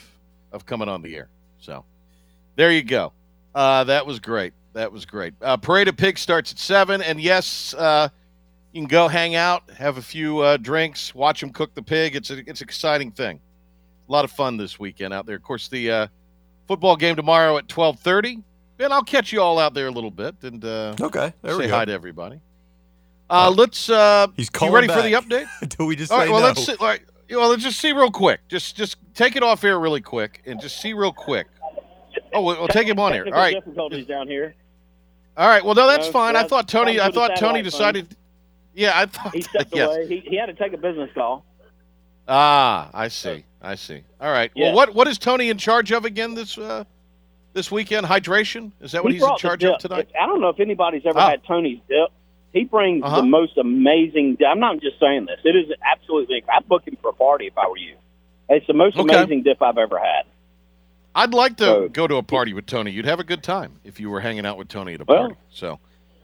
of 0.52 0.66
coming 0.66 0.90
on 0.90 1.04
the 1.04 1.16
air. 1.16 1.30
So 1.60 1.86
there 2.56 2.72
you 2.72 2.82
go. 2.82 3.14
Uh, 3.54 3.84
that 3.84 4.08
was 4.08 4.20
great. 4.20 4.54
That 4.74 4.92
was 4.92 5.06
great. 5.06 5.36
Uh, 5.40 5.58
Parade 5.58 5.88
of 5.88 5.98
Pigs 5.98 6.20
starts 6.20 6.52
at 6.52 6.58
7. 6.58 7.04
And 7.04 7.22
yes, 7.22 7.76
uh, 7.76 8.10
you 8.74 8.82
can 8.82 8.88
go 8.88 9.08
hang 9.08 9.36
out, 9.36 9.70
have 9.72 9.98
a 9.98 10.02
few 10.02 10.40
uh, 10.40 10.58
drinks, 10.58 11.14
watch 11.16 11.42
them 11.42 11.52
cook 11.52 11.74
the 11.74 11.82
pig. 11.84 12.16
It's, 12.16 12.30
a, 12.32 12.38
it's 12.50 12.62
an 12.62 12.66
exciting 12.66 13.12
thing. 13.12 13.40
A 14.08 14.12
lot 14.12 14.26
of 14.26 14.32
fun 14.32 14.58
this 14.58 14.80
weekend 14.80 15.14
out 15.14 15.26
there. 15.26 15.36
Of 15.36 15.44
course, 15.44 15.68
the 15.68 15.92
uh, 15.92 16.08
football 16.68 16.96
game 16.96 17.16
tomorrow 17.16 17.58
at 17.58 17.64
1230. 17.76 18.44
Ben, 18.78 18.92
I'll 18.92 19.04
catch 19.04 19.32
you 19.32 19.42
all 19.42 19.60
out 19.60 19.74
there 19.74 19.88
a 19.88 19.92
little 19.92 20.12
bit 20.12 20.36
and 20.42 20.64
uh, 20.66 20.96
Okay, 21.00 21.34
there 21.42 21.52
say 21.54 21.58
we 21.58 21.68
go. 21.68 21.76
hi 21.76 21.86
to 21.86 21.92
everybody. 21.92 22.40
Uh, 23.30 23.50
let's. 23.56 23.90
Uh, 23.90 24.28
He's 24.36 24.48
you 24.48 24.52
calling 24.52 24.74
ready 24.74 24.88
for 24.88 25.02
the 25.02 25.14
update? 25.14 25.46
Until 25.62 25.86
we 25.86 25.96
just 25.96 26.12
All 26.12 26.18
right, 26.18 26.26
say 26.28 26.32
well, 26.32 26.42
no. 26.42 26.48
let's 26.48 26.66
see. 26.66 26.76
All 26.80 26.88
right, 26.88 27.02
well, 27.30 27.50
let's 27.50 27.64
just 27.64 27.80
see 27.80 27.94
real 27.94 28.12
quick. 28.12 28.42
Just, 28.50 28.76
just 28.76 28.98
take 29.14 29.36
it 29.38 29.44
off 29.44 29.64
air 29.64 29.80
really 29.80 30.02
quick, 30.02 30.42
and 30.46 30.60
just 30.60 30.82
see 30.82 30.92
real 30.94 31.14
quick. 31.14 31.48
Oh, 32.34 32.42
we'll, 32.42 32.58
we'll 32.60 32.68
take 32.68 32.88
him 32.88 33.00
on 33.00 33.14
here. 33.14 33.22
All 33.24 33.32
Technical 33.32 33.42
right, 33.42 33.54
difficulties 33.66 34.06
down 34.08 34.28
here. 34.28 34.54
all 35.38 35.48
right. 35.48 35.64
Well, 35.64 35.76
no, 35.76 35.88
that's 35.88 36.08
No, 36.08 36.12
fine. 36.12 36.36
I 36.36 36.44
thought 36.44 36.68
Tony. 36.68 36.94
I 37.00 37.04
problems 37.04 37.08
with 37.08 37.14
the 37.14 37.20
thought 37.36 37.38
Tony 37.38 37.62
decided. 37.62 38.08
phone. 38.10 38.18
Yeah, 38.74 38.92
I 38.96 39.06
thought. 39.06 39.34
He 39.36 39.42
stepped 39.42 39.76
yes. 39.76 39.88
away. 39.90 40.08
He, 40.08 40.20
he 40.22 40.38
had 40.38 40.46
to 40.48 40.54
take 40.54 40.74
a 40.74 40.78
business 40.78 41.10
call. 41.14 41.46
Ah, 42.28 42.90
I 42.94 43.08
see. 43.10 43.44
I 43.62 43.76
see. 43.76 44.02
All 44.20 44.32
right. 44.32 44.52
Yeah. 44.56 44.68
Well, 44.68 44.76
what 44.76 44.96
what 44.96 45.08
is 45.08 45.18
Tony 45.18 45.50
in 45.50 45.58
charge 45.58 45.92
of 45.92 46.06
again 46.06 46.34
this 46.36 46.58
uh, 46.58 46.84
this 47.54 47.72
weekend? 47.72 48.06
Hydration? 48.08 48.72
Is 48.82 48.92
that 48.94 49.04
what 49.04 49.12
He 49.12 49.20
he's 49.20 49.28
in 49.28 49.38
charge 49.38 49.64
of 49.64 49.78
tonight? 49.80 50.10
I 50.20 50.26
don't 50.26 50.42
know 50.42 50.50
if 50.50 50.60
anybody's 50.60 51.06
ever 51.06 51.20
Ah. 51.20 51.30
had 51.32 51.44
Tony's 51.44 51.80
dip. 51.90 52.10
He 52.54 52.64
brings 52.66 53.04
Uh-huh. 53.04 53.18
the 53.18 53.28
most 53.28 53.58
amazing. 53.58 54.38
I'm 54.48 54.60
not 54.60 54.80
just 54.82 55.00
saying 55.00 55.26
this. 55.26 55.40
It 55.44 55.56
is 55.56 55.72
absolutely. 55.90 56.44
I'd 56.54 56.68
book 56.68 56.88
him 56.88 56.98
for 57.02 57.10
a 57.10 57.14
party 57.14 57.48
if 57.48 57.58
I 57.58 57.68
were 57.68 57.78
you. 57.78 57.96
It's 58.50 58.68
the 58.68 58.74
most 58.74 58.98
Okay. 58.98 59.16
amazing 59.16 59.44
dip 59.44 59.62
I've 59.62 59.78
ever 59.78 59.98
had. 60.00 60.24
I'd 61.14 61.34
like 61.34 61.58
to 61.58 61.64
So- 61.66 61.90
go 61.90 62.08
to 62.08 62.16
a 62.18 62.24
party 62.24 62.54
with 62.54 62.66
Tony. 62.66 62.92
You'd 62.92 63.06
have 63.06 63.20
a 63.20 63.24
good 63.26 63.44
time 63.44 63.80
if 63.84 64.00
you 64.00 64.10
were 64.10 64.22
hanging 64.22 64.46
out 64.46 64.58
with 64.58 64.68
Tony 64.70 64.94
at 64.94 65.02
a 65.02 65.06
Well, 65.06 65.18
party. 65.20 65.36
So 65.50 65.80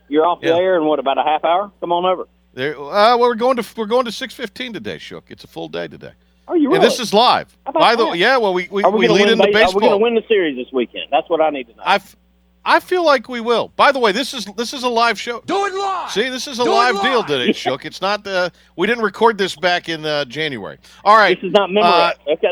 You're 0.09 0.25
off 0.25 0.39
the 0.39 0.47
Yeah. 0.47 0.55
air 0.57 0.77
in 0.77 0.85
what 0.85 0.99
about 0.99 1.17
a 1.17 1.23
half 1.23 1.43
hour? 1.43 1.69
Come 1.81 1.91
on 1.91 2.05
over. 2.05 2.27
There. 2.57 2.75
Uh, 2.77 2.81
well, 3.17 3.19
we're 3.21 3.35
going 3.35 3.55
to 3.57 3.65
we're 3.77 3.85
going 3.85 4.05
to 4.05 4.11
six 4.11 4.33
fifteen 4.33 4.73
today, 4.73 4.97
Shook. 4.97 5.25
It's 5.29 5.43
a 5.43 5.47
full 5.47 5.69
day 5.69 5.87
today. 5.87 6.11
Are 6.47 6.57
you 6.57 6.73
And 6.73 6.81
this 6.83 6.99
is 6.99 7.13
live. 7.13 7.55
How 7.65 7.71
about 7.71 7.79
By 7.81 7.95
the 7.95 8.03
that? 8.05 8.11
way, 8.11 8.17
yeah. 8.17 8.37
Well, 8.37 8.53
we 8.53 8.67
we, 8.71 8.83
Are 8.83 8.91
we, 8.91 8.99
we 8.99 9.07
lead 9.09 9.21
win 9.21 9.29
into 9.29 9.43
base- 9.45 9.53
Are 9.55 9.57
we 9.57 9.63
baseball. 9.63 9.79
going 9.81 9.91
to 9.91 9.97
win 10.03 10.15
the 10.15 10.23
series 10.27 10.55
this 10.57 10.71
weekend? 10.73 11.05
That's 11.11 11.29
what 11.29 11.41
I 11.41 11.49
need 11.49 11.67
to 11.67 11.75
know. 11.75 11.83
I, 11.85 11.95
f- 11.95 12.15
I 12.63 12.79
feel 12.79 13.05
like 13.05 13.27
we 13.29 13.41
will. 13.41 13.69
By 13.75 13.91
the 13.91 13.99
way, 13.99 14.11
this 14.13 14.33
is 14.33 14.45
this 14.57 14.73
is 14.73 14.83
a 14.83 14.89
live 14.89 15.19
show. 15.19 15.41
Do 15.45 15.65
it 15.65 15.73
live. 15.73 16.11
See, 16.11 16.29
this 16.29 16.47
is 16.47 16.59
a 16.59 16.63
Do 16.63 16.71
it 16.71 16.73
live 16.73 17.01
deal 17.01 17.19
live. 17.19 17.27
today, 17.27 17.51
Shook. 17.53 17.85
It's 17.85 18.01
not 18.01 18.23
the 18.23 18.51
we 18.75 18.87
didn't 18.87 19.03
record 19.03 19.37
this 19.37 19.55
back 19.55 19.87
in 19.89 20.05
uh, 20.05 20.25
January. 20.25 20.77
All 21.03 21.17
right. 21.17 21.37
this 21.41 21.47
is 21.47 21.53
not 21.53 21.69
Uh, 21.77 22.11
okay. 22.27 22.47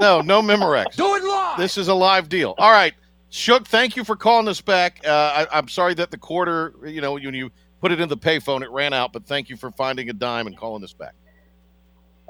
no, 0.00 0.20
no 0.20 0.40
Memorex. 0.40 0.92
Do 0.96 1.14
it 1.16 1.24
live. 1.24 1.58
This 1.58 1.76
is 1.78 1.88
a 1.88 1.94
live 1.94 2.28
deal. 2.28 2.54
All 2.58 2.70
right, 2.70 2.94
Shook. 3.30 3.66
Thank 3.66 3.96
you 3.96 4.04
for 4.04 4.14
calling 4.16 4.46
us 4.48 4.60
back. 4.60 5.00
Uh, 5.04 5.46
I, 5.50 5.58
I'm 5.58 5.66
sorry 5.68 5.94
that 5.94 6.10
the 6.12 6.18
quarter, 6.18 6.74
you 6.84 7.00
know, 7.00 7.14
when 7.14 7.34
you 7.34 7.50
put 7.82 7.92
it 7.92 8.00
in 8.00 8.08
the 8.08 8.16
payphone, 8.16 8.62
it 8.62 8.70
ran 8.70 8.94
out. 8.94 9.12
But 9.12 9.26
thank 9.26 9.50
you 9.50 9.56
for 9.56 9.70
finding 9.72 10.08
a 10.08 10.14
dime 10.14 10.46
and 10.46 10.56
calling 10.56 10.82
us 10.82 10.94
back. 10.94 11.12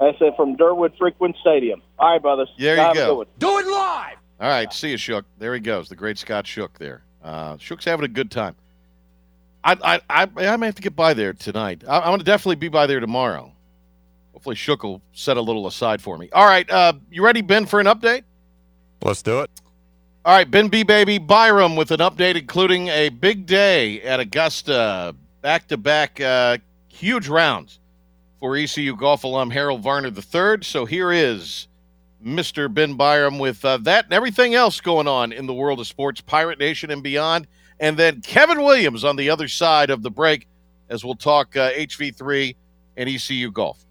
I 0.01 0.13
said 0.19 0.35
from 0.35 0.57
Durwood 0.57 0.97
Frequent 0.97 1.37
Stadium. 1.39 1.81
All 1.97 2.11
right, 2.11 2.21
brothers. 2.21 2.49
There 2.57 2.75
you 2.75 2.93
go. 2.93 3.17
good. 3.17 3.27
Do 3.37 3.59
it 3.59 3.67
live. 3.67 4.17
All 4.41 4.49
right, 4.49 4.73
see 4.73 4.89
you, 4.89 4.97
Shook. 4.97 5.25
There 5.37 5.53
he 5.53 5.61
goes, 5.61 5.87
the 5.87 5.95
great 5.95 6.17
Scott 6.17 6.45
Shook. 6.45 6.77
There, 6.77 7.03
uh, 7.23 7.57
Shook's 7.57 7.85
having 7.85 8.03
a 8.03 8.09
good 8.09 8.31
time. 8.31 8.55
I, 9.63 9.77
I, 10.09 10.23
I, 10.23 10.47
I 10.47 10.57
may 10.57 10.65
have 10.65 10.75
to 10.75 10.81
get 10.81 10.95
by 10.95 11.13
there 11.13 11.31
tonight. 11.31 11.83
I, 11.87 11.99
I'm 11.99 12.07
going 12.07 12.17
to 12.17 12.25
definitely 12.25 12.57
be 12.57 12.67
by 12.67 12.85
there 12.87 12.99
tomorrow. 12.99 13.53
Hopefully, 14.33 14.55
Shook 14.55 14.83
will 14.83 15.01
set 15.13 15.37
a 15.37 15.41
little 15.41 15.67
aside 15.67 16.01
for 16.01 16.17
me. 16.17 16.29
All 16.33 16.45
right, 16.45 16.69
uh, 16.69 16.93
you 17.11 17.23
ready, 17.23 17.41
Ben, 17.41 17.65
for 17.65 17.79
an 17.79 17.85
update? 17.85 18.23
Let's 19.01 19.21
do 19.21 19.41
it. 19.41 19.51
All 20.25 20.35
right, 20.35 20.49
Ben 20.49 20.69
B. 20.69 20.83
Baby 20.83 21.19
Byram 21.19 21.75
with 21.75 21.91
an 21.91 21.99
update, 21.99 22.35
including 22.35 22.87
a 22.87 23.09
big 23.09 23.45
day 23.45 24.01
at 24.01 24.19
Augusta, 24.19 25.15
back 25.43 25.67
to 25.67 25.77
back 25.77 26.19
huge 26.87 27.27
rounds 27.27 27.79
for 28.39 28.57
ECU 28.57 28.95
golf 28.95 29.23
alum 29.23 29.51
Harold 29.51 29.81
Varner 29.81 30.07
III. 30.09 30.63
So 30.63 30.85
here 30.85 31.11
is 31.11 31.67
Mr. 32.25 32.73
Ben 32.73 32.95
Byram 32.95 33.37
with 33.37 33.63
uh, 33.63 33.77
that 33.77 34.05
and 34.05 34.13
everything 34.13 34.55
else 34.55 34.79
going 34.81 35.07
on 35.07 35.31
in 35.31 35.45
the 35.45 35.53
world 35.53 35.79
of 35.79 35.87
sports, 35.87 36.21
Pirate 36.21 36.59
Nation 36.59 36.89
and 36.89 37.03
beyond. 37.03 37.47
And 37.79 37.97
then 37.97 38.21
Kevin 38.21 38.63
Williams 38.63 39.03
on 39.03 39.17
the 39.17 39.29
other 39.29 39.47
side 39.47 39.89
of 39.89 40.01
the 40.01 40.09
break 40.09 40.47
as 40.89 41.03
we'll 41.03 41.15
talk 41.15 41.55
uh, 41.55 41.71
HV3 41.71 42.55
and 42.97 43.09
ECU 43.09 43.51
golf. 43.51 43.85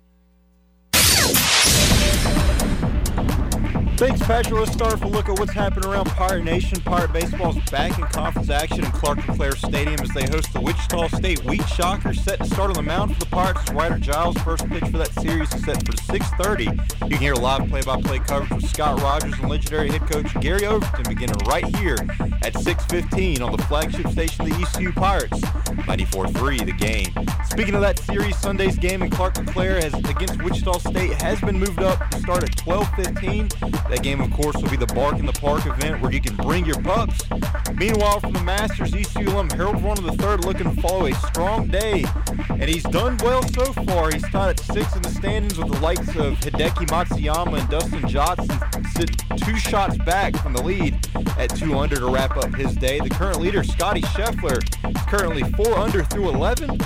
Thanks, 4.02 4.20
Patrick. 4.26 4.58
Let's 4.58 4.72
start 4.72 4.94
with 4.94 5.04
a 5.04 5.06
look 5.06 5.28
at 5.28 5.38
what's 5.38 5.52
happening 5.52 5.88
around 5.88 6.06
Pirate 6.06 6.42
Nation. 6.42 6.80
Pirate 6.80 7.12
Baseball's 7.12 7.56
back 7.70 7.96
in 7.96 8.04
conference 8.06 8.50
action 8.50 8.84
in 8.84 8.90
Clark 8.90 9.24
LeClaire 9.28 9.54
Stadium 9.54 10.00
as 10.00 10.08
they 10.08 10.26
host 10.26 10.52
the 10.52 10.60
Wichita 10.60 11.06
State 11.16 11.44
Wheat 11.44 11.64
Shockers. 11.68 12.20
Set 12.20 12.40
to 12.40 12.46
start 12.46 12.70
on 12.70 12.74
the 12.74 12.82
mound 12.82 13.14
for 13.14 13.20
the 13.20 13.26
Pirates 13.26 13.70
Ryder 13.70 14.00
Giles. 14.00 14.36
First 14.38 14.68
pitch 14.68 14.82
for 14.90 14.98
that 14.98 15.12
series 15.20 15.54
is 15.54 15.64
set 15.64 15.86
for 15.86 15.92
6:30. 15.92 16.64
You 16.64 17.10
can 17.10 17.18
hear 17.18 17.34
live 17.36 17.68
play-by-play 17.68 18.18
coverage 18.18 18.50
with 18.50 18.68
Scott 18.68 19.00
Rogers 19.00 19.34
and 19.38 19.48
legendary 19.48 19.92
head 19.92 20.10
coach 20.10 20.34
Gary 20.40 20.66
Overton 20.66 21.04
beginning 21.08 21.38
right 21.46 21.64
here 21.76 21.96
at 22.42 22.54
6:15 22.54 23.40
on 23.40 23.52
the 23.52 23.62
flagship 23.62 24.08
station, 24.08 24.48
the 24.48 24.54
ECU 24.56 24.90
Pirates, 24.90 25.40
94.3 25.86 26.58
The 26.58 26.72
Game. 26.72 27.14
Speaking 27.48 27.76
of 27.76 27.82
that 27.82 28.00
series, 28.00 28.36
Sunday's 28.36 28.76
game 28.78 29.02
in 29.02 29.10
Clark 29.10 29.38
LeClaire 29.38 29.80
has 29.80 29.94
against 29.94 30.42
Wichita 30.42 30.78
State 30.78 31.12
has 31.22 31.40
been 31.40 31.56
moved 31.56 31.80
up 31.80 32.10
to 32.10 32.18
start 32.18 32.42
at 32.42 32.56
12:15. 32.56 33.48
That 33.92 34.02
game, 34.02 34.22
of 34.22 34.32
course, 34.32 34.56
will 34.56 34.70
be 34.70 34.78
the 34.78 34.86
Bark 34.86 35.18
in 35.18 35.26
the 35.26 35.34
Park 35.34 35.66
event 35.66 36.00
where 36.00 36.10
you 36.10 36.18
can 36.22 36.34
bring 36.36 36.64
your 36.64 36.80
pups. 36.80 37.28
Meanwhile, 37.74 38.20
from 38.20 38.32
the 38.32 38.42
Masters, 38.42 38.94
ECU 38.94 39.28
alum 39.28 39.50
Harold 39.50 39.80
Varner 39.80 40.08
III 40.08 40.38
looking 40.38 40.74
to 40.74 40.80
follow 40.80 41.04
a 41.04 41.14
strong 41.16 41.68
day, 41.68 42.06
and 42.48 42.64
he's 42.64 42.84
done 42.84 43.18
well 43.22 43.42
so 43.48 43.70
far. 43.84 44.10
He's 44.10 44.26
tied 44.30 44.48
at 44.48 44.60
six 44.60 44.96
in 44.96 45.02
the 45.02 45.10
standings 45.10 45.58
with 45.58 45.70
the 45.70 45.80
likes 45.80 46.08
of 46.16 46.38
Hideki 46.40 46.86
Matsuyama 46.86 47.60
and 47.60 47.68
Dustin 47.68 48.08
Johnson 48.08 48.58
sitting 48.96 49.16
two 49.36 49.56
shots 49.58 49.98
back 49.98 50.36
from 50.38 50.54
the 50.54 50.62
lead 50.62 50.98
at 51.36 51.54
two 51.54 51.78
under 51.78 51.96
to 51.96 52.06
wrap 52.06 52.38
up 52.38 52.54
his 52.54 52.74
day. 52.74 52.98
The 52.98 53.10
current 53.10 53.40
leader, 53.40 53.62
Scotty 53.62 54.00
Scheffler, 54.00 54.62
is 54.88 55.02
currently 55.02 55.42
four 55.52 55.76
under 55.76 56.02
through 56.04 56.30
11. 56.30 56.80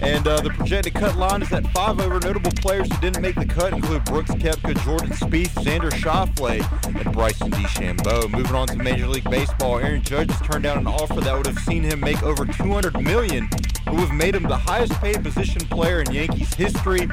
And 0.00 0.26
uh, 0.26 0.40
the 0.40 0.50
projected 0.50 0.94
cut 0.94 1.16
line 1.16 1.42
is 1.42 1.52
at 1.52 1.66
five 1.68 2.00
over. 2.00 2.20
Notable 2.20 2.50
players 2.52 2.90
who 2.92 3.00
didn't 3.00 3.22
make 3.22 3.36
the 3.36 3.46
cut 3.46 3.72
include 3.72 4.04
Brooks 4.04 4.30
Koepka, 4.32 4.82
Jordan 4.84 5.10
Spieth, 5.10 5.54
Xander 5.64 5.92
Schauffele, 6.24 7.00
and 7.00 7.12
Bryson 7.12 7.50
DeChambeau. 7.50 8.30
Moving 8.30 8.54
on 8.54 8.66
to 8.68 8.76
Major 8.76 9.06
League 9.06 9.28
Baseball, 9.30 9.78
Aaron 9.78 10.02
Judge 10.02 10.30
has 10.30 10.40
turned 10.40 10.64
down 10.64 10.78
an 10.78 10.86
offer 10.86 11.20
that 11.20 11.36
would 11.36 11.46
have 11.46 11.58
seen 11.60 11.82
him 11.82 12.00
make 12.00 12.22
over 12.22 12.44
200 12.44 13.00
million. 13.02 13.48
Would 13.90 14.00
have 14.00 14.12
made 14.12 14.34
him 14.34 14.44
the 14.44 14.56
highest 14.56 14.92
paid 14.94 15.22
position 15.22 15.60
player 15.66 16.00
in 16.00 16.10
Yankees 16.10 16.52
history. 16.54 17.08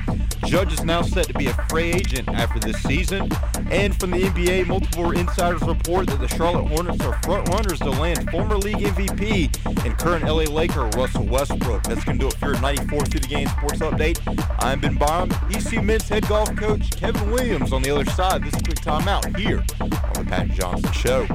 Judge 0.45 0.73
is 0.73 0.83
now 0.83 1.01
set 1.01 1.27
to 1.27 1.33
be 1.33 1.47
a 1.47 1.53
free 1.69 1.91
agent 1.91 2.27
after 2.29 2.59
this 2.59 2.81
season. 2.81 3.29
And 3.69 3.97
from 3.99 4.11
the 4.11 4.23
NBA, 4.23 4.67
multiple 4.67 5.11
insiders 5.11 5.61
report 5.61 6.07
that 6.07 6.19
the 6.19 6.27
Charlotte 6.27 6.67
Hornets 6.67 7.03
are 7.05 7.21
front 7.23 7.49
runners 7.49 7.79
to 7.79 7.89
land 7.89 8.29
former 8.31 8.57
league 8.57 8.77
MVP 8.77 9.85
and 9.85 9.97
current 9.97 10.25
LA 10.25 10.43
Laker 10.43 10.87
Russell 10.97 11.25
Westbrook. 11.25 11.83
That's 11.83 12.03
going 12.03 12.17
to 12.17 12.23
do 12.23 12.27
it 12.27 12.33
for 12.35 12.47
your 12.47 12.61
94 12.61 13.05
through 13.05 13.19
the 13.19 13.27
game 13.27 13.47
sports 13.49 13.79
update. 13.79 14.19
I'm 14.59 14.79
Ben 14.79 14.95
Baum, 14.95 15.31
ECU 15.51 15.81
men's 15.81 16.09
head 16.09 16.27
golf 16.27 16.55
coach 16.55 16.89
Kevin 16.91 17.31
Williams 17.31 17.73
on 17.73 17.81
the 17.81 17.91
other 17.91 18.05
side. 18.11 18.43
This 18.43 18.53
is 18.55 18.61
quick 18.61 18.81
timeout 19.01 19.35
here 19.37 19.63
on 19.79 20.13
the 20.13 20.23
Pat 20.27 20.49
Johnson 20.51 20.91
Show. 20.91 21.25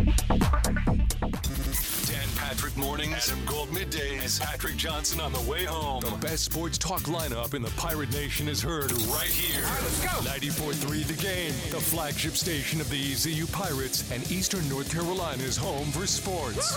Dan 2.07 2.29
Patrick 2.37 2.77
mornings, 2.77 3.29
Adam 3.29 3.45
Gold 3.45 3.71
middays, 3.71 4.41
Patrick 4.41 4.77
Johnson 4.77 5.21
on 5.21 5.33
the 5.33 5.41
way 5.51 5.65
home. 5.65 6.01
The 6.01 6.17
best 6.19 6.45
sports 6.45 6.79
talk 6.79 7.03
lineup 7.03 7.55
in 7.55 7.63
the 7.63 7.71
Pirate 7.71 8.13
Nation 8.13 8.49
is 8.49 8.63
heard 8.63 8.93
right 8.93 9.27
here. 9.27 9.63
let's 9.83 10.01
go. 10.01 10.09
94.3 10.31 11.07
The 11.07 11.23
Game, 11.23 11.53
the 11.71 11.81
flagship 11.81 12.33
station 12.33 12.81
of 12.81 12.89
the 12.89 13.13
ECU 13.13 13.47
Pirates 13.47 14.11
and 14.13 14.31
Eastern 14.31 14.69
North 14.69 14.93
Carolina's 14.93 15.57
home 15.57 15.91
for 15.91 16.07
sports. 16.07 16.77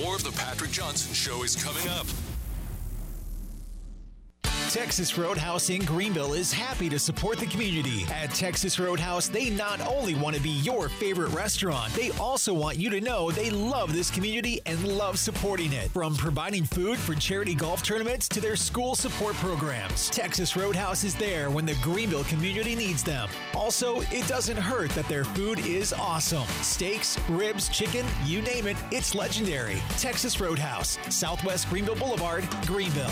More 0.00 0.14
of 0.14 0.24
the 0.24 0.32
Patrick 0.32 0.70
Johnson 0.70 1.12
Show 1.12 1.42
is 1.42 1.62
coming 1.62 1.86
up. 1.88 2.06
Texas 4.70 5.16
Roadhouse 5.16 5.70
in 5.70 5.82
Greenville 5.84 6.34
is 6.34 6.52
happy 6.52 6.90
to 6.90 6.98
support 6.98 7.38
the 7.38 7.46
community. 7.46 8.04
At 8.12 8.34
Texas 8.34 8.78
Roadhouse, 8.78 9.26
they 9.26 9.48
not 9.48 9.80
only 9.80 10.14
want 10.14 10.36
to 10.36 10.42
be 10.42 10.50
your 10.50 10.90
favorite 10.90 11.30
restaurant, 11.30 11.92
they 11.94 12.10
also 12.12 12.52
want 12.52 12.76
you 12.76 12.90
to 12.90 13.00
know 13.00 13.30
they 13.30 13.48
love 13.48 13.94
this 13.94 14.10
community 14.10 14.60
and 14.66 14.86
love 14.86 15.18
supporting 15.18 15.72
it. 15.72 15.90
From 15.90 16.14
providing 16.16 16.64
food 16.64 16.98
for 16.98 17.14
charity 17.14 17.54
golf 17.54 17.82
tournaments 17.82 18.28
to 18.28 18.40
their 18.40 18.56
school 18.56 18.94
support 18.94 19.34
programs, 19.36 20.10
Texas 20.10 20.54
Roadhouse 20.54 21.02
is 21.02 21.14
there 21.14 21.50
when 21.50 21.64
the 21.64 21.76
Greenville 21.82 22.24
community 22.24 22.74
needs 22.74 23.02
them. 23.02 23.28
Also, 23.54 24.02
it 24.12 24.28
doesn't 24.28 24.58
hurt 24.58 24.90
that 24.90 25.08
their 25.08 25.24
food 25.24 25.60
is 25.60 25.94
awesome. 25.94 26.46
Steaks, 26.60 27.18
ribs, 27.30 27.70
chicken, 27.70 28.04
you 28.26 28.42
name 28.42 28.66
it, 28.66 28.76
it's 28.90 29.14
legendary. 29.14 29.80
Texas 29.96 30.40
Roadhouse, 30.40 30.98
Southwest 31.08 31.70
Greenville 31.70 31.96
Boulevard, 31.96 32.46
Greenville. 32.66 33.10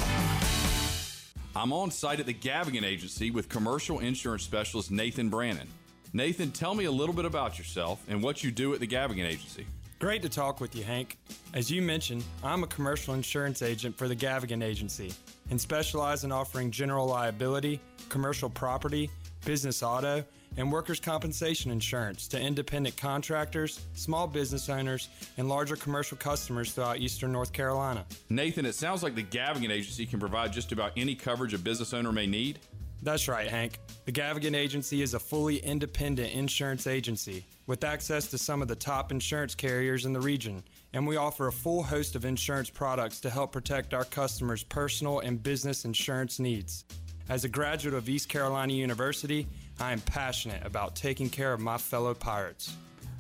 I'm 1.56 1.72
on 1.72 1.90
site 1.90 2.20
at 2.20 2.26
the 2.26 2.34
Gavigan 2.34 2.84
Agency 2.84 3.30
with 3.30 3.48
commercial 3.48 4.00
insurance 4.00 4.42
specialist 4.42 4.90
Nathan 4.90 5.30
Brannon. 5.30 5.66
Nathan, 6.12 6.50
tell 6.50 6.74
me 6.74 6.84
a 6.84 6.90
little 6.90 7.14
bit 7.14 7.24
about 7.24 7.56
yourself 7.56 8.04
and 8.10 8.22
what 8.22 8.44
you 8.44 8.50
do 8.50 8.74
at 8.74 8.80
the 8.80 8.86
Gavigan 8.86 9.24
Agency. 9.24 9.66
Great 9.98 10.20
to 10.20 10.28
talk 10.28 10.60
with 10.60 10.76
you, 10.76 10.84
Hank. 10.84 11.16
As 11.54 11.70
you 11.70 11.80
mentioned, 11.80 12.24
I'm 12.44 12.62
a 12.62 12.66
commercial 12.66 13.14
insurance 13.14 13.62
agent 13.62 13.96
for 13.96 14.06
the 14.06 14.14
Gavigan 14.14 14.62
Agency 14.62 15.14
and 15.48 15.58
specialize 15.58 16.24
in 16.24 16.30
offering 16.30 16.70
general 16.70 17.06
liability, 17.06 17.80
commercial 18.10 18.50
property, 18.50 19.10
business 19.46 19.82
auto, 19.82 20.22
and 20.58 20.70
workers' 20.70 21.00
compensation 21.00 21.70
insurance 21.70 22.28
to 22.28 22.40
independent 22.40 22.96
contractors, 22.96 23.80
small 23.94 24.26
business 24.26 24.68
owners, 24.68 25.08
and 25.38 25.48
larger 25.48 25.76
commercial 25.76 26.16
customers 26.16 26.72
throughout 26.72 26.98
eastern 26.98 27.32
North 27.32 27.52
Carolina. 27.52 28.04
Nathan, 28.28 28.66
it 28.66 28.74
sounds 28.74 29.02
like 29.02 29.14
the 29.14 29.22
Gavigan 29.22 29.70
Agency 29.70 30.04
can 30.04 30.20
provide 30.20 30.52
just 30.52 30.72
about 30.72 30.92
any 30.96 31.14
coverage 31.14 31.54
a 31.54 31.58
business 31.58 31.94
owner 31.94 32.12
may 32.12 32.26
need. 32.26 32.58
That's 33.02 33.28
right, 33.28 33.48
Hank. 33.48 33.78
The 34.06 34.12
Gavigan 34.12 34.56
Agency 34.56 35.02
is 35.02 35.14
a 35.14 35.18
fully 35.18 35.58
independent 35.58 36.32
insurance 36.32 36.86
agency 36.86 37.44
with 37.66 37.84
access 37.84 38.26
to 38.28 38.38
some 38.38 38.62
of 38.62 38.68
the 38.68 38.76
top 38.76 39.12
insurance 39.12 39.54
carriers 39.54 40.06
in 40.06 40.12
the 40.12 40.20
region, 40.20 40.62
and 40.92 41.06
we 41.06 41.16
offer 41.16 41.48
a 41.48 41.52
full 41.52 41.82
host 41.82 42.16
of 42.16 42.24
insurance 42.24 42.70
products 42.70 43.20
to 43.20 43.30
help 43.30 43.52
protect 43.52 43.94
our 43.94 44.04
customers' 44.04 44.64
personal 44.64 45.20
and 45.20 45.42
business 45.42 45.84
insurance 45.84 46.40
needs. 46.40 46.84
As 47.28 47.44
a 47.44 47.48
graduate 47.48 47.94
of 47.94 48.08
East 48.08 48.28
Carolina 48.28 48.72
University, 48.72 49.48
I 49.80 49.92
am 49.92 50.00
passionate 50.00 50.64
about 50.64 50.94
taking 50.94 51.28
care 51.28 51.52
of 51.52 51.58
my 51.58 51.76
fellow 51.76 52.14
pirates. 52.14 52.76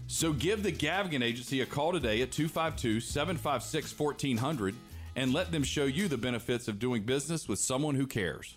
So 0.06 0.32
give 0.32 0.62
the 0.62 0.70
Gavigan 0.70 1.22
Agency 1.22 1.60
a 1.62 1.66
call 1.66 1.90
today 1.90 2.22
at 2.22 2.30
252 2.30 3.00
756 3.00 3.98
1400 3.98 4.76
and 5.16 5.32
let 5.32 5.50
them 5.50 5.64
show 5.64 5.86
you 5.86 6.06
the 6.06 6.16
benefits 6.16 6.68
of 6.68 6.78
doing 6.78 7.02
business 7.02 7.48
with 7.48 7.58
someone 7.58 7.96
who 7.96 8.06
cares. 8.06 8.56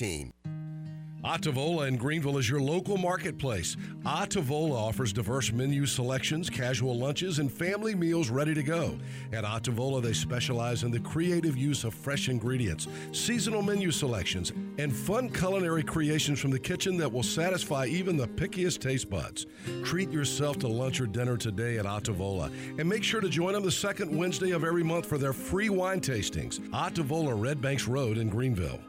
Atavola 1.23 1.87
in 1.87 1.95
Greenville 1.95 2.39
is 2.39 2.49
your 2.49 2.59
local 2.59 2.97
marketplace. 2.97 3.77
Atavola 4.03 4.73
offers 4.73 5.13
diverse 5.13 5.51
menu 5.51 5.85
selections, 5.85 6.49
casual 6.49 6.97
lunches, 6.97 7.37
and 7.37 7.51
family 7.51 7.93
meals 7.93 8.31
ready 8.31 8.55
to 8.55 8.63
go. 8.63 8.97
At 9.31 9.43
Atavola, 9.43 10.01
they 10.01 10.13
specialize 10.13 10.81
in 10.81 10.89
the 10.89 10.99
creative 11.01 11.55
use 11.55 11.83
of 11.83 11.93
fresh 11.93 12.29
ingredients, 12.29 12.87
seasonal 13.11 13.61
menu 13.61 13.91
selections, 13.91 14.51
and 14.79 14.91
fun 14.91 15.29
culinary 15.29 15.83
creations 15.83 16.39
from 16.39 16.49
the 16.49 16.57
kitchen 16.57 16.97
that 16.97 17.11
will 17.11 17.21
satisfy 17.21 17.85
even 17.85 18.17
the 18.17 18.27
pickiest 18.27 18.79
taste 18.79 19.07
buds. 19.07 19.45
Treat 19.83 20.09
yourself 20.09 20.57
to 20.59 20.67
lunch 20.67 20.99
or 20.99 21.05
dinner 21.05 21.37
today 21.37 21.77
at 21.77 21.85
Atavola, 21.85 22.51
and 22.79 22.89
make 22.89 23.03
sure 23.03 23.21
to 23.21 23.29
join 23.29 23.53
them 23.53 23.63
the 23.63 23.71
second 23.71 24.17
Wednesday 24.17 24.49
of 24.49 24.63
every 24.63 24.83
month 24.83 25.05
for 25.05 25.19
their 25.19 25.33
free 25.33 25.69
wine 25.69 26.01
tastings. 26.01 26.59
Atavola, 26.71 27.39
Red 27.39 27.61
Banks 27.61 27.87
Road 27.87 28.17
in 28.17 28.29
Greenville. 28.29 28.79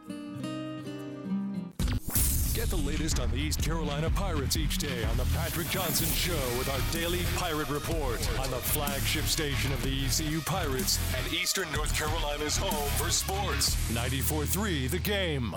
The 2.72 2.78
latest 2.78 3.20
on 3.20 3.30
the 3.30 3.36
East 3.36 3.62
Carolina 3.62 4.08
Pirates 4.08 4.56
each 4.56 4.78
day 4.78 5.04
on 5.04 5.18
the 5.18 5.26
Patrick 5.34 5.68
Johnson 5.68 6.06
Show 6.06 6.32
with 6.56 6.70
our 6.70 6.80
daily 6.90 7.20
Pirate 7.36 7.68
Report 7.68 8.16
on 8.40 8.50
the 8.50 8.56
flagship 8.56 9.26
station 9.26 9.70
of 9.74 9.82
the 9.82 10.06
ECU 10.06 10.40
Pirates 10.40 10.98
and 11.14 11.34
Eastern 11.34 11.70
North 11.72 11.94
Carolina's 11.94 12.56
home 12.56 12.88
for 12.92 13.10
sports. 13.10 13.76
94.3 13.92 14.88
The 14.88 14.98
Game. 15.00 15.54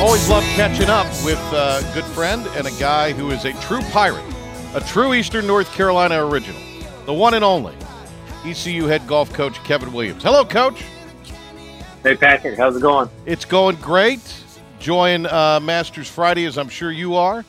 Always 0.00 0.28
love 0.28 0.44
catching 0.54 0.90
up 0.90 1.08
with 1.24 1.40
a 1.52 1.82
good 1.92 2.04
friend 2.04 2.46
and 2.54 2.68
a 2.68 2.78
guy 2.78 3.10
who 3.10 3.32
is 3.32 3.44
a 3.44 3.52
true 3.62 3.82
pirate, 3.90 4.24
a 4.76 4.80
true 4.80 5.14
Eastern 5.14 5.44
North 5.44 5.72
Carolina 5.72 6.24
original, 6.24 6.62
the 7.04 7.12
one 7.12 7.34
and 7.34 7.44
only 7.44 7.74
ECU 8.44 8.84
head 8.84 9.04
golf 9.08 9.32
coach 9.32 9.56
Kevin 9.64 9.92
Williams. 9.92 10.22
Hello, 10.22 10.44
coach. 10.44 10.84
Hey, 12.04 12.14
Patrick. 12.14 12.58
How's 12.58 12.76
it 12.76 12.82
going? 12.82 13.08
It's 13.24 13.46
going 13.46 13.76
great. 13.76 14.20
Enjoying 14.74 15.24
uh, 15.24 15.58
Masters 15.62 16.06
Friday, 16.06 16.44
as 16.44 16.58
I'm 16.58 16.68
sure 16.68 16.92
you 16.92 17.14
are. 17.14 17.46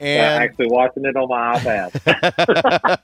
And 0.00 0.42
actually 0.42 0.66
watching 0.66 1.04
it 1.04 1.14
on 1.14 1.28
my 1.28 1.60
iPad. 1.60 2.98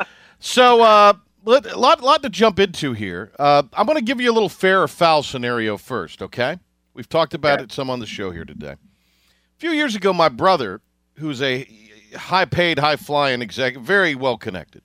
so, 0.40 0.82
uh, 0.82 1.14
let, 1.46 1.78
lot, 1.78 2.02
lot 2.02 2.22
to 2.22 2.28
jump 2.28 2.58
into 2.58 2.92
here. 2.92 3.32
Uh, 3.38 3.62
I'm 3.72 3.86
going 3.86 3.96
to 3.96 4.04
give 4.04 4.20
you 4.20 4.30
a 4.30 4.34
little 4.34 4.50
fair 4.50 4.82
or 4.82 4.88
foul 4.88 5.22
scenario 5.22 5.78
first, 5.78 6.20
okay? 6.20 6.58
We've 6.92 7.08
talked 7.08 7.32
about 7.32 7.62
it 7.62 7.72
some 7.72 7.88
on 7.88 7.98
the 7.98 8.06
show 8.06 8.30
here 8.30 8.44
today. 8.44 8.72
A 8.72 9.56
few 9.56 9.70
years 9.70 9.96
ago, 9.96 10.12
my 10.12 10.28
brother, 10.28 10.82
who's 11.14 11.40
a 11.40 11.66
high 12.14 12.44
paid, 12.44 12.78
high 12.78 12.96
flying 12.96 13.40
executive, 13.40 13.86
very 13.86 14.14
well 14.14 14.36
connected, 14.36 14.82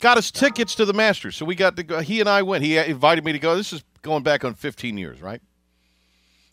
got 0.00 0.18
us 0.18 0.30
tickets 0.30 0.74
to 0.74 0.84
the 0.84 0.92
Masters. 0.92 1.34
So 1.34 1.46
we 1.46 1.54
got 1.54 1.76
to 1.76 1.82
go. 1.82 2.00
He 2.00 2.20
and 2.20 2.28
I 2.28 2.42
went. 2.42 2.62
He 2.62 2.76
invited 2.76 3.24
me 3.24 3.32
to 3.32 3.38
go. 3.38 3.56
This 3.56 3.72
is 3.72 3.82
going 4.04 4.22
back 4.22 4.44
on 4.44 4.54
15 4.54 4.96
years, 4.96 5.20
right? 5.20 5.42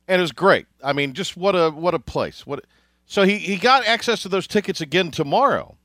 And 0.08 0.20
it 0.20 0.24
was 0.24 0.32
great. 0.32 0.66
I 0.84 0.94
mean, 0.94 1.14
just 1.14 1.38
what 1.38 1.56
a 1.56 1.70
what 1.70 1.94
a 1.94 2.00
place. 2.00 2.48
What 2.48 2.66
so 3.06 3.22
he 3.24 3.38
he 3.38 3.58
got 3.58 3.86
access 3.86 4.24
to 4.24 4.30
those 4.30 4.48
tickets 4.48 4.82
again 4.82 5.12
tomorrow, 5.12 5.78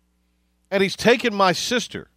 and 0.70 0.82
he's 0.82 0.96
taking 0.96 1.34
my 1.34 1.52
sister. 1.52 2.08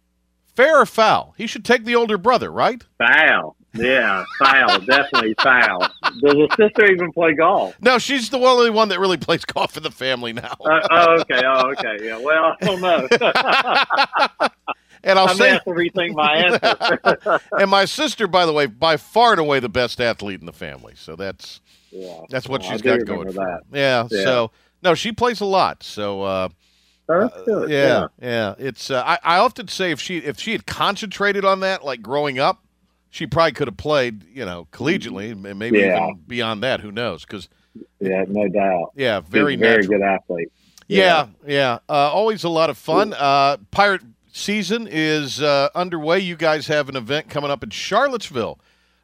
Fair 0.56 0.80
or 0.80 0.86
foul? 0.86 1.34
He 1.36 1.46
should 1.46 1.64
take 1.64 1.84
the 1.84 1.94
older 1.94 2.18
brother, 2.18 2.50
right? 2.50 2.82
Foul. 2.98 3.56
Yeah, 3.74 4.24
foul. 4.38 4.80
Definitely 4.86 5.34
foul. 5.40 5.86
Does 6.20 6.34
a 6.34 6.48
sister 6.56 6.90
even 6.90 7.12
play 7.12 7.34
golf? 7.34 7.76
No, 7.80 7.98
she's 7.98 8.30
the 8.30 8.38
only 8.38 8.70
one 8.70 8.88
that 8.88 8.98
really 8.98 9.16
plays 9.16 9.44
golf 9.44 9.76
in 9.76 9.82
the 9.82 9.92
family 9.92 10.32
now. 10.32 10.56
Uh, 10.64 10.80
oh, 10.90 11.20
okay. 11.20 11.42
Oh, 11.44 11.70
okay. 11.72 12.04
Yeah. 12.04 12.18
Well, 12.18 12.56
I 12.60 12.64
don't 12.64 12.80
know. 12.80 14.48
And 15.04 15.18
I'll 15.18 15.28
I 15.28 15.34
say, 15.34 15.48
have 15.50 15.64
to 15.64 15.70
rethink 15.70 16.14
my 16.14 16.34
answer. 16.36 17.40
and 17.52 17.70
my 17.70 17.84
sister, 17.86 18.26
by 18.26 18.44
the 18.46 18.52
way, 18.52 18.66
by 18.66 18.96
far 18.96 19.32
and 19.32 19.40
away 19.40 19.60
the 19.60 19.68
best 19.68 20.00
athlete 20.00 20.40
in 20.40 20.46
the 20.46 20.52
family. 20.52 20.92
So 20.96 21.16
that's 21.16 21.60
Yeah. 21.90 22.20
that's 22.28 22.48
what 22.48 22.60
Well, 22.62 22.70
I 22.70 22.72
she's 22.74 22.82
got 22.82 23.04
going. 23.06 23.26
for 23.28 23.32
that. 23.34 23.60
Yeah, 23.72 24.06
Yeah. 24.10 24.24
So 24.24 24.50
no, 24.82 24.94
she 24.94 25.12
plays 25.12 25.40
a 25.40 25.46
lot. 25.46 25.82
So 25.82 26.22
uh, 26.22 26.48
Oh, 27.08 27.22
that's 27.28 27.42
good. 27.44 27.70
yeah, 27.70 28.06
yeah. 28.22 28.54
It's 28.58 28.88
uh, 28.90 29.02
I, 29.04 29.18
I 29.24 29.38
often 29.38 29.66
say 29.68 29.90
if 29.90 30.00
she 30.00 30.18
if 30.18 30.38
she 30.38 30.52
had 30.52 30.66
concentrated 30.66 31.44
on 31.44 31.60
that 31.60 31.84
like 31.84 32.02
growing 32.02 32.38
up, 32.38 32.62
she 33.10 33.26
probably 33.26 33.50
could 33.52 33.66
have 33.68 33.76
played 33.76 34.24
you 34.32 34.44
know 34.44 34.68
collegiately 34.70 35.32
and 35.32 35.58
maybe 35.58 35.78
Yeah. 35.78 36.04
even 36.04 36.20
beyond 36.28 36.62
that. 36.62 36.80
Who 36.80 36.92
knows? 36.92 37.24
Because 37.24 37.48
Yeah, 38.00 38.24
no 38.28 38.46
doubt. 38.48 38.92
yeah, 38.96 39.20
very 39.20 39.56
very 39.56 39.78
natural. 39.78 39.98
good 39.98 40.02
athlete. 40.06 40.52
Yeah, 40.86 41.28
yeah. 41.46 41.78
Uh, 41.88 41.92
always 42.12 42.42
a 42.44 42.48
lot 42.48 42.68
of 42.70 42.76
fun. 42.78 43.12
Uh, 43.12 43.56
Pirate 43.70 44.02
season 44.32 44.88
is 44.90 45.40
uh, 45.42 45.68
underway. 45.74 46.18
You 46.20 46.36
guys 46.36 46.66
have 46.68 46.88
an 46.88 46.96
event 46.96 47.28
coming 47.28 47.50
up 47.50 47.62
in 47.62 47.70
Charlottesville 47.70 48.58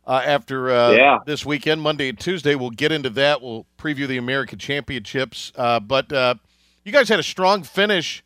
uh, 0.06 0.22
after 0.24 0.70
uh, 0.70 0.90
Yeah. 0.92 1.18
this 1.26 1.44
weekend, 1.44 1.80
Monday 1.82 2.08
and 2.08 2.18
Tuesday. 2.18 2.54
We'll 2.54 2.70
get 2.70 2.92
into 2.92 3.10
that. 3.10 3.42
We'll 3.42 3.66
preview 3.78 4.06
the 4.06 4.16
American 4.18 4.58
Championships. 4.58 5.52
Uh, 5.56 5.80
but 5.80 6.12
uh, 6.12 6.34
you 6.84 6.92
guys 6.92 7.08
had 7.08 7.18
a 7.20 7.24
strong 7.24 7.62
finish 7.62 8.22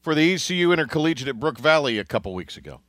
for 0.00 0.14
the 0.14 0.34
ECU 0.34 0.72
Intercollegiate 0.72 1.28
at 1.28 1.38
Brook 1.40 1.58
Valley 1.58 1.98
a 1.98 2.04
couple 2.04 2.34
weeks 2.34 2.56
ago. 2.56 2.80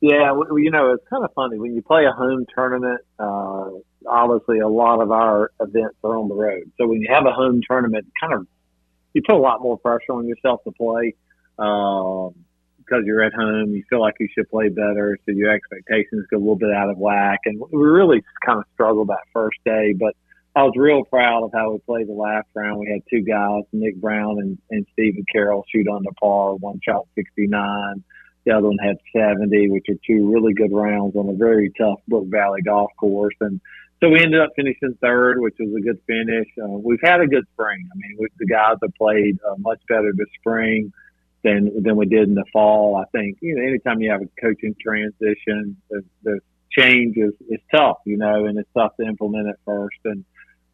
Yeah, 0.00 0.26
w- 0.28 0.44
w- 0.44 0.64
you 0.64 0.70
know, 0.70 0.92
it's 0.92 1.04
kind 1.08 1.24
of 1.24 1.32
funny 1.34 1.58
when 1.58 1.74
you 1.74 1.82
play 1.82 2.04
a 2.04 2.12
home 2.12 2.44
tournament. 2.54 3.00
Uh, 3.18 3.70
obviously, 4.06 4.58
a 4.58 4.68
lot 4.68 5.00
of 5.00 5.10
our 5.10 5.50
events 5.60 5.96
are 6.04 6.16
on 6.18 6.28
the 6.28 6.34
road, 6.34 6.70
so 6.78 6.86
when 6.86 7.00
you 7.00 7.08
have 7.10 7.24
a 7.26 7.32
home 7.32 7.62
tournament, 7.66 8.06
kind 8.20 8.34
of 8.34 8.46
you 9.14 9.22
put 9.26 9.34
a 9.34 9.38
lot 9.38 9.62
more 9.62 9.78
pressure 9.78 10.12
on 10.12 10.26
yourself 10.28 10.62
to 10.64 10.72
play 10.72 11.14
um, 11.58 12.34
because 12.86 13.04
you're 13.06 13.22
at 13.22 13.32
home. 13.34 13.70
You 13.70 13.82
feel 13.88 14.00
like 14.00 14.14
you 14.20 14.28
should 14.34 14.48
play 14.50 14.68
better, 14.68 15.18
so 15.24 15.32
your 15.32 15.50
expectations 15.50 16.26
go 16.30 16.36
a 16.36 16.38
little 16.38 16.56
bit 16.56 16.72
out 16.72 16.90
of 16.90 16.98
whack. 16.98 17.40
And 17.44 17.60
we 17.60 17.82
really 17.82 18.22
kind 18.44 18.58
of 18.58 18.64
struggled 18.74 19.08
that 19.08 19.24
first 19.32 19.58
day, 19.64 19.94
but 19.98 20.14
I 20.56 20.62
was 20.62 20.74
real 20.76 21.04
proud 21.04 21.42
of 21.42 21.50
how 21.52 21.72
we 21.72 21.78
played 21.80 22.08
the 22.08 22.12
last 22.12 22.46
round. 22.54 22.78
We 22.78 22.88
had 22.88 23.00
two 23.10 23.22
guys, 23.22 23.62
Nick 23.72 23.96
Brown 23.96 24.38
and, 24.38 24.58
and 24.70 24.86
Stephen 24.92 25.24
Carroll, 25.32 25.64
shoot 25.72 25.88
under 25.88 26.10
par. 26.20 26.54
One 26.54 26.80
shot 26.86 27.08
69. 27.16 28.04
The 28.44 28.52
other 28.52 28.68
one 28.68 28.78
had 28.78 28.96
70, 29.16 29.70
which 29.70 29.86
are 29.88 29.98
two 30.06 30.30
really 30.32 30.52
good 30.52 30.70
rounds 30.72 31.16
on 31.16 31.28
a 31.28 31.32
very 31.32 31.72
tough 31.76 31.98
Brook 32.06 32.26
Valley 32.28 32.62
golf 32.62 32.90
course. 33.00 33.34
And 33.40 33.60
so 34.00 34.10
we 34.10 34.20
ended 34.20 34.40
up 34.40 34.50
finishing 34.54 34.96
third, 35.00 35.40
which 35.40 35.56
was 35.58 35.74
a 35.76 35.80
good 35.80 35.98
finish. 36.06 36.46
Uh, 36.62 36.78
we've 36.78 37.02
had 37.02 37.20
a 37.20 37.26
good 37.26 37.46
spring. 37.54 37.88
I 37.90 37.96
mean, 37.96 38.18
we, 38.20 38.28
the 38.38 38.46
guys 38.46 38.76
have 38.80 38.94
played 38.94 39.38
uh, 39.48 39.56
much 39.58 39.80
better 39.88 40.12
this 40.14 40.28
spring 40.38 40.92
than 41.44 41.82
than 41.82 41.96
we 41.96 42.06
did 42.06 42.28
in 42.28 42.34
the 42.34 42.44
fall. 42.52 42.96
I 42.96 43.04
think 43.16 43.38
you 43.40 43.54
know, 43.54 43.62
anytime 43.62 44.00
you 44.00 44.10
have 44.10 44.22
a 44.22 44.28
coaching 44.40 44.74
transition, 44.80 45.76
the, 45.90 46.02
the 46.24 46.40
change 46.76 47.16
is, 47.16 47.32
is 47.48 47.60
tough, 47.72 47.98
you 48.04 48.16
know, 48.16 48.46
and 48.46 48.58
it's 48.58 48.68
tough 48.76 48.92
to 48.98 49.06
implement 49.06 49.48
at 49.48 49.56
first. 49.64 49.98
And 50.04 50.24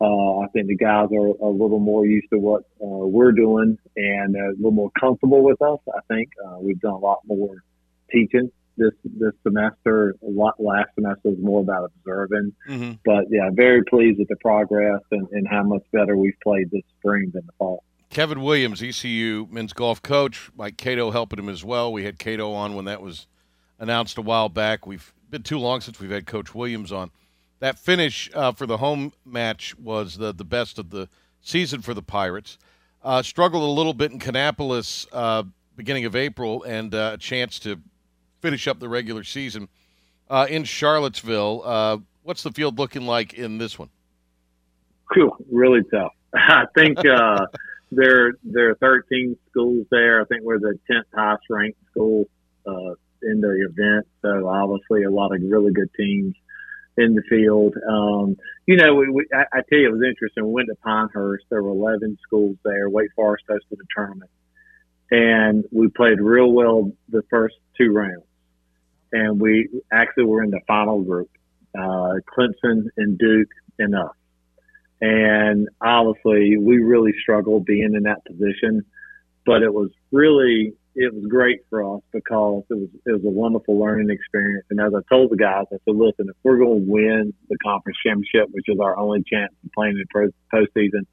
uh, 0.00 0.38
I 0.38 0.46
think 0.52 0.68
the 0.68 0.76
guys 0.76 1.08
are 1.12 1.26
a 1.26 1.50
little 1.50 1.78
more 1.78 2.06
used 2.06 2.28
to 2.32 2.38
what 2.38 2.62
uh, 2.82 3.04
we're 3.06 3.32
doing 3.32 3.76
and 3.96 4.36
a 4.36 4.50
little 4.56 4.70
more 4.70 4.90
comfortable 4.98 5.42
with 5.42 5.60
us. 5.60 5.78
I 5.94 6.00
think 6.08 6.30
uh, 6.46 6.58
we've 6.58 6.80
done 6.80 6.94
a 6.94 6.98
lot 6.98 7.20
more 7.26 7.62
teaching 8.10 8.50
this 8.76 8.92
this 9.04 9.32
semester. 9.42 10.14
A 10.22 10.30
lot 10.30 10.54
last 10.58 10.88
semester 10.94 11.28
was 11.28 11.38
more 11.40 11.60
about 11.60 11.90
observing. 11.96 12.54
Mm-hmm. 12.68 12.92
But 13.04 13.24
yeah, 13.30 13.50
very 13.52 13.82
pleased 13.84 14.18
with 14.18 14.28
the 14.28 14.36
progress 14.36 15.00
and, 15.10 15.28
and 15.32 15.46
how 15.46 15.64
much 15.64 15.82
better 15.92 16.16
we've 16.16 16.38
played 16.42 16.70
this 16.70 16.82
spring 16.98 17.30
than 17.34 17.44
the 17.44 17.52
fall. 17.58 17.84
Kevin 18.10 18.42
Williams, 18.42 18.82
ECU 18.82 19.46
men's 19.50 19.72
golf 19.72 20.02
coach. 20.02 20.50
Mike 20.56 20.76
Cato 20.76 21.12
helping 21.12 21.38
him 21.38 21.48
as 21.48 21.64
well. 21.64 21.92
We 21.92 22.04
had 22.04 22.18
Cato 22.18 22.52
on 22.52 22.74
when 22.74 22.84
that 22.86 23.00
was 23.00 23.28
announced 23.78 24.18
a 24.18 24.22
while 24.22 24.48
back. 24.48 24.84
We've 24.84 25.14
been 25.30 25.44
too 25.44 25.58
long 25.58 25.80
since 25.80 26.00
we've 26.00 26.10
had 26.10 26.26
Coach 26.26 26.52
Williams 26.52 26.90
on. 26.90 27.12
That 27.60 27.78
finish 27.78 28.28
uh, 28.34 28.52
for 28.52 28.66
the 28.66 28.78
home 28.78 29.12
match 29.24 29.78
was 29.78 30.16
the 30.16 30.32
the 30.32 30.44
best 30.44 30.78
of 30.78 30.90
the 30.90 31.08
season 31.40 31.82
for 31.82 31.94
the 31.94 32.02
Pirates. 32.02 32.58
Uh, 33.02 33.22
struggled 33.22 33.62
a 33.62 33.72
little 33.72 33.94
bit 33.94 34.10
in 34.10 34.18
Kannapolis 34.18 35.06
uh, 35.12 35.44
beginning 35.76 36.04
of 36.04 36.16
April, 36.16 36.64
and 36.64 36.94
uh, 36.94 37.12
a 37.14 37.18
chance 37.18 37.58
to 37.60 37.80
finish 38.40 38.66
up 38.66 38.80
the 38.80 38.88
regular 38.88 39.22
season 39.22 39.68
uh, 40.28 40.46
in 40.50 40.64
Charlottesville. 40.64 41.62
Uh, 41.64 41.98
what's 42.24 42.42
the 42.42 42.50
field 42.50 42.78
looking 42.78 43.06
like 43.06 43.34
in 43.34 43.58
this 43.58 43.78
one? 43.78 43.88
Cool, 45.14 45.36
really 45.50 45.82
tough. 45.92 46.12
I 46.34 46.64
think 46.76 46.98
uh, 47.06 47.46
there 47.90 48.32
there 48.44 48.70
are 48.70 48.74
13 48.76 49.36
schools 49.50 49.86
there. 49.90 50.20
I 50.20 50.24
think 50.24 50.42
we're 50.42 50.58
the 50.58 50.78
10th 50.90 51.02
highest 51.14 51.44
ranked 51.50 51.78
school 51.90 52.28
uh, 52.66 52.94
in 53.22 53.40
the 53.40 53.66
event. 53.68 54.06
So 54.22 54.48
obviously, 54.48 55.04
a 55.04 55.10
lot 55.10 55.34
of 55.34 55.42
really 55.42 55.72
good 55.72 55.90
teams 55.96 56.34
in 56.96 57.14
the 57.14 57.22
field. 57.28 57.74
Um, 57.88 58.36
you 58.66 58.76
know, 58.76 58.94
we, 58.94 59.10
we 59.10 59.26
I, 59.34 59.44
I 59.52 59.62
tell 59.68 59.78
you, 59.78 59.88
it 59.88 59.92
was 59.92 60.02
interesting. 60.08 60.46
We 60.46 60.52
went 60.52 60.68
to 60.68 60.76
Pinehurst. 60.84 61.44
There 61.50 61.62
were 61.62 61.70
11 61.70 62.18
schools 62.22 62.56
there. 62.64 62.88
Wake 62.88 63.10
Forest 63.16 63.44
hosted 63.48 63.78
the 63.78 63.84
tournament, 63.94 64.30
and 65.10 65.64
we 65.72 65.88
played 65.88 66.20
real 66.20 66.50
well 66.50 66.92
the 67.08 67.22
first 67.30 67.56
two 67.76 67.92
rounds. 67.92 68.24
And 69.12 69.40
we 69.40 69.68
actually 69.92 70.24
were 70.24 70.44
in 70.44 70.50
the 70.50 70.60
final 70.68 71.02
group, 71.02 71.30
uh, 71.76 72.14
Clemson 72.32 72.84
and 72.96 73.18
Duke 73.18 73.48
and 73.78 73.96
us. 73.96 74.14
And 75.00 75.68
obviously, 75.80 76.56
we 76.58 76.78
really 76.78 77.12
struggled 77.22 77.64
being 77.64 77.94
in 77.94 78.02
that 78.02 78.24
position, 78.24 78.84
but 79.46 79.62
it 79.62 79.72
was 79.72 79.90
really 80.12 80.74
it 80.94 81.14
was 81.14 81.24
great 81.26 81.60
for 81.70 81.96
us 81.96 82.02
because 82.12 82.64
it 82.68 82.74
was 82.74 82.88
it 83.06 83.12
was 83.12 83.24
a 83.24 83.30
wonderful 83.30 83.78
learning 83.78 84.10
experience. 84.10 84.66
And 84.70 84.80
as 84.80 84.92
I 84.94 85.00
told 85.08 85.30
the 85.30 85.36
guys, 85.36 85.64
I 85.72 85.76
said, 85.84 85.96
listen, 85.96 86.26
if 86.28 86.36
we're 86.42 86.58
going 86.58 86.84
to 86.84 86.90
win 86.90 87.32
the 87.48 87.56
conference 87.58 87.98
championship, 88.04 88.48
which 88.52 88.68
is 88.68 88.78
our 88.80 88.98
only 88.98 89.22
chance 89.22 89.52
of 89.64 89.72
playing 89.72 89.92
in 89.92 89.98
the 89.98 90.06
pro- 90.10 90.60
postseason, 90.60 91.06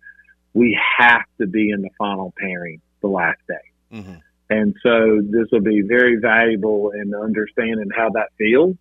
we 0.53 0.77
have 0.97 1.23
to 1.39 1.47
be 1.47 1.69
in 1.69 1.81
the 1.81 1.89
final 1.97 2.33
pairing 2.37 2.81
the 3.01 3.07
last 3.07 3.39
day. 3.47 3.97
Mm-hmm. 3.97 4.15
And 4.49 4.75
so 4.81 5.21
this 5.23 5.47
will 5.51 5.61
be 5.61 5.81
very 5.81 6.17
valuable 6.17 6.91
in 6.91 7.13
understanding 7.13 7.89
how 7.95 8.09
that 8.11 8.29
feels. 8.37 8.75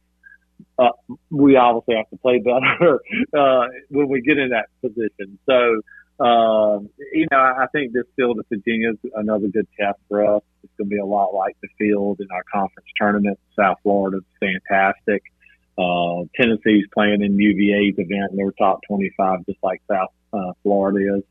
Uh, 0.78 0.90
we 1.30 1.56
obviously 1.56 1.96
have 1.96 2.08
to 2.10 2.16
play 2.18 2.38
better 2.38 3.00
uh, 3.36 3.66
when 3.88 4.08
we 4.08 4.20
get 4.20 4.38
in 4.38 4.50
that 4.50 4.66
position. 4.80 5.38
So, 5.46 6.24
um, 6.24 6.88
you 7.12 7.26
know, 7.30 7.38
I 7.38 7.66
think 7.72 7.92
this 7.92 8.04
field 8.16 8.38
of 8.38 8.46
Virginia 8.48 8.92
is 8.92 9.10
another 9.14 9.48
good 9.48 9.68
test 9.78 9.98
for 10.08 10.36
us. 10.36 10.42
It's 10.62 10.72
going 10.78 10.88
to 10.90 10.94
be 10.94 11.00
a 11.00 11.04
lot 11.04 11.34
like 11.34 11.56
the 11.62 11.68
field 11.78 12.20
in 12.20 12.28
our 12.30 12.42
conference 12.52 12.88
tournament. 12.98 13.38
South 13.58 13.78
Florida 13.82 14.18
is 14.18 14.24
fantastic. 14.40 15.22
Uh, 15.78 16.24
Tennessee's 16.34 16.86
playing 16.94 17.22
in 17.22 17.38
UVA's 17.38 17.98
event, 17.98 18.30
and 18.30 18.38
they're 18.38 18.52
top 18.52 18.80
25, 18.88 19.44
just 19.46 19.58
like 19.62 19.82
South 19.90 20.10
uh, 20.32 20.52
Florida 20.62 21.18
is. 21.18 21.24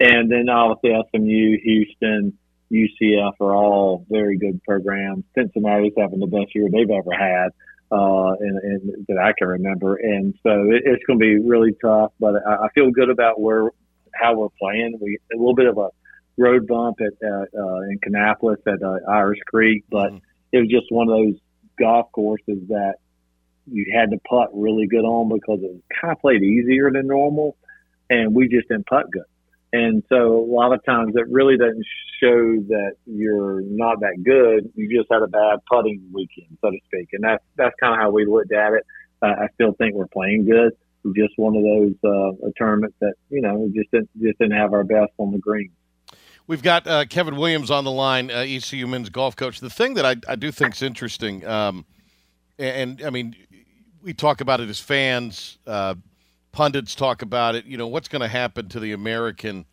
And 0.00 0.30
then 0.30 0.48
obviously 0.48 0.90
SMU, 1.10 1.58
Houston, 1.62 2.38
UCF 2.70 3.32
are 3.40 3.54
all 3.54 4.06
very 4.08 4.38
good 4.38 4.62
programs. 4.62 5.24
Cincinnati's 5.34 5.94
having 5.96 6.20
the 6.20 6.26
best 6.26 6.54
year 6.54 6.68
they've 6.70 6.90
ever 6.90 7.12
had, 7.12 7.48
uh, 7.90 8.32
and, 8.40 8.58
and 8.58 9.06
that 9.08 9.18
I 9.18 9.32
can 9.38 9.48
remember. 9.48 9.96
And 9.96 10.34
so 10.42 10.70
it, 10.70 10.82
it's 10.84 11.04
going 11.04 11.18
to 11.18 11.24
be 11.24 11.38
really 11.38 11.72
tough, 11.82 12.12
but 12.20 12.34
I, 12.46 12.66
I 12.66 12.68
feel 12.74 12.90
good 12.90 13.10
about 13.10 13.40
where 13.40 13.70
how 14.14 14.34
we're 14.34 14.48
playing. 14.58 14.98
We 15.00 15.18
a 15.32 15.36
little 15.36 15.54
bit 15.54 15.66
of 15.66 15.78
a 15.78 15.88
road 16.36 16.66
bump 16.66 16.98
at 17.00 17.14
uh, 17.26 17.44
uh, 17.56 17.80
in 17.82 17.98
Kannapolis 17.98 18.58
at 18.66 18.82
uh, 18.82 18.98
Irish 19.10 19.40
Creek, 19.46 19.84
but 19.90 20.12
it 20.52 20.58
was 20.58 20.68
just 20.68 20.86
one 20.90 21.08
of 21.08 21.16
those 21.16 21.34
golf 21.78 22.10
courses 22.12 22.58
that 22.68 22.94
you 23.66 23.86
had 23.94 24.10
to 24.10 24.18
putt 24.28 24.48
really 24.52 24.86
good 24.86 25.04
on 25.04 25.28
because 25.28 25.60
it 25.62 25.82
kind 26.00 26.12
of 26.12 26.20
played 26.20 26.42
easier 26.42 26.90
than 26.90 27.06
normal, 27.06 27.56
and 28.10 28.34
we 28.34 28.48
just 28.48 28.68
didn't 28.68 28.86
putt 28.86 29.10
good. 29.10 29.24
And 29.72 30.02
so 30.08 30.38
a 30.38 30.50
lot 30.50 30.72
of 30.72 30.84
times 30.84 31.12
it 31.14 31.28
really 31.28 31.56
doesn't 31.58 31.84
show 32.20 32.56
that 32.68 32.92
you're 33.06 33.60
not 33.62 34.00
that 34.00 34.22
good. 34.24 34.72
You 34.74 34.98
just 34.98 35.08
had 35.12 35.22
a 35.22 35.26
bad 35.26 35.58
putting 35.70 36.02
weekend, 36.12 36.56
so 36.60 36.70
to 36.70 36.78
speak. 36.86 37.08
And 37.12 37.22
that's 37.22 37.44
that's 37.56 37.74
kind 37.80 37.94
of 37.94 38.00
how 38.00 38.10
we 38.10 38.24
looked 38.24 38.52
at 38.52 38.72
it. 38.72 38.84
Uh, 39.20 39.26
I 39.26 39.48
still 39.54 39.72
think 39.72 39.94
we're 39.94 40.06
playing 40.06 40.46
good. 40.46 40.72
We're 41.04 41.12
just 41.12 41.34
one 41.36 41.56
of 41.56 41.62
those 41.62 41.94
uh, 42.04 42.48
tournaments 42.58 42.96
that 43.00 43.14
you 43.28 43.42
know 43.42 43.54
we 43.54 43.78
just 43.78 43.90
didn't 43.90 44.10
just 44.20 44.38
didn't 44.38 44.56
have 44.56 44.72
our 44.72 44.84
best 44.84 45.12
on 45.18 45.32
the 45.32 45.38
green. 45.38 45.70
We've 46.46 46.62
got 46.62 46.86
uh, 46.86 47.04
Kevin 47.04 47.36
Williams 47.36 47.70
on 47.70 47.84
the 47.84 47.90
line, 47.90 48.30
uh, 48.30 48.38
ECU 48.38 48.86
men's 48.86 49.10
golf 49.10 49.36
coach. 49.36 49.60
The 49.60 49.68
thing 49.68 49.94
that 49.94 50.06
I, 50.06 50.16
I 50.26 50.34
do 50.34 50.50
think 50.50 50.74
is 50.74 50.82
interesting, 50.82 51.44
um, 51.46 51.84
and, 52.58 53.00
and, 53.00 53.06
I 53.06 53.10
mean, 53.10 53.36
we 54.02 54.14
talk 54.14 54.40
about 54.40 54.58
it 54.60 54.70
as 54.70 54.80
fans, 54.80 55.58
uh, 55.66 55.94
pundits 56.58 56.96
talk 56.96 57.22
about 57.22 57.54
it. 57.54 57.66
You 57.66 57.76
know, 57.76 57.86
what's 57.86 58.08
going 58.08 58.20
to 58.20 58.26
happen 58.26 58.68
to 58.70 58.80
the 58.80 58.90
American 58.90 59.64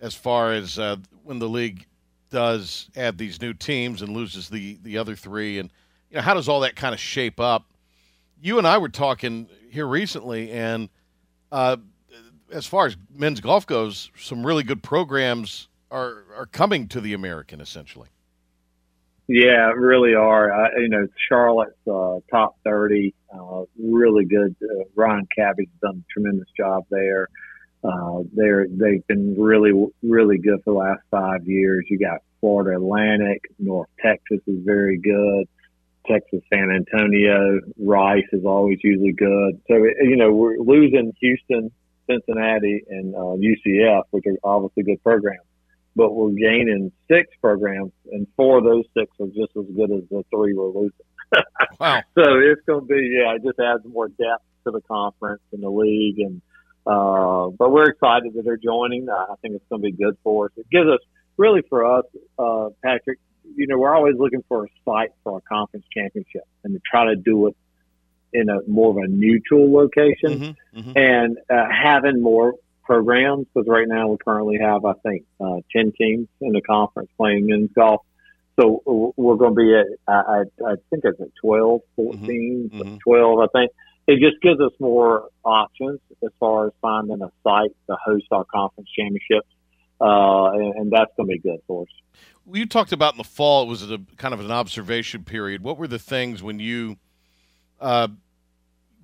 as 0.00 0.16
far 0.16 0.52
as 0.52 0.80
uh, 0.80 0.96
when 1.22 1.38
the 1.38 1.48
league 1.48 1.86
does 2.28 2.90
add 2.96 3.16
these 3.16 3.40
new 3.40 3.54
teams 3.54 4.02
and 4.02 4.12
loses 4.12 4.48
the 4.48 4.76
the 4.82 4.98
other 4.98 5.14
three, 5.14 5.60
and 5.60 5.70
you 6.10 6.16
know, 6.16 6.22
how 6.22 6.34
does 6.34 6.48
all 6.48 6.58
that 6.60 6.74
kind 6.74 6.92
of 6.92 6.98
shape 6.98 7.38
up? 7.38 7.66
You 8.42 8.58
and 8.58 8.66
I 8.66 8.78
were 8.78 8.88
talking 8.88 9.48
here 9.70 9.86
recently, 9.86 10.50
and 10.50 10.88
uh, 11.52 11.76
as 12.50 12.66
far 12.66 12.86
as 12.86 12.96
men's 13.14 13.40
golf 13.40 13.64
goes, 13.64 14.10
some 14.18 14.44
really 14.44 14.64
good 14.64 14.82
programs 14.82 15.68
are 15.92 16.24
are 16.36 16.46
coming 16.46 16.88
to 16.88 17.00
the 17.00 17.12
American 17.12 17.60
essentially. 17.60 18.08
Yeah, 19.26 19.70
really 19.74 20.14
are. 20.14 20.52
I, 20.52 20.80
you 20.80 20.88
know, 20.88 21.06
Charlotte's 21.28 21.72
uh, 21.90 22.18
top 22.30 22.56
thirty, 22.62 23.14
uh, 23.32 23.62
really 23.78 24.26
good. 24.26 24.54
Uh, 24.62 24.84
Ryan 24.94 25.26
Cabby's 25.34 25.68
done 25.80 26.04
a 26.06 26.12
tremendous 26.12 26.48
job 26.56 26.84
there. 26.90 27.28
Uh, 27.82 28.20
they're 28.34 28.66
they've 28.68 29.06
been 29.06 29.34
really 29.38 29.72
really 30.02 30.36
good 30.38 30.60
for 30.64 30.74
the 30.74 30.78
last 30.78 31.00
five 31.10 31.46
years. 31.46 31.86
You 31.88 31.98
got 31.98 32.18
Florida 32.40 32.76
Atlantic, 32.76 33.42
North 33.58 33.88
Texas 34.02 34.40
is 34.46 34.58
very 34.62 34.98
good. 34.98 35.48
Texas 36.06 36.42
San 36.52 36.70
Antonio, 36.70 37.60
Rice 37.78 38.28
is 38.32 38.44
always 38.44 38.78
usually 38.84 39.12
good. 39.12 39.58
So 39.68 39.76
you 40.02 40.16
know 40.16 40.32
we're 40.34 40.58
losing 40.58 41.14
Houston, 41.20 41.70
Cincinnati, 42.10 42.82
and 42.90 43.14
uh, 43.14 43.36
UCF, 43.40 44.02
which 44.10 44.24
are 44.26 44.36
obviously 44.44 44.82
good 44.82 45.02
programs 45.02 45.46
but 45.96 46.12
we're 46.12 46.30
gaining 46.30 46.92
six 47.08 47.28
programs, 47.40 47.92
and 48.12 48.26
four 48.36 48.58
of 48.58 48.64
those 48.64 48.84
six 48.96 49.10
are 49.20 49.26
just 49.26 49.56
as 49.56 49.64
good 49.76 49.90
as 49.90 50.02
the 50.10 50.24
three 50.30 50.54
we're 50.54 50.68
losing. 50.68 50.92
wow! 51.80 52.02
So 52.14 52.22
it's 52.38 52.62
going 52.66 52.80
to 52.80 52.86
be 52.86 53.18
yeah, 53.18 53.34
it 53.34 53.42
just 53.44 53.58
adds 53.58 53.84
more 53.84 54.08
depth 54.08 54.44
to 54.64 54.70
the 54.70 54.80
conference 54.82 55.42
and 55.52 55.62
the 55.62 55.70
league, 55.70 56.18
and 56.18 56.42
uh, 56.86 57.48
but 57.58 57.70
we're 57.70 57.90
excited 57.90 58.34
that 58.34 58.44
they're 58.44 58.56
joining. 58.56 59.08
I 59.08 59.34
think 59.42 59.54
it's 59.54 59.64
going 59.68 59.82
to 59.82 59.90
be 59.90 59.92
good 59.92 60.16
for 60.22 60.46
us. 60.46 60.52
It 60.56 60.66
gives 60.70 60.88
us 60.88 61.00
really 61.36 61.62
for 61.68 61.84
us, 61.86 62.04
uh, 62.38 62.70
Patrick. 62.82 63.18
You 63.56 63.66
know, 63.66 63.78
we're 63.78 63.94
always 63.94 64.16
looking 64.18 64.42
for 64.48 64.64
a 64.64 64.68
site 64.84 65.10
for 65.22 65.34
our 65.34 65.40
conference 65.42 65.86
championship, 65.92 66.44
and 66.64 66.74
to 66.74 66.80
try 66.90 67.06
to 67.06 67.16
do 67.16 67.46
it 67.48 67.56
in 68.32 68.48
a 68.48 68.60
more 68.66 68.90
of 68.90 68.96
a 68.96 69.06
neutral 69.06 69.72
location, 69.72 70.56
Mm-hmm, 70.74 70.90
and 70.96 71.38
uh, 71.48 71.68
having 71.70 72.20
more 72.20 72.54
programs 72.84 73.46
because 73.52 73.68
right 73.68 73.88
now 73.88 74.08
we 74.08 74.16
currently 74.24 74.58
have, 74.60 74.84
I 74.84 74.94
think, 75.02 75.24
uh, 75.40 75.60
10 75.74 75.92
teams 75.98 76.28
in 76.40 76.52
the 76.52 76.60
conference 76.60 77.10
playing 77.16 77.46
men's 77.46 77.70
golf. 77.74 78.02
So 78.60 79.12
we're 79.16 79.36
going 79.36 79.54
to 79.54 79.60
be 79.60 79.74
at, 79.74 79.86
I, 80.06 80.12
I, 80.12 80.72
I 80.72 80.74
think 80.90 81.04
it's 81.04 81.20
at 81.20 81.28
12, 81.42 81.80
14, 81.96 83.00
12, 83.02 83.38
I 83.40 83.46
think. 83.52 83.72
It 84.06 84.20
just 84.20 84.40
gives 84.42 84.60
us 84.60 84.72
more 84.78 85.28
options 85.44 85.98
as 86.22 86.30
far 86.38 86.66
as 86.66 86.72
finding 86.80 87.20
a 87.22 87.32
site 87.42 87.74
to 87.88 87.96
host 88.04 88.26
our 88.30 88.44
conference 88.44 88.88
championships. 88.96 89.48
Uh, 90.00 90.52
and, 90.52 90.74
and 90.74 90.92
that's 90.92 91.10
going 91.16 91.28
to 91.28 91.32
be 91.32 91.38
good 91.38 91.58
for 91.66 91.82
us. 91.82 91.88
Well, 92.44 92.58
you 92.58 92.66
talked 92.66 92.92
about 92.92 93.14
in 93.14 93.18
the 93.18 93.24
fall 93.24 93.64
it 93.64 93.68
was 93.68 93.90
a 93.90 93.98
kind 94.18 94.34
of 94.34 94.40
an 94.40 94.50
observation 94.50 95.24
period. 95.24 95.62
What 95.62 95.78
were 95.78 95.88
the 95.88 95.98
things 95.98 96.42
when 96.42 96.60
you 96.60 96.98
uh, 97.80 98.08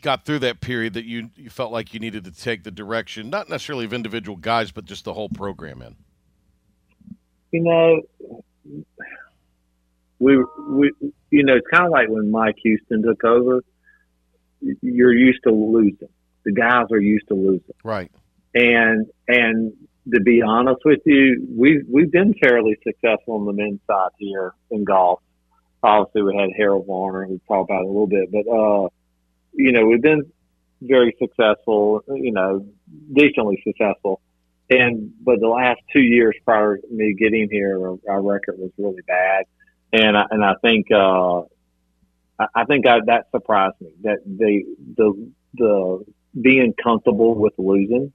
got 0.01 0.25
through 0.25 0.41
that 0.41 0.61
period 0.61 0.95
that 0.95 1.05
you 1.05 1.31
you 1.37 1.51
felt 1.51 1.73
like 1.73 1.95
you 1.95 2.01
needed 2.01 2.25
to 2.25 2.33
take 2.33 2.65
the 2.65 2.71
direction, 2.71 3.31
not 3.31 3.49
necessarily 3.49 3.85
of 3.85 3.93
individual 3.93 4.37
guys, 4.37 4.71
but 4.71 4.85
just 4.85 5.05
the 5.05 5.15
whole 5.15 5.29
program 5.29 5.83
in? 5.83 5.97
You 7.53 7.63
know, 7.63 8.01
we 10.19 10.37
we 10.69 10.93
you 11.31 11.45
know 11.45 11.57
it's 11.57 11.67
kind 11.73 11.87
of 11.87 11.91
like 11.91 12.09
when 12.09 12.31
Mike 12.31 12.57
Houston 12.63 13.03
took 13.03 13.25
over. 13.25 13.63
You're 14.61 15.15
used 15.15 15.41
to 15.45 15.51
losing. 15.51 16.09
The 16.45 16.53
guys 16.53 16.87
are 16.93 17.01
used 17.01 17.29
to 17.29 17.35
losing. 17.35 17.75
Right. 17.83 18.11
And 18.55 19.07
and 19.27 19.73
to 20.13 20.21
be 20.21 20.43
honest 20.43 20.81
with 20.85 21.01
you, 21.07 21.47
we've 21.57 21.85
we've 21.89 22.11
been 22.11 22.35
fairly 22.35 22.77
successful 22.85 23.35
on 23.35 23.47
the 23.47 23.53
men's 23.53 23.81
side 23.87 24.11
here 24.19 24.53
in 24.71 24.85
golf. 24.85 25.21
Obviously, 25.83 26.23
we 26.23 26.37
had 26.37 26.51
Harold 26.57 26.87
Varner. 26.87 27.27
We 27.27 27.41
talked 27.49 27.71
about 27.71 27.83
it 27.83 27.85
a 27.85 27.89
little 27.89 28.07
bit, 28.07 28.31
but 28.31 28.47
uh, 28.51 28.89
you 29.53 29.73
know, 29.73 29.87
we've 29.87 30.03
been 30.03 30.31
very 30.81 31.15
successful. 31.19 32.03
You 32.09 32.33
know, 32.33 32.67
decently 33.13 33.63
successful. 33.67 34.21
And 34.71 35.13
but 35.21 35.41
the 35.41 35.49
last 35.49 35.81
two 35.93 36.01
years 36.01 36.37
prior 36.45 36.77
to 36.77 36.87
me 36.91 37.15
getting 37.19 37.49
here, 37.51 37.77
our, 38.09 38.23
record 38.23 38.57
was 38.59 38.71
really 38.79 39.03
bad. 39.07 39.47
And 39.93 40.17
I, 40.17 40.25
and 40.31 40.45
I 40.45 40.55
think 40.63 40.87
uh, 40.93 41.41
I, 42.39 42.47
I 42.55 42.65
think 42.67 42.87
I, 42.87 43.01
that 43.07 43.27
surprised 43.33 43.81
me 43.81 43.91
that 44.03 44.19
they 44.25 44.65
the 44.97 45.31
the 45.55 46.05
being 46.41 46.73
comfortable 46.81 47.35
with 47.35 47.55
losing, 47.59 48.13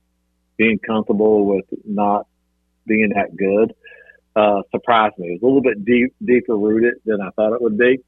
being 0.55 0.79
comfortable 0.79 1.45
with 1.45 1.65
not 1.83 2.25
being 2.87 3.09
that 3.09 3.35
good, 3.35 3.73
uh, 4.37 4.61
surprised 4.71 5.17
me. 5.17 5.27
It 5.27 5.41
was 5.41 5.43
a 5.43 5.45
little 5.45 5.61
bit 5.61 5.83
deep, 5.83 6.15
deeper 6.23 6.55
rooted 6.55 6.95
than 7.05 7.19
I 7.19 7.31
thought 7.31 7.53
it 7.53 7.61
would 7.61 7.77
be, 7.77 7.99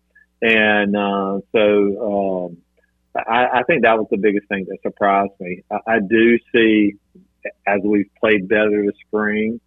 and 0.42 0.96
uh, 0.96 1.40
so 1.52 2.48
um, 2.48 2.58
I, 3.28 3.60
I 3.60 3.64
think 3.64 3.84
that 3.84 3.98
was 3.98 4.08
the 4.12 4.18
biggest 4.18 4.48
thing 4.48 4.66
that 4.70 4.78
surprised 4.84 5.32
me. 5.40 5.64
I, 5.72 5.78
I 5.96 6.00
do 6.00 6.38
see 6.54 6.94
as 7.66 7.80
we've 7.84 8.10
played 8.20 8.48
better 8.48 8.84
this 8.86 8.96
spring, 9.08 9.60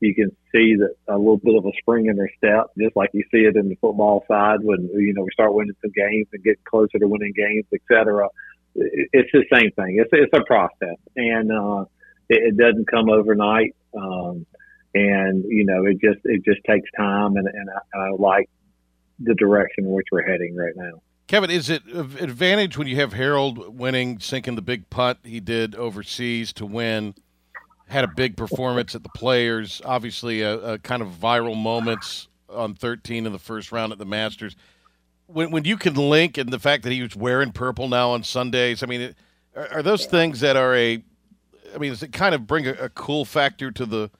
you 0.00 0.14
can 0.14 0.30
see 0.52 0.76
that 0.76 0.94
a 1.08 1.16
little 1.16 1.38
bit 1.38 1.56
of 1.56 1.64
a 1.64 1.72
spring 1.80 2.06
in 2.06 2.16
their 2.16 2.30
step, 2.36 2.66
just 2.78 2.94
like 2.96 3.10
you 3.12 3.22
see 3.32 3.38
it 3.40 3.56
in 3.56 3.68
the 3.68 3.76
football 3.76 4.24
side 4.28 4.58
when 4.62 4.88
you 4.94 5.14
know 5.14 5.22
we 5.22 5.30
start 5.32 5.54
winning 5.54 5.74
some 5.82 5.92
games 5.92 6.26
and 6.32 6.44
get 6.44 6.62
closer 6.64 6.98
to 6.98 7.08
winning 7.08 7.32
games, 7.34 7.64
et 7.72 7.80
cetera. 7.90 8.28
It- 8.74 9.08
It's 9.12 9.30
the 9.32 9.44
same 9.52 9.70
thing. 9.72 9.98
It's 9.98 10.10
it's 10.12 10.32
a 10.36 10.44
process, 10.44 10.98
and 11.16 11.50
uh, 11.50 11.84
it, 12.28 12.54
it 12.54 12.56
doesn't 12.56 12.86
come 12.90 13.08
overnight. 13.08 13.74
Um, 13.96 14.46
and 14.94 15.44
you 15.48 15.64
know, 15.64 15.84
it 15.86 16.00
just 16.00 16.20
it 16.24 16.44
just 16.44 16.60
takes 16.68 16.90
time, 16.96 17.36
and 17.36 17.46
and 17.48 17.68
I, 17.94 17.98
I 17.98 18.10
like 18.18 18.48
the 19.20 19.34
direction 19.34 19.84
in 19.86 19.90
which 19.90 20.06
we're 20.12 20.26
heading 20.26 20.54
right 20.56 20.74
now. 20.76 21.00
Kevin, 21.26 21.50
is 21.50 21.70
it 21.70 21.84
an 21.86 22.18
advantage 22.18 22.76
when 22.76 22.86
you 22.86 22.96
have 22.96 23.14
Harold 23.14 23.78
winning, 23.78 24.18
sinking 24.18 24.56
the 24.56 24.62
big 24.62 24.90
putt 24.90 25.18
he 25.24 25.40
did 25.40 25.74
overseas 25.74 26.52
to 26.54 26.66
win? 26.66 27.14
Had 27.86 28.04
a 28.04 28.08
big 28.08 28.36
performance 28.36 28.94
at 28.94 29.02
the 29.02 29.08
Players, 29.10 29.80
obviously 29.84 30.42
a, 30.42 30.58
a 30.58 30.78
kind 30.78 31.02
of 31.02 31.08
viral 31.08 31.56
moments 31.56 32.28
on 32.50 32.74
13 32.74 33.26
in 33.26 33.32
the 33.32 33.38
first 33.38 33.72
round 33.72 33.92
at 33.92 33.98
the 33.98 34.04
Masters. 34.04 34.54
When 35.26 35.50
when 35.50 35.64
you 35.64 35.78
can 35.78 35.94
link 35.94 36.36
and 36.36 36.50
the 36.50 36.58
fact 36.58 36.82
that 36.84 36.92
he 36.92 37.00
was 37.00 37.16
wearing 37.16 37.52
purple 37.52 37.88
now 37.88 38.10
on 38.10 38.22
Sundays, 38.22 38.82
I 38.82 38.86
mean, 38.86 39.14
are, 39.56 39.68
are 39.74 39.82
those 39.82 40.04
things 40.06 40.40
that 40.40 40.56
are 40.56 40.74
a? 40.74 41.02
I 41.74 41.78
mean, 41.78 41.90
does 41.90 42.02
it 42.02 42.12
kind 42.12 42.34
of 42.34 42.46
bring 42.46 42.66
a, 42.66 42.72
a 42.72 42.88
cool 42.90 43.24
factor 43.24 43.70
to 43.70 43.86
the 43.86 44.10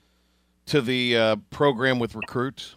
to 0.66 0.80
the 0.80 1.16
uh, 1.16 1.36
program 1.50 1.98
with 1.98 2.14
recruits? 2.14 2.76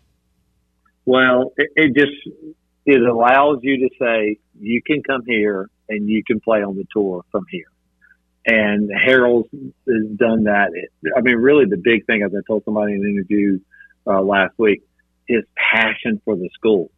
Well, 1.06 1.54
it, 1.56 1.70
it 1.76 1.96
just 1.96 2.57
it 2.88 3.02
allows 3.02 3.60
you 3.62 3.88
to 3.88 3.90
say 4.00 4.38
you 4.60 4.82
can 4.82 5.04
come 5.04 5.22
here 5.28 5.70
and 5.90 6.08
you 6.08 6.24
can 6.26 6.40
play 6.40 6.64
on 6.64 6.76
the 6.78 6.86
tour 6.92 7.24
from 7.32 7.46
here. 7.52 7.70
And 8.46 8.90
Harold 8.90 9.50
has 9.52 10.08
done 10.16 10.46
that. 10.46 10.72
I 11.16 11.22
mean, 11.22 11.36
really, 11.36 11.66
the 11.66 11.78
big 11.78 12.06
thing, 12.06 12.24
as 12.24 12.32
I 12.34 12.40
told 12.48 12.64
somebody 12.64 12.94
in 12.94 13.04
an 13.04 13.10
interview 13.10 13.60
uh, 14.08 14.22
last 14.22 14.54
week, 14.58 14.84
his 15.28 15.44
passion 15.56 16.22
for 16.24 16.38
the 16.38 16.50
school. 16.54 16.90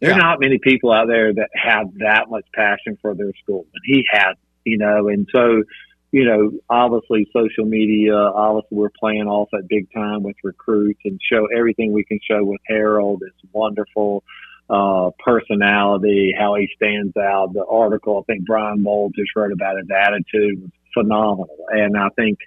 There 0.00 0.10
are 0.10 0.14
Yeah. 0.14 0.18
not 0.18 0.40
many 0.40 0.58
people 0.58 0.92
out 0.92 1.06
there 1.06 1.32
that 1.32 1.50
have 1.54 1.86
that 1.98 2.28
much 2.28 2.46
passion 2.52 2.98
for 3.00 3.14
their 3.14 3.32
school, 3.42 3.66
and 3.72 3.82
he 3.84 4.04
had, 4.10 4.32
you 4.64 4.76
know, 4.76 5.08
and 5.08 5.28
so, 5.32 5.62
you 6.10 6.24
know, 6.24 6.50
obviously 6.68 7.28
social 7.32 7.64
media, 7.64 8.16
obviously 8.16 8.76
we're 8.78 8.90
playing 8.98 9.28
off 9.28 9.48
at 9.54 9.68
big 9.68 9.86
time 9.92 10.24
with 10.24 10.36
recruits 10.42 11.00
and 11.04 11.20
show 11.32 11.46
everything 11.56 11.92
we 11.92 12.02
can 12.02 12.18
show 12.28 12.42
with 12.42 12.60
Harold. 12.66 13.22
It's 13.24 13.52
wonderful 13.52 14.24
uh, 14.70 15.10
personality, 15.24 16.34
how 16.38 16.54
he 16.54 16.68
stands 16.76 17.16
out. 17.16 17.52
The 17.54 17.64
article 17.64 18.18
I 18.22 18.32
think 18.32 18.46
Brian 18.46 18.82
Mold 18.82 19.14
just 19.16 19.30
wrote 19.34 19.52
about 19.52 19.78
his 19.78 19.88
attitude 19.90 20.62
was 20.62 20.70
phenomenal, 20.94 21.66
and 21.70 21.96
I 21.96 22.08
think 22.16 22.38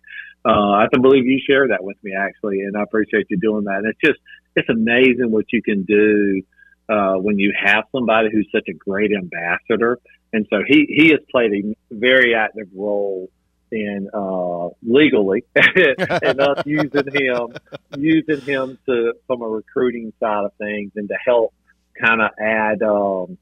uh, 0.45 0.71
I 0.71 0.87
can 0.91 1.01
believe 1.01 1.25
you 1.25 1.39
shared 1.47 1.71
that 1.71 1.83
with 1.83 1.97
me 2.03 2.13
actually, 2.17 2.61
and 2.61 2.75
I 2.77 2.83
appreciate 2.83 3.27
you 3.29 3.37
doing 3.39 3.65
that. 3.65 3.77
And 3.77 3.87
it's 3.87 3.99
just 4.03 4.19
it's 4.55 4.69
amazing 4.69 5.31
what 5.31 5.45
you 5.51 5.61
can 5.61 5.83
do 5.83 6.41
uh, 6.89 7.13
when 7.15 7.39
you 7.39 7.53
have 7.57 7.85
somebody 7.91 8.29
who's 8.31 8.47
such 8.53 8.67
a 8.69 8.73
great 8.73 9.11
ambassador. 9.11 9.99
And 10.33 10.47
so 10.49 10.57
he 10.67 10.85
he 10.89 11.09
has 11.09 11.19
played 11.29 11.51
a 11.53 11.75
very 11.91 12.33
active 12.35 12.67
role 12.75 13.29
in 13.71 14.09
uh, 14.13 14.67
legally 14.83 15.45
and 15.55 16.41
us 16.41 16.63
using 16.65 17.07
him 17.13 17.53
using 17.97 18.41
him 18.41 18.77
to 18.85 19.13
from 19.27 19.41
a 19.41 19.47
recruiting 19.47 20.11
side 20.19 20.45
of 20.45 20.51
things 20.57 20.91
and 20.95 21.07
to 21.07 21.15
help 21.25 21.53
kind 21.99 22.21
of 22.21 22.31
add 22.39 22.81
um, 22.83 23.37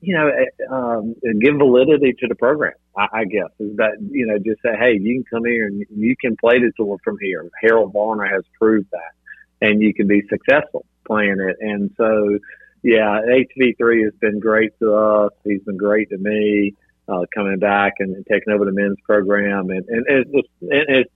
you 0.00 0.14
know 0.14 0.30
uh, 0.70 0.74
um, 0.74 1.14
give 1.40 1.56
validity 1.56 2.12
to 2.20 2.28
the 2.28 2.34
program. 2.34 2.74
I, 2.96 3.06
I 3.12 3.24
guess 3.24 3.50
is 3.58 3.76
that 3.76 3.96
you 4.10 4.26
know 4.26 4.38
just 4.38 4.60
say 4.62 4.76
hey 4.78 4.98
you 5.00 5.14
can 5.22 5.24
come 5.38 5.44
here 5.44 5.66
and 5.66 5.84
you 5.96 6.14
can 6.20 6.36
play 6.36 6.58
the 6.58 6.72
tour 6.76 6.98
from 7.04 7.16
here. 7.20 7.48
Harold 7.60 7.92
Varner 7.92 8.26
has 8.26 8.44
proved 8.60 8.88
that, 8.92 9.66
and 9.66 9.80
you 9.82 9.94
can 9.94 10.06
be 10.06 10.22
successful 10.28 10.84
playing 11.06 11.36
it. 11.40 11.56
And 11.60 11.90
so 11.96 12.38
yeah, 12.82 13.20
HV3 13.28 14.04
has 14.04 14.12
been 14.20 14.40
great 14.40 14.72
to 14.80 14.94
us. 14.94 15.30
He's 15.44 15.62
been 15.62 15.76
great 15.76 16.10
to 16.10 16.18
me 16.18 16.74
uh, 17.08 17.26
coming 17.34 17.58
back 17.58 17.94
and, 18.00 18.14
and 18.16 18.26
taking 18.30 18.52
over 18.52 18.64
the 18.64 18.72
men's 18.72 18.98
program, 19.04 19.70
and 19.70 19.84
and 19.88 20.04
it's 20.08 20.30
just, 20.30 20.48
and 20.62 20.96
it's 20.96 21.10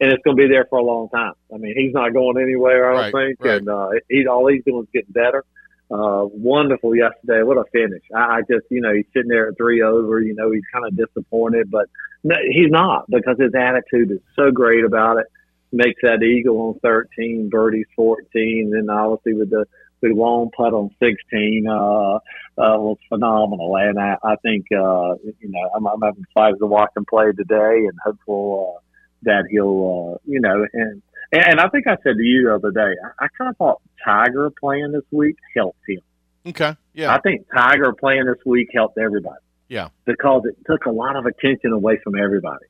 and 0.00 0.12
it's 0.12 0.22
going 0.24 0.36
to 0.36 0.42
be 0.42 0.48
there 0.48 0.66
for 0.68 0.78
a 0.78 0.82
long 0.84 1.08
time. 1.08 1.32
I 1.54 1.56
mean, 1.56 1.74
he's 1.76 1.94
not 1.94 2.12
going 2.12 2.36
anywhere. 2.42 2.90
I 2.90 2.94
don't 3.04 3.14
Right, 3.14 3.26
think, 3.28 3.44
right. 3.44 3.56
and 3.58 3.68
uh, 3.68 3.88
he's 4.10 4.26
all 4.26 4.46
he's 4.48 4.62
doing 4.64 4.82
is 4.82 4.88
getting 4.92 5.12
better. 5.12 5.42
Uh, 5.90 6.26
wonderful 6.32 6.96
yesterday. 6.96 7.42
What 7.42 7.58
a 7.58 7.64
finish! 7.72 8.02
I, 8.14 8.38
I 8.38 8.40
just, 8.40 8.66
you 8.70 8.80
know, 8.80 8.92
he's 8.92 9.06
sitting 9.14 9.28
there 9.28 9.48
at 9.48 9.56
three 9.56 9.82
over. 9.82 10.20
You 10.20 10.34
know, 10.34 10.50
he's 10.50 10.64
kind 10.72 10.84
of 10.84 10.96
disappointed, 10.96 11.70
but 11.70 11.86
no, 12.24 12.34
he's 12.50 12.70
not 12.70 13.04
because 13.08 13.36
his 13.38 13.54
attitude 13.54 14.10
is 14.10 14.20
so 14.34 14.50
great 14.50 14.84
about 14.84 15.18
it. 15.18 15.26
Makes 15.72 16.00
that 16.02 16.22
eagle 16.22 16.60
on 16.60 16.80
13, 16.80 17.50
birdies 17.50 17.86
14, 17.94 18.72
and 18.74 18.90
obviously 18.90 19.34
with 19.34 19.50
the 19.50 19.66
the 20.02 20.08
long 20.08 20.50
putt 20.56 20.72
on 20.72 20.90
16 21.00 21.66
uh, 21.68 21.72
uh, 21.72 22.18
was 22.56 22.98
phenomenal. 23.08 23.76
And 23.76 23.98
I, 23.98 24.16
I 24.22 24.36
think, 24.42 24.66
uh, 24.72 25.14
you 25.40 25.48
know, 25.48 25.70
I'm, 25.74 25.86
I'm 25.86 26.00
having 26.02 26.24
excited 26.28 26.58
to 26.58 26.66
watch 26.66 26.90
him 26.96 27.06
play 27.08 27.32
today 27.32 27.86
and 27.86 27.98
hopeful 28.04 28.76
uh, 28.76 28.80
that 29.22 29.44
he'll, 29.50 30.16
uh, 30.16 30.18
you 30.26 30.40
know, 30.40 30.66
and, 30.72 31.02
and 31.48 31.60
I 31.60 31.68
think 31.68 31.86
I 31.86 31.96
said 32.02 32.16
to 32.16 32.22
you 32.22 32.44
the 32.44 32.54
other 32.54 32.70
day, 32.70 32.94
I, 33.20 33.24
I 33.24 33.28
kind 33.36 33.50
of 33.50 33.56
thought 33.56 33.80
Tiger 34.04 34.50
playing 34.60 34.92
this 34.92 35.02
week 35.10 35.36
helped 35.56 35.78
him. 35.88 36.00
Okay. 36.46 36.76
Yeah. 36.94 37.12
I 37.14 37.20
think 37.20 37.46
Tiger 37.54 37.92
playing 37.92 38.26
this 38.26 38.44
week 38.44 38.68
helped 38.72 38.98
everybody 38.98 39.40
Yeah. 39.68 39.88
because 40.04 40.42
it 40.44 40.56
took 40.66 40.86
a 40.86 40.90
lot 40.90 41.16
of 41.16 41.26
attention 41.26 41.72
away 41.72 41.98
from 42.04 42.14
everybody. 42.16 42.66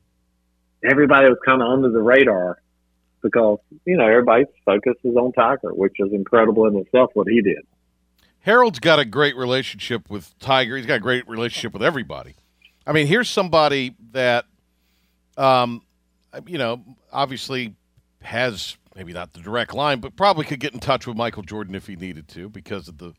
Everybody 0.83 1.27
was 1.27 1.37
kind 1.45 1.61
of 1.61 1.67
under 1.69 1.89
the 1.91 2.01
radar 2.01 2.59
because, 3.21 3.59
you 3.85 3.97
know, 3.97 4.07
everybody's 4.07 4.47
focus 4.65 4.93
is 5.03 5.15
on 5.15 5.31
Tiger, 5.33 5.73
which 5.73 5.93
is 5.99 6.11
incredible 6.13 6.65
in 6.67 6.75
itself 6.77 7.11
what 7.13 7.27
he 7.27 7.41
did. 7.41 7.59
Harold's 8.41 8.79
got 8.79 8.97
a 8.99 9.05
great 9.05 9.35
relationship 9.35 10.09
with 10.09 10.37
Tiger. 10.39 10.77
He's 10.77 10.85
got 10.85 10.95
a 10.95 10.99
great 10.99 11.27
relationship 11.27 11.73
with 11.73 11.83
everybody. 11.83 12.35
I 12.85 12.93
mean, 12.93 13.05
here's 13.07 13.29
somebody 13.29 13.95
that, 14.13 14.45
um, 15.37 15.81
you 16.45 16.57
know, 16.57 16.81
obviously 17.11 17.75
has 18.21 18.77
maybe 18.95 19.13
not 19.13 19.33
the 19.33 19.39
direct 19.39 19.73
line, 19.73 19.99
but 19.99 20.15
probably 20.15 20.43
could 20.43 20.59
get 20.59 20.73
in 20.73 20.79
touch 20.79 21.05
with 21.05 21.15
Michael 21.15 21.43
Jordan 21.43 21.75
if 21.75 21.87
he 21.87 21.95
needed 21.95 22.27
to 22.29 22.49
because 22.49 22.87
of 22.87 22.97
the 22.97 23.13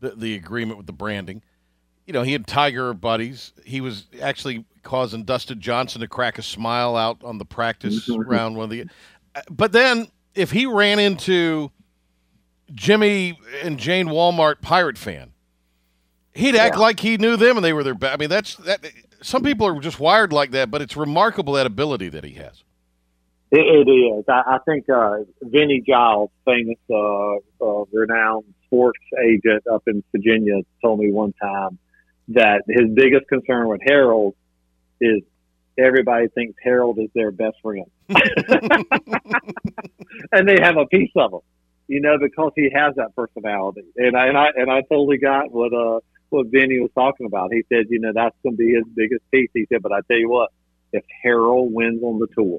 the, 0.00 0.10
the 0.10 0.34
agreement 0.34 0.78
with 0.78 0.86
the 0.86 0.92
branding. 0.92 1.42
You 2.06 2.12
know, 2.12 2.22
he 2.22 2.34
and 2.34 2.46
Tiger 2.46 2.90
are 2.90 2.94
buddies. 2.94 3.52
He 3.64 3.80
was 3.80 4.06
actually 4.20 4.64
causing 4.82 5.24
Dustin 5.24 5.60
Johnson 5.60 6.00
to 6.00 6.08
crack 6.08 6.38
a 6.38 6.42
smile 6.42 6.96
out 6.96 7.22
on 7.24 7.38
the 7.38 7.44
practice 7.44 8.08
mm-hmm. 8.08 8.28
round 8.28 8.56
one 8.56 8.64
of 8.64 8.70
the. 8.70 8.84
Uh, 9.34 9.40
but 9.50 9.72
then, 9.72 10.08
if 10.34 10.50
he 10.50 10.66
ran 10.66 10.98
into 10.98 11.70
Jimmy 12.72 13.38
and 13.62 13.78
Jane 13.78 14.08
Walmart 14.08 14.60
pirate 14.60 14.98
fan, 14.98 15.32
he'd 16.34 16.56
act 16.56 16.76
Yeah. 16.76 16.80
like 16.80 17.00
he 17.00 17.16
knew 17.16 17.36
them 17.36 17.56
and 17.56 17.64
they 17.64 17.72
were 17.72 17.84
their. 17.84 17.96
I 18.02 18.16
mean, 18.16 18.28
that's 18.28 18.56
that. 18.56 18.84
Some 19.22 19.42
people 19.42 19.66
are 19.66 19.80
just 19.80 19.98
wired 19.98 20.32
like 20.32 20.50
that, 20.50 20.70
but 20.70 20.82
it's 20.82 20.96
remarkable 20.96 21.54
that 21.54 21.66
ability 21.66 22.10
that 22.10 22.24
he 22.24 22.34
has. 22.34 22.62
It, 23.54 23.86
it 23.86 23.90
is. 23.90 24.24
I, 24.28 24.56
I 24.56 24.58
think 24.66 24.88
uh, 24.90 25.18
Vinny 25.40 25.80
Giles, 25.86 26.30
famous, 26.44 26.78
uh, 26.90 27.36
uh, 27.64 27.84
renowned 27.92 28.52
sports 28.66 28.98
agent 29.24 29.62
up 29.72 29.84
in 29.86 30.02
Virginia, 30.10 30.62
told 30.82 30.98
me 30.98 31.12
one 31.12 31.32
time 31.40 31.78
that 32.28 32.62
his 32.68 32.90
biggest 32.92 33.28
concern 33.28 33.68
with 33.68 33.80
Harold 33.86 34.34
is 35.00 35.22
everybody 35.78 36.26
thinks 36.34 36.56
Harold 36.64 36.98
is 36.98 37.10
their 37.14 37.30
best 37.30 37.56
friend, 37.62 37.86
and 40.32 40.48
they 40.48 40.60
have 40.60 40.76
a 40.76 40.86
piece 40.86 41.12
of 41.14 41.34
him, 41.34 41.40
you 41.86 42.00
know, 42.00 42.18
because 42.18 42.50
he 42.56 42.70
has 42.74 42.96
that 42.96 43.14
personality. 43.14 43.84
And 43.96 44.16
I 44.16 44.26
and 44.26 44.36
I 44.36 44.46
and 44.56 44.68
I 44.68 44.80
totally 44.90 45.18
got 45.18 45.52
what 45.52 45.72
uh 45.72 46.00
what 46.30 46.48
Vinny 46.48 46.80
was 46.80 46.90
talking 46.96 47.26
about. 47.26 47.52
He 47.52 47.62
said, 47.72 47.86
you 47.88 48.00
know, 48.00 48.10
that's 48.12 48.34
going 48.42 48.56
to 48.56 48.58
be 48.58 48.72
his 48.74 48.84
biggest 48.96 49.22
piece. 49.30 49.50
He 49.54 49.66
said, 49.72 49.80
but 49.80 49.92
I 49.92 50.00
tell 50.08 50.18
you 50.18 50.28
what, 50.28 50.50
if 50.92 51.04
Harold 51.22 51.72
wins 51.72 52.02
on 52.02 52.18
the 52.18 52.26
tour 52.34 52.58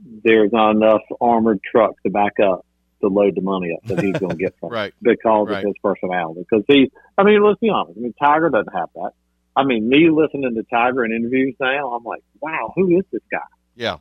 there's 0.00 0.52
not 0.52 0.72
enough 0.72 1.02
armored 1.20 1.60
trucks 1.62 2.02
to 2.04 2.10
back 2.10 2.34
up 2.40 2.64
to 3.00 3.08
load 3.08 3.34
the 3.34 3.42
money 3.42 3.72
up 3.76 3.82
that 3.88 4.02
he's 4.02 4.16
going 4.18 4.30
to 4.30 4.36
get 4.36 4.54
from 4.60 4.70
Right. 4.70 4.92
because 5.02 5.48
Right. 5.48 5.58
of 5.58 5.64
his 5.68 5.74
personality. 5.82 6.44
Because 6.48 6.64
he, 6.68 6.90
I 7.18 7.24
mean, 7.24 7.42
let's 7.42 7.60
be 7.60 7.68
honest. 7.70 7.98
I 7.98 8.00
mean, 8.00 8.14
Tiger 8.20 8.50
doesn't 8.50 8.72
have 8.72 8.88
that. 8.94 9.10
I 9.54 9.64
mean, 9.64 9.88
me 9.88 10.10
listening 10.10 10.54
to 10.54 10.62
Tiger 10.70 11.04
in 11.04 11.12
interviews 11.12 11.54
now, 11.60 11.92
I'm 11.94 12.04
like, 12.04 12.22
wow, 12.40 12.72
who 12.74 12.98
is 12.98 13.04
this 13.10 13.22
guy? 13.30 13.38
Yeah. 13.74 13.96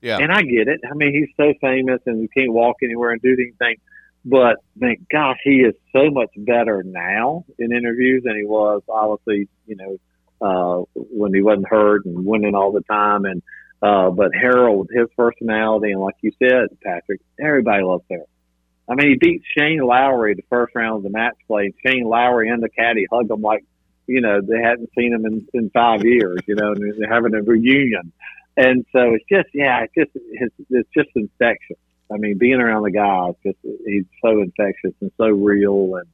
Yeah. 0.00 0.18
And 0.18 0.32
I 0.32 0.42
get 0.42 0.66
it. 0.68 0.80
I 0.90 0.94
mean, 0.94 1.12
he's 1.14 1.28
so 1.36 1.52
famous 1.60 2.00
and 2.06 2.20
he 2.20 2.28
can't 2.28 2.52
walk 2.52 2.76
anywhere 2.82 3.10
and 3.12 3.20
do 3.22 3.32
anything. 3.38 3.76
But 4.24 4.56
man, 4.76 4.96
gosh, 5.10 5.38
he 5.44 5.60
is 5.60 5.74
so 5.92 6.10
much 6.10 6.30
better 6.36 6.82
now 6.82 7.44
in 7.58 7.72
interviews 7.72 8.22
than 8.24 8.36
he 8.36 8.44
was 8.44 8.82
obviously, 8.88 9.48
you 9.66 9.76
know, 9.76 9.96
uh, 10.40 10.84
when 10.94 11.32
he 11.34 11.42
wasn't 11.42 11.68
hurt 11.68 12.04
and 12.04 12.24
winning 12.24 12.54
all 12.54 12.72
the 12.72 12.82
time. 12.82 13.24
And 13.26 13.42
uh, 13.82 14.10
but 14.10 14.34
Harold, 14.34 14.90
his 14.92 15.08
personality, 15.16 15.92
and 15.92 16.00
like 16.00 16.16
you 16.20 16.32
said, 16.38 16.68
Patrick, 16.82 17.20
everybody 17.40 17.82
loves 17.82 18.04
Harold. 18.10 18.28
I 18.88 18.94
mean, 18.94 19.10
he 19.10 19.16
beat 19.16 19.42
Shane 19.56 19.80
Lowry 19.80 20.34
the 20.34 20.42
first 20.50 20.74
round 20.74 20.98
of 20.98 21.02
the 21.04 21.10
match 21.10 21.36
play. 21.46 21.72
Shane 21.86 22.04
Lowry 22.04 22.48
and 22.48 22.62
the 22.62 22.68
caddy 22.68 23.06
hugged 23.10 23.30
him 23.30 23.40
like, 23.40 23.64
you 24.06 24.20
know, 24.20 24.40
they 24.40 24.60
hadn't 24.60 24.90
seen 24.98 25.14
him 25.14 25.24
in, 25.24 25.46
in 25.54 25.70
five 25.70 26.04
years, 26.04 26.40
you 26.48 26.56
know, 26.56 26.72
and 26.72 26.94
they're 26.98 27.08
having 27.08 27.34
a 27.34 27.42
reunion. 27.42 28.12
And 28.56 28.84
so 28.92 29.14
it's 29.14 29.24
just, 29.30 29.48
yeah, 29.54 29.84
it's 29.84 29.94
just, 29.94 30.10
it's, 30.14 30.54
it's 30.68 30.88
just 30.92 31.10
infectious. 31.14 31.78
I 32.12 32.16
mean, 32.16 32.36
being 32.36 32.60
around 32.60 32.82
the 32.82 32.90
guy, 32.90 33.28
is 33.28 33.36
just, 33.44 33.58
he's 33.86 34.04
so 34.20 34.40
infectious 34.40 34.92
and 35.00 35.12
so 35.16 35.28
real. 35.28 35.94
And 35.94 36.08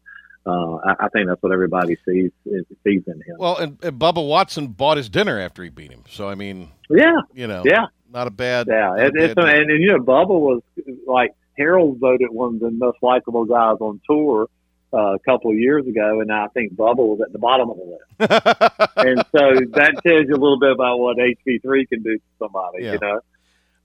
uh, 0.46 0.76
I, 0.76 0.94
I 1.00 1.08
think 1.08 1.26
that's 1.28 1.42
what 1.42 1.52
everybody 1.52 1.96
sees, 2.06 2.30
sees 2.44 3.02
in 3.06 3.14
him. 3.26 3.36
Well, 3.38 3.56
and, 3.56 3.78
and 3.82 3.98
Bubba 3.98 4.26
Watson 4.26 4.68
bought 4.68 4.96
his 4.96 5.08
dinner 5.08 5.38
after 5.40 5.62
he 5.62 5.70
beat 5.70 5.90
him. 5.90 6.04
So 6.08 6.28
I 6.28 6.34
mean, 6.34 6.68
Yeah. 6.88 7.12
you 7.34 7.46
know, 7.46 7.62
Yeah. 7.64 7.86
not 8.12 8.26
a 8.26 8.30
bad. 8.30 8.66
Yeah, 8.68 8.94
a 8.94 9.10
bad 9.10 9.38
and, 9.38 9.70
and 9.70 9.82
you 9.82 9.88
know 9.88 9.98
Bubba 9.98 10.28
was 10.28 10.62
like 11.06 11.32
Harold 11.58 11.98
voted 11.98 12.28
one 12.30 12.54
of 12.54 12.60
the 12.60 12.70
most 12.70 12.98
likable 13.02 13.44
guys 13.44 13.76
on 13.80 14.00
tour 14.08 14.48
uh, 14.92 15.14
a 15.14 15.18
couple 15.18 15.50
of 15.50 15.58
years 15.58 15.86
ago, 15.86 16.20
and 16.20 16.32
I 16.32 16.46
think 16.48 16.74
Bubba 16.74 16.98
was 16.98 17.20
at 17.26 17.32
the 17.32 17.38
bottom 17.38 17.70
of 17.70 17.76
the 17.76 17.82
list. 17.84 18.90
and 18.98 19.18
so 19.32 19.60
that 19.72 19.94
tells 20.06 20.26
you 20.28 20.34
a 20.34 20.40
little 20.40 20.60
bit 20.60 20.70
about 20.70 20.98
what 21.00 21.16
HV3 21.16 21.88
can 21.88 22.02
do 22.02 22.16
to 22.16 22.22
somebody. 22.38 22.84
Yeah. 22.84 22.92
You 22.92 22.98
know, 23.02 23.20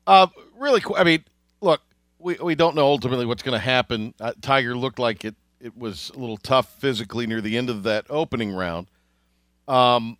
Uh, 0.05 0.27
really. 0.57 0.81
I 0.95 1.03
mean, 1.03 1.23
look, 1.61 1.81
we, 2.19 2.35
we 2.35 2.55
don't 2.55 2.75
know 2.75 2.85
ultimately 2.85 3.25
what's 3.25 3.41
going 3.43 3.53
to 3.59 3.65
happen. 3.65 4.13
Uh, 4.19 4.33
Tiger 4.41 4.75
looked 4.77 4.99
like 4.99 5.25
it, 5.25 5.35
it 5.63 5.77
was 5.77 6.11
a 6.15 6.19
little 6.19 6.37
tough 6.37 6.79
physically 6.79 7.27
near 7.27 7.41
the 7.41 7.57
end 7.57 7.69
of 7.69 7.83
that 7.83 8.05
opening 8.09 8.53
round. 8.53 8.87
Um, 9.67 10.17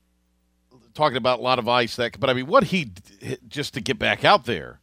talking 0.93 1.17
about 1.17 1.39
a 1.39 1.41
lot 1.41 1.59
of 1.59 1.67
ice 1.67 1.95
that, 1.95 2.19
but 2.19 2.29
I 2.29 2.33
mean, 2.33 2.47
what 2.47 2.65
he 2.65 2.85
d- 2.85 3.37
just 3.47 3.73
to 3.73 3.81
get 3.81 3.97
back 3.97 4.23
out 4.23 4.45
there 4.45 4.79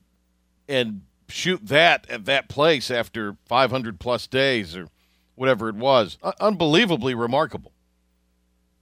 and 0.69 1.03
shoot 1.29 1.67
that 1.67 2.09
at 2.11 2.25
that 2.25 2.49
place 2.49 2.91
after 2.91 3.37
500 3.47 4.01
plus 4.01 4.27
days 4.27 4.77
or 4.77 4.89
whatever 5.35 5.69
it 5.69 5.77
was, 5.77 6.19
uh, 6.23 6.33
unbelievably 6.41 7.15
remarkable. 7.15 7.73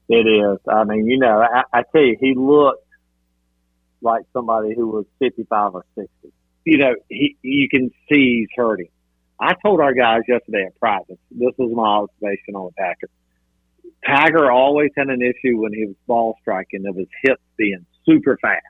it 0.09 0.27
is. 0.27 0.59
I 0.69 0.85
mean, 0.85 1.07
you 1.07 1.19
know, 1.19 1.41
I, 1.41 1.63
I 1.73 1.83
tell 1.93 2.03
you, 2.03 2.17
he 2.19 2.35
looked 2.35 2.85
like 4.01 4.23
somebody 4.33 4.75
who 4.75 4.89
was 4.89 5.05
55 5.19 5.75
or 5.75 5.85
60. 5.97 6.11
You 6.65 6.79
know, 6.79 6.95
he 7.09 7.37
you 7.43 7.69
can 7.69 7.91
see 8.09 8.41
he's 8.41 8.49
hurting. 8.57 8.89
I 9.39 9.55
told 9.63 9.81
our 9.81 9.93
guys 9.93 10.23
yesterday 10.27 10.65
at 10.67 10.79
practice, 10.79 11.19
this 11.31 11.53
was 11.59 11.71
my 11.75 11.87
observation 11.87 12.55
on 12.55 12.67
the 12.67 12.73
Packers. 12.73 13.11
Tiger 14.07 14.51
always 14.51 14.91
had 14.97 15.09
an 15.09 15.21
issue 15.21 15.59
when 15.59 15.73
he 15.73 15.87
was 15.87 15.97
ball 16.07 16.37
striking 16.41 16.87
of 16.87 16.97
his 16.97 17.09
hips 17.23 17.43
being 17.57 17.85
super 18.05 18.39
fast. 18.41 18.63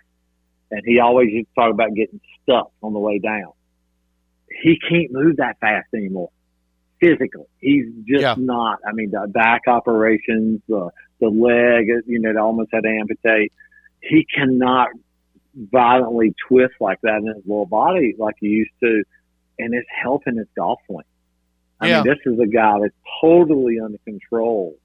And 0.71 0.83
he 0.85 0.99
always 0.99 1.31
used 1.31 1.49
to 1.55 1.61
talk 1.61 1.73
about 1.73 1.95
getting 1.95 2.21
stuck 2.43 2.73
on 2.83 2.93
the 2.93 2.99
way 2.99 3.19
down. 3.19 3.53
He 4.62 4.79
can't 4.89 5.12
move 5.12 5.37
that 5.37 5.59
fast 5.61 5.89
anymore 5.95 6.31
physically. 7.01 7.47
He's 7.59 7.87
just 8.07 8.39
not. 8.39 8.79
I 8.87 8.93
mean, 8.93 9.11
the 9.11 9.29
back 9.29 9.62
operations, 9.67 10.61
the 10.69 10.91
the 11.21 11.29
leg, 11.29 11.87
you 12.07 12.21
know, 12.21 12.33
they 12.33 12.39
almost 12.39 12.71
had 12.73 12.83
to 12.83 12.89
amputate. 12.89 13.53
He 14.01 14.27
cannot 14.35 14.89
violently 15.55 16.35
twist 16.49 16.75
like 16.81 17.01
that 17.03 17.17
in 17.19 17.27
his 17.27 17.45
little 17.47 17.67
body 17.67 18.14
like 18.19 18.35
he 18.39 18.49
used 18.49 18.73
to, 18.83 19.03
and 19.59 19.74
it's 19.74 19.88
helping 20.02 20.36
his 20.36 20.46
golf 20.57 20.80
swing. 20.86 21.04
I 21.80 21.88
Yeah. 21.88 22.02
mean, 22.02 22.14
this 22.14 22.32
is 22.32 22.38
a 22.40 22.46
guy 22.46 22.78
that's 22.80 22.94
totally 23.20 23.78
under 23.80 23.98
control 23.98 24.76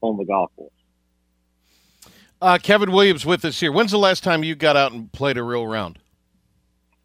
on 0.00 0.16
the 0.16 0.24
golf 0.24 0.50
course. 0.56 0.70
Uh, 2.40 2.58
Kevin 2.60 2.90
Williams 2.90 3.24
with 3.24 3.44
us 3.44 3.60
here. 3.60 3.70
When's 3.70 3.92
the 3.92 3.98
last 3.98 4.24
time 4.24 4.42
you 4.42 4.54
got 4.56 4.76
out 4.76 4.92
and 4.92 5.10
played 5.12 5.36
a 5.38 5.42
real 5.42 5.66
round? 5.66 5.98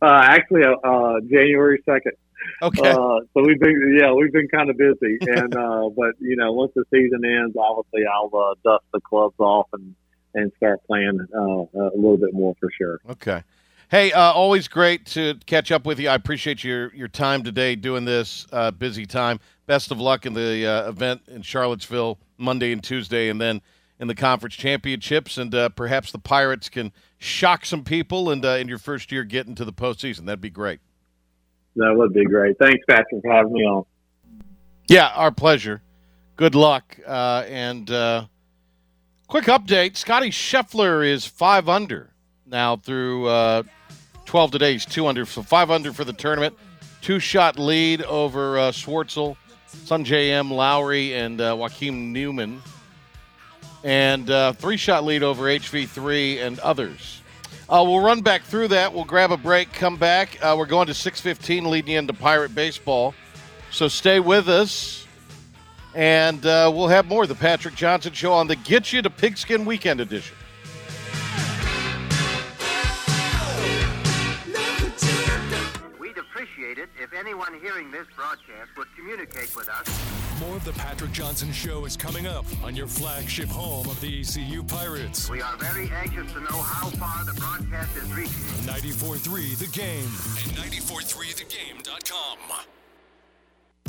Uh, 0.00 0.20
actually, 0.24 0.62
uh, 0.64 0.74
uh, 0.84 1.20
January 1.30 1.80
second. 1.84 2.12
Okay. 2.60 2.88
Uh, 2.90 3.20
so 3.34 3.42
we've 3.44 3.58
been, 3.60 3.96
yeah, 3.98 4.12
we've 4.12 4.32
been 4.32 4.48
kind 4.48 4.68
of 4.68 4.76
busy, 4.76 5.18
and 5.20 5.54
uh, 5.56 5.88
but 5.96 6.14
you 6.20 6.36
know, 6.36 6.52
once 6.52 6.72
the 6.74 6.84
season 6.92 7.24
ends, 7.24 7.56
obviously 7.56 8.02
I'll 8.06 8.30
uh, 8.34 8.54
dust 8.64 8.84
the 8.92 9.00
clubs 9.00 9.36
off 9.38 9.68
and 9.72 9.94
and 10.34 10.50
start 10.56 10.80
playing 10.86 11.20
uh, 11.34 11.78
a 11.78 11.94
little 11.94 12.16
bit 12.16 12.32
more 12.32 12.54
for 12.58 12.68
sure. 12.76 13.00
Okay. 13.10 13.42
Hey, 13.92 14.10
uh, 14.10 14.32
always 14.32 14.68
great 14.68 15.04
to 15.08 15.34
catch 15.44 15.70
up 15.70 15.84
with 15.84 16.00
you. 16.00 16.08
I 16.08 16.14
appreciate 16.14 16.64
your 16.64 16.94
your 16.94 17.08
time 17.08 17.42
today 17.42 17.76
doing 17.76 18.06
this 18.06 18.46
uh, 18.50 18.70
busy 18.70 19.04
time. 19.04 19.38
Best 19.66 19.90
of 19.90 20.00
luck 20.00 20.24
in 20.24 20.32
the 20.32 20.66
uh, 20.66 20.88
event 20.88 21.20
in 21.28 21.42
Charlottesville 21.42 22.18
Monday 22.38 22.72
and 22.72 22.82
Tuesday, 22.82 23.28
and 23.28 23.38
then 23.38 23.60
in 24.00 24.08
the 24.08 24.14
conference 24.14 24.54
championships, 24.54 25.36
and 25.36 25.54
uh, 25.54 25.68
perhaps 25.68 26.10
the 26.10 26.18
Pirates 26.18 26.70
can 26.70 26.90
shock 27.18 27.66
some 27.66 27.84
people 27.84 28.30
and 28.30 28.42
uh, 28.46 28.52
in 28.52 28.66
your 28.66 28.78
first 28.78 29.12
year 29.12 29.24
get 29.24 29.46
into 29.46 29.62
the 29.62 29.74
postseason. 29.74 30.24
That'd 30.24 30.40
be 30.40 30.48
great. 30.48 30.80
That 31.76 31.92
would 31.94 32.14
be 32.14 32.24
great. 32.24 32.56
Thanks, 32.58 32.82
Patrick, 32.88 33.20
for 33.20 33.30
having 33.30 33.52
me 33.52 33.60
on. 33.60 33.84
Yeah, 34.88 35.08
our 35.08 35.30
pleasure. 35.30 35.82
Good 36.36 36.54
luck. 36.54 36.98
Uh, 37.06 37.44
and 37.46 37.90
uh, 37.90 38.24
quick 39.26 39.44
update: 39.44 39.98
Scotty 39.98 40.30
Scheffler 40.30 41.06
is 41.06 41.26
five 41.26 41.68
under 41.68 42.11
now 42.46 42.76
through 42.76 43.26
uh, 43.26 43.62
twelve 44.24 44.50
today. 44.50 44.72
He's 44.72 44.86
two 44.86 45.06
under, 45.06 45.24
so 45.26 45.42
five 45.42 45.70
under 45.70 45.92
for 45.92 46.04
the 46.04 46.12
tournament. 46.12 46.56
Two 47.00 47.18
shot 47.18 47.58
lead 47.58 48.02
over 48.02 48.58
uh, 48.58 48.70
Schwartzel, 48.70 49.36
Sungjae 49.68 50.28
Im 50.28 50.50
Lowry, 50.50 51.14
and 51.14 51.40
uh, 51.40 51.56
Joaquin 51.58 52.12
Niemann, 52.12 52.62
and 53.82 54.30
uh, 54.30 54.52
three 54.52 54.76
shot 54.76 55.04
lead 55.04 55.22
over 55.22 55.44
HV3 55.44 56.38
and 56.46 56.58
others. 56.60 57.20
Uh, 57.68 57.82
we'll 57.86 58.00
run 58.00 58.20
back 58.20 58.42
through 58.42 58.68
that. 58.68 58.92
We'll 58.92 59.04
grab 59.04 59.32
a 59.32 59.36
break, 59.36 59.72
come 59.72 59.96
back. 59.96 60.38
Uh, 60.42 60.54
we're 60.58 60.66
going 60.66 60.86
to 60.88 60.92
6:15, 60.92 61.66
leading 61.66 61.94
into 61.94 62.12
Pirate 62.12 62.54
baseball. 62.54 63.14
So 63.70 63.88
stay 63.88 64.20
with 64.20 64.48
us, 64.48 65.06
and 65.94 66.44
uh, 66.44 66.70
we'll 66.74 66.88
have 66.88 67.06
more 67.06 67.22
of 67.22 67.30
the 67.30 67.34
Patrick 67.34 67.74
Johnson 67.74 68.12
Show 68.12 68.32
on 68.32 68.46
the 68.46 68.56
Get 68.56 68.92
You 68.92 69.00
to 69.00 69.10
Pigskin 69.10 69.64
Weekend 69.64 70.00
Edition. 70.00 70.36
Anyone 77.52 77.72
hearing 77.72 77.90
this 77.90 78.06
broadcast 78.16 78.70
would 78.76 78.88
communicate 78.96 79.54
with 79.56 79.68
us. 79.68 80.40
More 80.40 80.56
of 80.56 80.64
the 80.64 80.72
Patrick 80.72 81.12
Johnson 81.12 81.52
Show 81.52 81.84
is 81.84 81.96
coming 81.96 82.26
up 82.26 82.44
on 82.64 82.74
your 82.74 82.86
flagship 82.86 83.48
home 83.48 83.88
of 83.88 84.00
the 84.00 84.20
ECU 84.20 84.62
Pirates. 84.62 85.30
We 85.30 85.42
are 85.42 85.56
very 85.56 85.90
anxious 85.90 86.32
to 86.32 86.40
know 86.40 86.62
how 86.62 86.88
far 86.90 87.24
the 87.24 87.38
broadcast 87.38 87.96
is 87.96 88.12
reaching. 88.12 88.32
94.3 88.66 89.58
The 89.58 89.66
Game 89.66 90.04
and 90.04 90.72
94.3thegame.com. 90.72 92.66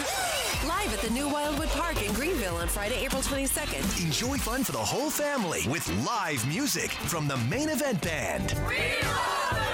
Live 0.68 0.94
at 0.94 1.00
the 1.02 1.10
new 1.10 1.28
Wildwood 1.28 1.70
Park 1.70 2.02
in 2.04 2.14
Greenville 2.14 2.58
on 2.58 2.68
Friday, 2.68 3.06
April 3.06 3.22
22nd. 3.22 4.04
Enjoy 4.04 4.38
fun 4.38 4.64
for 4.64 4.72
the 4.72 4.78
whole 4.78 5.10
family 5.10 5.64
with 5.68 5.88
live 6.06 6.46
music 6.48 6.92
from 6.92 7.28
the 7.28 7.38
main 7.50 7.70
event 7.70 8.02
band. 8.02 8.52
You'll 8.52 8.68
find 8.70 8.92
adult 9.02 9.67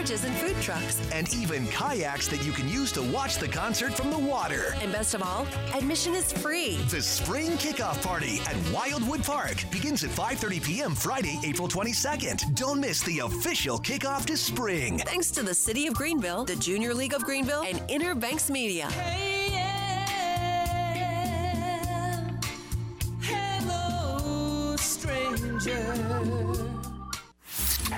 beverages 0.00 0.24
and 0.24 0.34
food 0.36 0.62
trucks. 0.62 1.00
And 1.12 1.32
even 1.34 1.66
kayaks 1.68 2.28
that 2.28 2.44
you 2.44 2.52
can 2.52 2.68
use 2.68 2.92
to 2.92 3.02
watch 3.02 3.36
the 3.36 3.48
concert 3.48 3.94
from 3.94 4.10
the 4.10 4.18
water. 4.18 4.74
And 4.80 4.92
best 4.92 5.14
of 5.14 5.22
all, 5.22 5.46
admission 5.74 6.14
is 6.14 6.32
free. 6.32 6.76
The 6.88 7.02
Spring 7.02 7.52
Kickoff 7.52 8.02
Party 8.02 8.40
at 8.46 8.56
Wildwood 8.72 9.24
Park 9.24 9.64
begins 9.70 10.04
at 10.04 10.10
5:30 10.10 10.62
p.m. 10.62 10.94
Friday, 10.94 11.38
April 11.44 11.68
22nd. 11.68 12.54
Don't 12.54 12.80
miss 12.80 13.02
the 13.02 13.20
official 13.20 13.78
kickoff 13.78 14.26
to 14.26 14.36
spring. 14.36 14.98
Thanks 14.98 15.30
to 15.32 15.42
the 15.42 15.54
City 15.54 15.86
of 15.86 15.94
Greenville, 15.94 16.44
the 16.44 16.56
Junior 16.56 16.94
League 16.94 17.14
of 17.14 17.24
Greenville, 17.24 17.62
and 17.62 17.82
Inner 17.88 18.14
Banks 18.14 18.50
Media. 18.50 18.88
Hello, 23.22 24.76
stranger. 24.76 26.99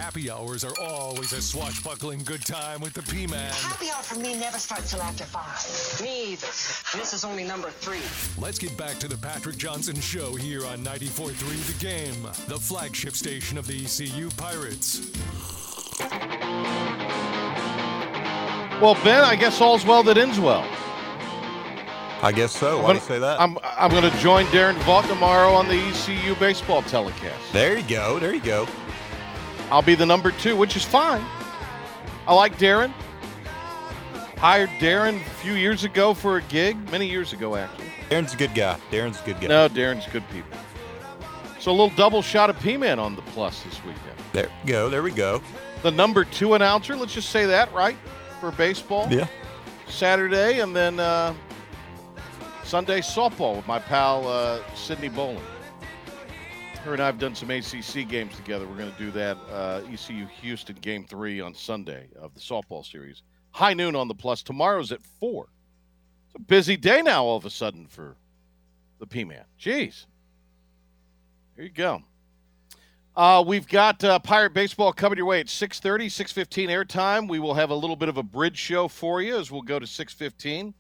Happy 0.03 0.29
hours 0.33 0.65
are 0.65 0.75
always 0.81 1.33
a 1.33 1.41
swashbuckling 1.41 2.25
good 2.25 2.45
time 2.45 2.81
with 2.81 2.93
the 2.93 3.03
P-Man. 3.03 3.53
Happy 3.53 3.87
hour 3.89 4.03
for 4.03 4.19
me 4.19 4.35
never 4.35 4.59
starts 4.59 4.91
till 4.91 5.01
after 5.01 5.23
five. 5.23 6.03
Me 6.05 6.33
either. 6.33 6.47
This 6.99 7.13
is 7.15 7.25
only 7.25 7.45
number 7.45 7.71
three. 7.71 8.01
Let's 8.37 8.59
get 8.59 8.77
back 8.77 8.99
to 8.99 9.07
the 9.07 9.17
Patrick 9.17 9.57
Johnson 9.57 9.95
Show 10.01 10.35
here 10.35 10.67
on 10.67 10.79
94.3 10.85 11.79
The 11.79 11.87
Game, 11.87 12.23
the 12.49 12.59
flagship 12.59 13.15
station 13.15 13.57
of 13.57 13.69
the 13.69 13.85
ECU 13.85 14.29
Pirates. 14.37 15.13
Well, 18.83 18.95
Ben, 19.05 19.23
I 19.25 19.37
guess 19.39 19.61
all's 19.61 19.87
well 19.87 20.03
that 20.03 20.19
ends 20.19 20.41
well. 20.41 20.67
I 22.25 22.33
guess 22.35 22.51
so. 22.53 22.79
I'm 22.79 22.83
Why 22.83 22.93
do 22.95 22.99
gonna- 22.99 22.99
you 22.99 23.07
say 23.07 23.19
that? 23.21 23.41
I'm 23.41 23.57
I'm 23.63 23.91
going 23.93 24.11
to 24.11 24.19
join 24.19 24.47
Darren 24.47 24.75
Vaught 24.83 25.07
tomorrow 25.07 25.53
on 25.53 25.69
the 25.69 25.75
ECU 25.75 26.35
baseball 26.37 26.83
telecast. 26.83 27.53
there 27.53 27.79
you 27.79 27.85
go. 27.89 28.19
There 28.19 28.35
you 28.35 28.41
go. 28.43 28.67
I'll 29.73 29.81
be 29.81 29.95
the 29.95 30.05
number 30.05 30.33
two, 30.33 30.55
which 30.55 30.77
is 30.77 30.85
fine. 30.85 31.25
I 32.27 32.35
like 32.35 32.59
Darren. 32.59 32.91
Hired 34.37 34.69
Darren 34.79 35.17
a 35.17 35.31
few 35.41 35.55
years 35.55 35.85
ago 35.85 36.13
for 36.13 36.37
a 36.37 36.43
gig, 36.43 36.77
many 36.91 37.09
years 37.09 37.33
ago 37.33 37.57
actually. 37.57 37.87
Darren's 38.11 38.35
a 38.35 38.37
good 38.37 38.55
guy. 38.55 38.79
Darren's 38.91 39.19
a 39.23 39.25
good 39.25 39.41
guy. 39.41 39.47
No, 39.47 39.71
Darren's 39.71 40.07
good 40.09 40.29
people. 40.29 40.59
So 41.59 41.71
a 41.71 41.73
little 41.73 41.97
double 41.97 42.21
shot 42.21 42.51
of 42.51 42.61
P-Man 42.61 42.99
on 42.99 43.17
the 43.17 43.23
plus 43.23 43.63
this 43.63 43.83
weekend. 43.83 44.19
There 44.35 44.51
you 44.63 44.73
go. 44.73 44.91
There 44.91 45.03
we 45.03 45.11
go. 45.11 45.41
The 45.83 45.91
number 45.91 46.27
two 46.27 46.53
announcer, 46.53 46.95
let's 46.95 47.15
just 47.15 47.31
say 47.31 47.47
that, 47.47 47.73
right? 47.73 47.97
For 48.41 48.53
baseball. 48.53 49.09
Yeah. 49.11 49.27
Saturday, 49.89 50.61
and 50.61 50.77
then 50.77 51.01
uh, 51.01 51.33
Sunday 52.63 53.01
softball 53.01 53.57
with 53.57 53.67
my 53.67 53.79
pal 53.79 54.29
uh, 54.29 54.61
Sydney 54.75 55.09
Bolin. 55.09 55.41
Her 56.85 56.95
and 56.95 57.01
I 57.01 57.07
have 57.07 57.21
done 57.21 57.37
some 57.37 57.49
ACC 57.49 58.09
games 58.09 58.35
together. 58.35 58.67
We're 58.67 58.77
going 58.77 58.91
to 58.91 58.99
do 58.99 59.13
that 59.13 59.39
uh, 59.53 59.83
ECU 59.93 60.27
Houston 60.41 60.75
game 60.81 61.05
three 61.05 61.41
on 61.41 61.55
Sunday 61.55 62.09
of 62.21 62.35
the 62.35 62.41
softball 62.41 62.85
series. 62.85 63.23
High 63.53 63.73
noon 63.73 63.95
on 63.95 64.09
the 64.09 64.15
plus. 64.15 64.43
Tomorrow's 64.43 64.91
at 64.91 65.01
four. 65.21 65.47
It's 66.27 66.35
a 66.35 66.41
busy 66.41 66.77
day 66.77 67.01
now 67.01 67.25
all 67.25 67.37
of 67.37 67.45
a 67.45 67.51
sudden 67.51 67.87
for 67.87 68.17
the 68.99 69.07
P 69.07 69.23
Man. 69.23 69.45
Jeez. 69.61 70.07
Here 71.55 71.65
you 71.65 71.71
go. 71.71 72.03
Uh, 73.15 73.45
we've 73.47 73.69
got 73.69 74.03
uh, 74.03 74.19
Pirate 74.19 74.53
Baseball 74.53 74.93
coming 74.93 75.19
your 75.19 75.27
way 75.27 75.39
at 75.39 75.47
6.30, 75.47 76.07
6.15 76.07 76.69
airtime. 76.69 77.29
We 77.29 77.39
will 77.39 77.55
have 77.55 77.71
a 77.71 77.75
little 77.77 77.95
bit 77.95 78.09
of 78.09 78.17
a 78.17 78.23
bridge 78.25 78.57
show 78.57 78.89
for 78.89 79.23
you 79.23 79.39
as 79.39 79.53
we'll 79.53 79.63
go 79.63 79.79
to 79.79 79.87
6.15 79.87 80.75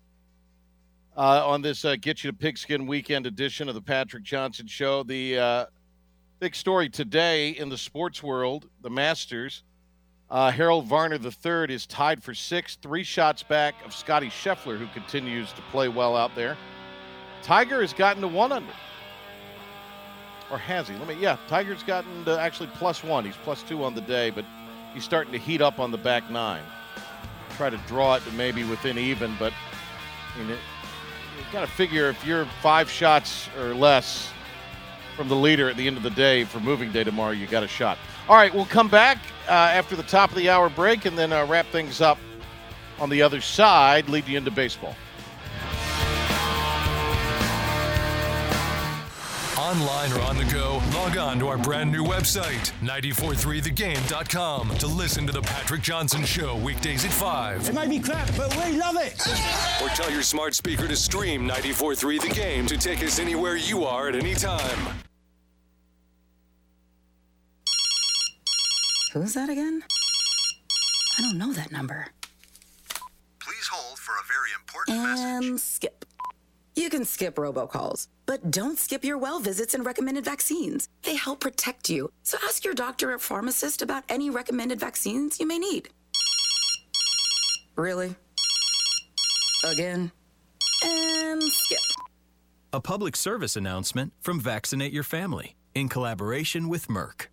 uh, 1.16 1.46
on 1.46 1.62
this 1.62 1.84
uh, 1.84 1.94
Get 2.00 2.24
You 2.24 2.32
to 2.32 2.36
Pigskin 2.36 2.86
Weekend 2.86 3.26
edition 3.26 3.68
of 3.68 3.76
the 3.76 3.82
Patrick 3.82 4.24
Johnson 4.24 4.66
Show. 4.66 5.02
The 5.02 5.38
uh, 5.38 5.66
big 6.42 6.56
story 6.56 6.88
today 6.88 7.50
in 7.50 7.68
the 7.68 7.78
sports 7.78 8.20
world, 8.20 8.68
the 8.80 8.90
Masters, 8.90 9.62
uh, 10.28 10.50
Harold 10.50 10.86
Varner 10.86 11.14
III 11.14 11.72
is 11.72 11.86
tied 11.86 12.20
for 12.20 12.34
sixth, 12.34 12.80
three 12.82 13.04
shots 13.04 13.44
back 13.44 13.76
of 13.84 13.94
Scotty 13.94 14.26
Scheffler, 14.26 14.76
who 14.76 14.88
continues 14.88 15.52
to 15.52 15.62
play 15.70 15.86
well 15.86 16.16
out 16.16 16.34
there. 16.34 16.56
Tiger 17.44 17.80
has 17.80 17.92
gotten 17.92 18.20
to 18.22 18.26
one 18.26 18.50
under. 18.50 18.72
Or 20.50 20.58
has 20.58 20.88
he? 20.88 20.96
Let 20.96 21.06
me. 21.06 21.16
Yeah, 21.20 21.36
Tiger's 21.46 21.84
gotten 21.84 22.24
to 22.24 22.36
actually 22.36 22.70
plus 22.74 23.04
one. 23.04 23.24
He's 23.24 23.36
plus 23.44 23.62
two 23.62 23.84
on 23.84 23.94
the 23.94 24.00
day, 24.00 24.30
but 24.30 24.44
he's 24.94 25.04
starting 25.04 25.32
to 25.34 25.38
heat 25.38 25.60
up 25.60 25.78
on 25.78 25.92
the 25.92 25.98
back 25.98 26.28
nine. 26.28 26.64
Try 27.56 27.70
to 27.70 27.78
draw 27.86 28.16
it 28.16 28.24
to 28.24 28.32
maybe 28.32 28.64
within 28.64 28.98
even, 28.98 29.36
but 29.38 29.52
mean, 30.36 30.50
it, 30.50 30.58
you 31.38 31.44
got 31.52 31.60
to 31.60 31.68
figure 31.68 32.08
if 32.08 32.26
you're 32.26 32.46
five 32.60 32.90
shots 32.90 33.48
or 33.56 33.76
less 33.76 34.31
from 35.16 35.28
the 35.28 35.36
leader 35.36 35.68
at 35.68 35.76
the 35.76 35.86
end 35.86 35.96
of 35.96 36.02
the 36.02 36.10
day 36.10 36.44
for 36.44 36.60
moving 36.60 36.90
day 36.92 37.04
tomorrow, 37.04 37.32
you 37.32 37.46
got 37.46 37.62
a 37.62 37.68
shot. 37.68 37.98
All 38.28 38.36
right, 38.36 38.52
we'll 38.54 38.64
come 38.66 38.88
back 38.88 39.18
uh, 39.48 39.52
after 39.52 39.96
the 39.96 40.02
top 40.02 40.30
of 40.30 40.36
the 40.36 40.48
hour 40.48 40.68
break 40.68 41.04
and 41.04 41.16
then 41.18 41.32
uh, 41.32 41.46
wrap 41.46 41.66
things 41.66 42.00
up 42.00 42.18
on 42.98 43.10
the 43.10 43.22
other 43.22 43.40
side, 43.40 44.08
lead 44.08 44.26
you 44.26 44.38
into 44.38 44.50
baseball. 44.50 44.94
Online 49.62 50.12
or 50.12 50.20
on 50.22 50.36
the 50.36 50.44
go, 50.46 50.82
log 50.92 51.16
on 51.16 51.38
to 51.38 51.46
our 51.46 51.56
brand 51.56 51.92
new 51.92 52.02
website, 52.02 52.72
943thegame.com, 52.80 54.76
to 54.78 54.88
listen 54.88 55.24
to 55.24 55.32
The 55.32 55.42
Patrick 55.42 55.82
Johnson 55.82 56.24
Show 56.24 56.56
weekdays 56.56 57.04
at 57.04 57.12
5. 57.12 57.68
It 57.68 57.74
might 57.74 57.88
be 57.88 58.00
crap, 58.00 58.28
but 58.36 58.52
we 58.56 58.72
love 58.76 58.96
it. 58.98 59.24
Or 59.80 59.88
tell 59.90 60.10
your 60.10 60.22
smart 60.22 60.56
speaker 60.56 60.88
to 60.88 60.96
stream 60.96 61.42
943 61.42 62.18
The 62.18 62.28
Game 62.30 62.66
to 62.66 62.76
take 62.76 63.04
us 63.04 63.20
anywhere 63.20 63.54
you 63.54 63.84
are 63.84 64.08
at 64.08 64.16
any 64.16 64.34
time. 64.34 64.96
Who's 69.12 69.34
that 69.34 69.48
again? 69.48 69.84
I 71.18 71.22
don't 71.22 71.38
know 71.38 71.52
that 71.52 71.70
number. 71.70 72.08
Please 73.38 73.68
hold 73.70 73.96
for 73.96 74.10
a 74.10 74.24
very 74.26 74.50
important 74.58 74.98
message. 75.04 75.50
And 75.50 75.60
skip. 75.60 76.04
You 76.74 76.90
can 76.90 77.04
skip 77.04 77.36
robocalls, 77.36 78.08
but 78.26 78.50
don't 78.50 78.78
skip 78.78 79.04
your 79.04 79.18
well 79.18 79.40
visits 79.40 79.74
and 79.74 79.84
recommended 79.84 80.24
vaccines. 80.24 80.88
They 81.02 81.16
help 81.16 81.40
protect 81.40 81.90
you. 81.90 82.10
So 82.22 82.38
ask 82.44 82.64
your 82.64 82.74
doctor 82.74 83.12
or 83.12 83.18
pharmacist 83.18 83.82
about 83.82 84.04
any 84.08 84.30
recommended 84.30 84.80
vaccines 84.80 85.40
you 85.40 85.46
may 85.46 85.58
need. 85.58 85.88
Really? 87.76 88.14
Again? 89.64 90.12
And 90.84 91.42
skip. 91.42 91.80
A 92.72 92.80
public 92.80 93.16
service 93.16 93.56
announcement 93.56 94.12
from 94.20 94.40
Vaccinate 94.40 94.92
Your 94.92 95.02
Family 95.02 95.56
in 95.74 95.88
collaboration 95.88 96.68
with 96.68 96.88
Merck. 96.88 97.26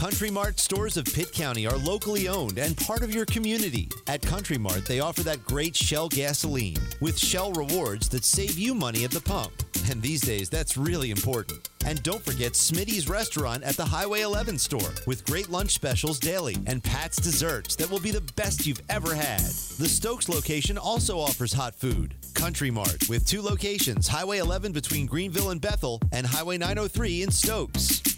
Country 0.00 0.30
Mart 0.30 0.58
stores 0.58 0.96
of 0.96 1.04
Pitt 1.04 1.30
County 1.30 1.66
are 1.66 1.76
locally 1.76 2.26
owned 2.26 2.56
and 2.56 2.74
part 2.74 3.02
of 3.02 3.14
your 3.14 3.26
community. 3.26 3.90
At 4.06 4.22
Country 4.22 4.56
Mart, 4.56 4.86
they 4.86 5.00
offer 5.00 5.22
that 5.24 5.44
great 5.44 5.76
Shell 5.76 6.08
gasoline 6.08 6.78
with 7.02 7.18
Shell 7.18 7.52
rewards 7.52 8.08
that 8.08 8.24
save 8.24 8.58
you 8.58 8.74
money 8.74 9.04
at 9.04 9.10
the 9.10 9.20
pump. 9.20 9.52
And 9.90 10.00
these 10.00 10.22
days, 10.22 10.48
that's 10.48 10.78
really 10.78 11.10
important. 11.10 11.68
And 11.84 12.02
don't 12.02 12.24
forget 12.24 12.52
Smitty's 12.52 13.10
restaurant 13.10 13.62
at 13.62 13.76
the 13.76 13.84
Highway 13.84 14.22
11 14.22 14.56
store 14.56 14.90
with 15.06 15.26
great 15.26 15.50
lunch 15.50 15.72
specials 15.72 16.18
daily 16.18 16.56
and 16.66 16.82
Pat's 16.82 17.18
desserts 17.18 17.76
that 17.76 17.90
will 17.90 18.00
be 18.00 18.10
the 18.10 18.22
best 18.36 18.66
you've 18.66 18.80
ever 18.88 19.14
had. 19.14 19.40
The 19.40 19.88
Stokes 19.88 20.30
location 20.30 20.78
also 20.78 21.20
offers 21.20 21.52
hot 21.52 21.74
food. 21.74 22.14
Country 22.32 22.70
Mart 22.70 23.06
with 23.10 23.26
two 23.26 23.42
locations 23.42 24.08
Highway 24.08 24.38
11 24.38 24.72
between 24.72 25.04
Greenville 25.04 25.50
and 25.50 25.60
Bethel 25.60 26.00
and 26.10 26.26
Highway 26.26 26.56
903 26.56 27.22
in 27.24 27.30
Stokes. 27.30 28.09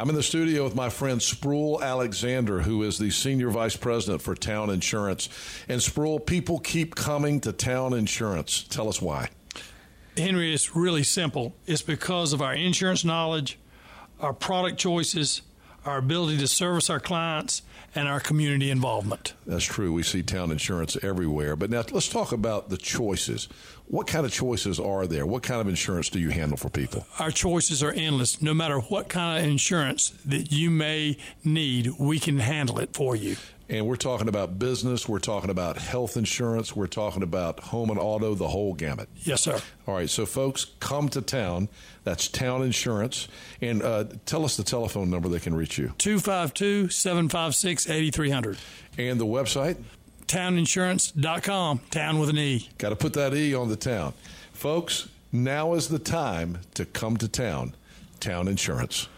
I'm 0.00 0.08
in 0.08 0.14
the 0.14 0.22
studio 0.22 0.62
with 0.62 0.76
my 0.76 0.90
friend 0.90 1.20
Sproul 1.20 1.82
Alexander, 1.82 2.60
who 2.60 2.84
is 2.84 2.98
the 2.98 3.10
Senior 3.10 3.50
Vice 3.50 3.74
President 3.74 4.22
for 4.22 4.36
Town 4.36 4.70
Insurance. 4.70 5.28
And 5.68 5.82
Sproul, 5.82 6.20
people 6.20 6.60
keep 6.60 6.94
coming 6.94 7.40
to 7.40 7.52
Town 7.52 7.92
Insurance. 7.92 8.62
Tell 8.62 8.88
us 8.88 9.02
why. 9.02 9.30
Henry, 10.16 10.54
it's 10.54 10.76
really 10.76 11.02
simple. 11.02 11.52
It's 11.66 11.82
because 11.82 12.32
of 12.32 12.40
our 12.40 12.54
insurance 12.54 13.04
knowledge, 13.04 13.58
our 14.20 14.32
product 14.32 14.78
choices, 14.78 15.42
our 15.84 15.98
ability 15.98 16.38
to 16.38 16.46
service 16.46 16.88
our 16.90 17.00
clients, 17.00 17.62
and 17.94 18.06
our 18.06 18.20
community 18.20 18.70
involvement. 18.70 19.34
That's 19.46 19.64
true. 19.64 19.92
We 19.92 20.04
see 20.04 20.22
town 20.22 20.52
insurance 20.52 20.96
everywhere. 21.02 21.56
But 21.56 21.70
now 21.70 21.82
let's 21.90 22.08
talk 22.08 22.30
about 22.30 22.68
the 22.68 22.76
choices. 22.76 23.48
What 23.88 24.06
kind 24.06 24.26
of 24.26 24.32
choices 24.32 24.78
are 24.78 25.06
there? 25.06 25.24
What 25.24 25.42
kind 25.42 25.62
of 25.62 25.66
insurance 25.66 26.10
do 26.10 26.20
you 26.20 26.28
handle 26.28 26.58
for 26.58 26.68
people? 26.68 27.06
Our 27.18 27.30
choices 27.30 27.82
are 27.82 27.90
endless. 27.90 28.42
No 28.42 28.52
matter 28.52 28.80
what 28.80 29.08
kind 29.08 29.38
of 29.42 29.50
insurance 29.50 30.10
that 30.26 30.52
you 30.52 30.70
may 30.70 31.16
need, 31.42 31.92
we 31.98 32.18
can 32.18 32.38
handle 32.38 32.80
it 32.80 32.90
for 32.92 33.16
you. 33.16 33.36
And 33.70 33.86
we're 33.86 33.96
talking 33.96 34.28
about 34.28 34.58
business, 34.58 35.08
we're 35.08 35.18
talking 35.18 35.50
about 35.50 35.76
health 35.76 36.16
insurance, 36.16 36.74
we're 36.74 36.86
talking 36.86 37.22
about 37.22 37.60
home 37.60 37.90
and 37.90 37.98
auto, 37.98 38.34
the 38.34 38.48
whole 38.48 38.72
gamut. 38.72 39.08
Yes, 39.16 39.42
sir. 39.42 39.58
All 39.86 39.94
right, 39.94 40.08
so 40.08 40.24
folks, 40.24 40.66
come 40.80 41.08
to 41.10 41.20
town. 41.20 41.68
That's 42.04 42.28
Town 42.28 42.62
Insurance. 42.62 43.28
And 43.60 43.82
uh, 43.82 44.04
tell 44.24 44.44
us 44.44 44.56
the 44.56 44.64
telephone 44.64 45.10
number 45.10 45.28
they 45.28 45.40
can 45.40 45.54
reach 45.54 45.76
you. 45.76 45.92
252 45.98 46.88
756 46.88 47.88
8300. 47.90 48.58
And 48.96 49.20
the 49.20 49.26
website? 49.26 49.76
Towninsurance.com. 50.28 51.80
Town 51.90 52.18
with 52.18 52.28
an 52.28 52.38
E. 52.38 52.68
Got 52.78 52.90
to 52.90 52.96
put 52.96 53.14
that 53.14 53.34
E 53.34 53.54
on 53.54 53.68
the 53.68 53.76
town. 53.76 54.12
Folks, 54.52 55.08
now 55.32 55.72
is 55.74 55.88
the 55.88 55.98
time 55.98 56.58
to 56.74 56.84
come 56.84 57.16
to 57.16 57.28
town. 57.28 57.74
Town 58.20 58.46
Insurance. 58.46 59.08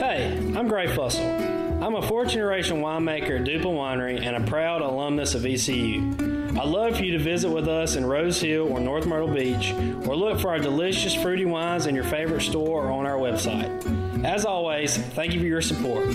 Hey, 0.00 0.36
I'm 0.56 0.68
Gray 0.68 0.86
Fussell. 0.86 1.82
I'm 1.82 1.94
a 1.94 2.02
fourth 2.02 2.30
generation 2.30 2.82
winemaker 2.82 3.40
at 3.40 3.46
Duplin 3.46 3.74
Winery 3.74 4.20
and 4.20 4.36
a 4.36 4.46
proud 4.46 4.82
alumnus 4.82 5.34
of 5.34 5.46
ECU. 5.46 6.00
I'd 6.58 6.66
love 6.66 6.96
for 6.96 7.04
you 7.04 7.12
to 7.16 7.22
visit 7.22 7.48
with 7.48 7.68
us 7.68 7.96
in 7.96 8.04
Rose 8.04 8.40
Hill 8.40 8.70
or 8.70 8.80
North 8.80 9.06
Myrtle 9.06 9.32
Beach, 9.32 9.72
or 10.06 10.16
look 10.16 10.40
for 10.40 10.48
our 10.48 10.58
delicious 10.58 11.14
fruity 11.14 11.46
wines 11.46 11.86
in 11.86 11.94
your 11.94 12.04
favorite 12.04 12.42
store 12.42 12.86
or 12.86 12.90
on 12.90 13.06
our 13.06 13.16
website. 13.16 14.24
As 14.24 14.44
always, 14.44 14.96
thank 14.96 15.32
you 15.32 15.40
for 15.40 15.46
your 15.46 15.62
support. 15.62 16.06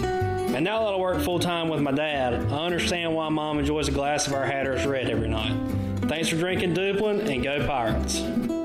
And 0.55 0.63
now 0.63 0.85
that 0.85 0.93
I 0.93 0.95
work 0.95 1.21
full 1.21 1.37
time 1.37 1.67
with 1.67 1.81
my 1.81 1.91
dad, 1.91 2.49
I 2.49 2.65
understand 2.65 3.13
why 3.13 3.27
mom 3.27 3.59
enjoys 3.59 3.89
a 3.89 3.91
glass 3.91 4.25
of 4.25 4.31
our 4.31 4.45
Hatteras 4.45 4.85
Red 4.85 5.09
every 5.09 5.27
night. 5.27 5.53
Thanks 6.03 6.29
for 6.29 6.37
drinking 6.37 6.73
Duplin 6.73 7.27
and 7.29 7.43
go 7.43 7.67
Pirates. 7.67 8.64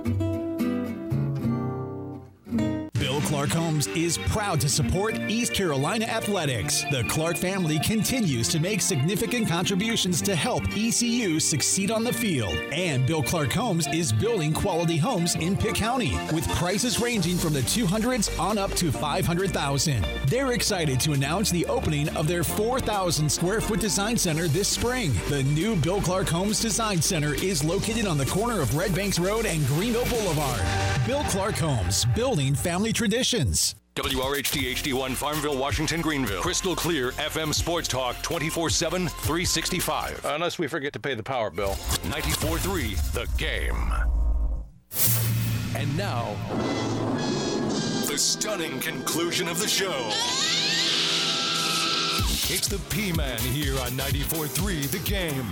Clark 3.30 3.50
Homes 3.50 3.86
is 3.86 4.18
proud 4.18 4.60
to 4.60 4.68
support 4.68 5.16
East 5.30 5.54
Carolina 5.54 6.04
athletics. 6.04 6.84
The 6.90 7.04
Clark 7.04 7.36
family 7.36 7.78
continues 7.78 8.48
to 8.48 8.58
make 8.58 8.80
significant 8.80 9.46
contributions 9.46 10.20
to 10.22 10.34
help 10.34 10.64
ECU 10.76 11.38
succeed 11.38 11.92
on 11.92 12.02
the 12.02 12.12
field. 12.12 12.56
And 12.72 13.06
Bill 13.06 13.22
Clark 13.22 13.52
Homes 13.52 13.86
is 13.94 14.12
building 14.12 14.52
quality 14.52 14.96
homes 14.96 15.36
in 15.36 15.56
Pitt 15.56 15.76
County 15.76 16.18
with 16.32 16.48
prices 16.56 17.00
ranging 17.00 17.36
from 17.36 17.52
the 17.52 17.60
200s 17.60 18.36
on 18.36 18.58
up 18.58 18.72
to 18.72 18.90
500,000. 18.90 20.04
They're 20.26 20.50
excited 20.50 20.98
to 20.98 21.12
announce 21.12 21.52
the 21.52 21.66
opening 21.66 22.08
of 22.16 22.26
their 22.26 22.42
4,000 22.42 23.30
square 23.30 23.60
foot 23.60 23.78
design 23.78 24.16
center 24.16 24.48
this 24.48 24.66
spring. 24.66 25.12
The 25.28 25.44
new 25.44 25.76
Bill 25.76 26.00
Clark 26.00 26.28
Homes 26.28 26.58
Design 26.60 27.00
Center 27.00 27.34
is 27.34 27.62
located 27.62 28.06
on 28.06 28.18
the 28.18 28.26
corner 28.26 28.60
of 28.60 28.76
Red 28.76 28.92
Banks 28.92 29.20
Road 29.20 29.46
and 29.46 29.64
Greenville 29.68 30.06
Boulevard. 30.06 30.60
Bill 31.06 31.22
Clark 31.24 31.54
Homes, 31.54 32.04
building 32.16 32.56
family 32.56 32.92
traditions. 33.20 33.74
WRHD 33.96 34.72
HD1 34.76 35.14
Farmville, 35.14 35.58
Washington, 35.58 36.00
Greenville. 36.00 36.40
Crystal 36.40 36.74
clear 36.74 37.10
FM 37.12 37.52
Sports 37.52 37.86
Talk 37.86 38.22
24 38.22 38.70
7, 38.70 39.08
365. 39.08 40.24
Unless 40.24 40.58
we 40.58 40.66
forget 40.66 40.94
to 40.94 41.00
pay 41.00 41.14
the 41.14 41.22
power 41.22 41.50
bill. 41.50 41.76
94 42.08 42.58
3, 42.58 42.94
The 43.12 43.28
Game. 43.36 43.92
And 45.76 45.96
now, 45.96 46.34
the 48.06 48.16
stunning 48.16 48.80
conclusion 48.80 49.48
of 49.48 49.60
the 49.60 49.68
show. 49.68 50.08
It's 52.52 52.68
the 52.68 52.78
P 52.88 53.12
Man 53.12 53.38
here 53.38 53.78
on 53.80 53.94
94 53.96 54.46
3, 54.46 54.80
The 54.86 54.98
Game. 55.00 55.50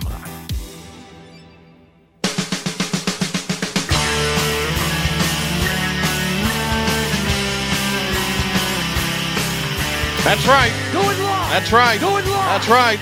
That's 10.23 10.45
right. 10.47 10.71
Do 10.91 10.99
it 10.99 11.19
live. 11.23 11.51
That's 11.51 11.71
right. 11.71 11.99
Do 11.99 12.07
it 12.17 12.25
live. 12.25 12.25
That's 12.25 12.67
right. 12.69 12.99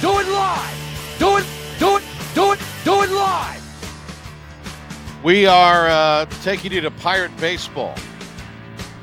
Do 0.00 0.18
it 0.18 0.28
live. 0.28 1.16
Do 1.18 1.36
it. 1.38 1.46
Do 1.78 1.96
it. 1.96 2.02
Do 2.34 2.52
it. 2.52 2.60
Do 2.84 3.02
it 3.02 3.10
live. 3.10 3.62
We 5.24 5.46
are 5.46 5.88
uh, 5.88 6.26
taking 6.42 6.72
you 6.72 6.82
to 6.82 6.90
Pirate 6.90 7.34
Baseball. 7.38 7.94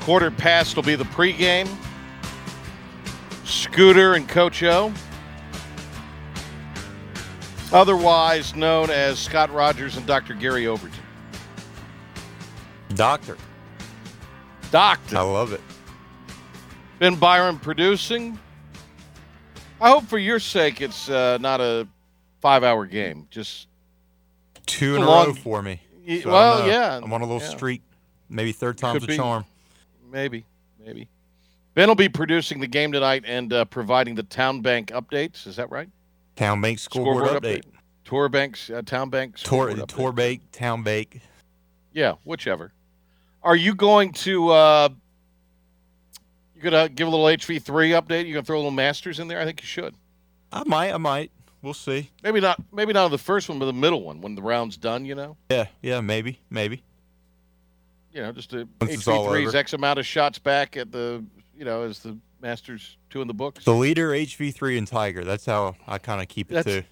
Quarter 0.00 0.30
past 0.30 0.76
will 0.76 0.84
be 0.84 0.94
the 0.94 1.04
pregame. 1.04 1.68
Scooter 3.44 4.14
and 4.14 4.28
Coach 4.28 4.62
O, 4.62 4.92
otherwise 7.72 8.54
known 8.54 8.90
as 8.90 9.18
Scott 9.18 9.52
Rogers 9.52 9.96
and 9.96 10.06
Dr. 10.06 10.34
Gary 10.34 10.66
Overton. 10.66 11.02
Doctor. 12.94 13.36
Doctor. 14.70 15.16
I 15.16 15.22
love 15.22 15.52
it. 15.52 15.60
Ben 17.02 17.16
Byron 17.16 17.58
producing. 17.58 18.38
I 19.80 19.90
hope 19.90 20.04
for 20.04 20.18
your 20.18 20.38
sake 20.38 20.80
it's 20.80 21.10
uh, 21.10 21.36
not 21.40 21.60
a 21.60 21.88
five 22.40 22.62
hour 22.62 22.86
game. 22.86 23.26
Just 23.28 23.66
Two 24.66 24.94
in 24.94 25.02
a 25.02 25.06
long- 25.06 25.26
row 25.26 25.34
for 25.34 25.62
me. 25.62 25.80
So 26.22 26.30
well, 26.30 26.60
know. 26.60 26.66
yeah, 26.66 27.00
I'm 27.02 27.12
on 27.12 27.20
a 27.20 27.24
little 27.24 27.42
yeah. 27.42 27.48
streak. 27.48 27.82
Maybe 28.28 28.52
third 28.52 28.78
time's 28.78 29.00
Could 29.00 29.02
a 29.02 29.06
be. 29.08 29.16
charm. 29.16 29.44
Maybe, 30.12 30.44
maybe. 30.78 31.08
Ben 31.74 31.88
will 31.88 31.96
be 31.96 32.08
producing 32.08 32.60
the 32.60 32.68
game 32.68 32.92
tonight 32.92 33.24
and 33.26 33.52
uh, 33.52 33.64
providing 33.64 34.14
the 34.14 34.22
TowneBank 34.22 34.90
updates. 34.90 35.48
Is 35.48 35.56
that 35.56 35.72
right? 35.72 35.88
TowneBank 36.36 36.78
scoreboard, 36.78 37.42
update. 37.42 37.64
Tour 38.04 38.28
Banks, 38.28 38.70
uh, 38.70 38.80
TowneBank. 38.82 39.40
Scoreboard 39.40 39.80
update. 39.80 39.88
Tor 39.88 40.12
Bake, 40.12 40.52
Town 40.52 40.84
bank. 40.84 41.20
Yeah, 41.92 42.14
whichever. 42.22 42.72
Are 43.42 43.56
you 43.56 43.74
going 43.74 44.12
to? 44.12 44.52
Uh, 46.62 46.66
you 46.66 46.70
gonna 46.70 46.88
give 46.88 47.08
a 47.08 47.10
little 47.10 47.26
HV 47.26 47.62
three 47.62 47.90
update? 47.90 48.26
You 48.26 48.34
gonna 48.34 48.44
throw 48.44 48.56
a 48.56 48.60
little 48.60 48.70
Masters 48.70 49.18
in 49.18 49.28
there? 49.28 49.40
I 49.40 49.44
think 49.44 49.60
you 49.60 49.66
should. 49.66 49.94
I 50.52 50.62
might, 50.64 50.92
I 50.92 50.96
might. 50.98 51.30
We'll 51.62 51.74
see. 51.74 52.10
Maybe 52.22 52.40
not. 52.40 52.60
Maybe 52.72 52.92
not 52.92 53.08
the 53.08 53.18
first 53.18 53.48
one, 53.48 53.58
but 53.58 53.66
the 53.66 53.72
middle 53.72 54.02
one 54.02 54.20
when 54.20 54.34
the 54.34 54.42
round's 54.42 54.76
done. 54.76 55.04
You 55.04 55.14
know. 55.14 55.36
Yeah, 55.50 55.66
yeah, 55.80 56.00
maybe, 56.00 56.40
maybe. 56.50 56.82
You 58.12 58.22
know, 58.22 58.32
just 58.32 58.52
a 58.52 58.68
Once 58.80 58.92
it's 58.92 59.08
all 59.08 59.26
HV 59.26 59.30
three's 59.30 59.48
over. 59.48 59.56
X 59.56 59.72
amount 59.72 59.98
of 59.98 60.06
shots 60.06 60.38
back 60.38 60.76
at 60.76 60.92
the. 60.92 61.24
You 61.56 61.64
know, 61.64 61.82
as 61.82 62.00
the 62.00 62.16
Masters 62.40 62.96
two 63.10 63.20
in 63.22 63.28
the 63.28 63.34
books. 63.34 63.64
The 63.64 63.72
leader, 63.74 64.10
HV3 64.10 64.78
and 64.78 64.86
Tiger. 64.86 65.22
That's 65.24 65.46
how 65.46 65.76
I 65.86 65.98
kind 65.98 66.20
of 66.20 66.28
keep 66.28 66.50
it 66.50 66.54
That's- 66.54 66.82
too. 66.82 66.86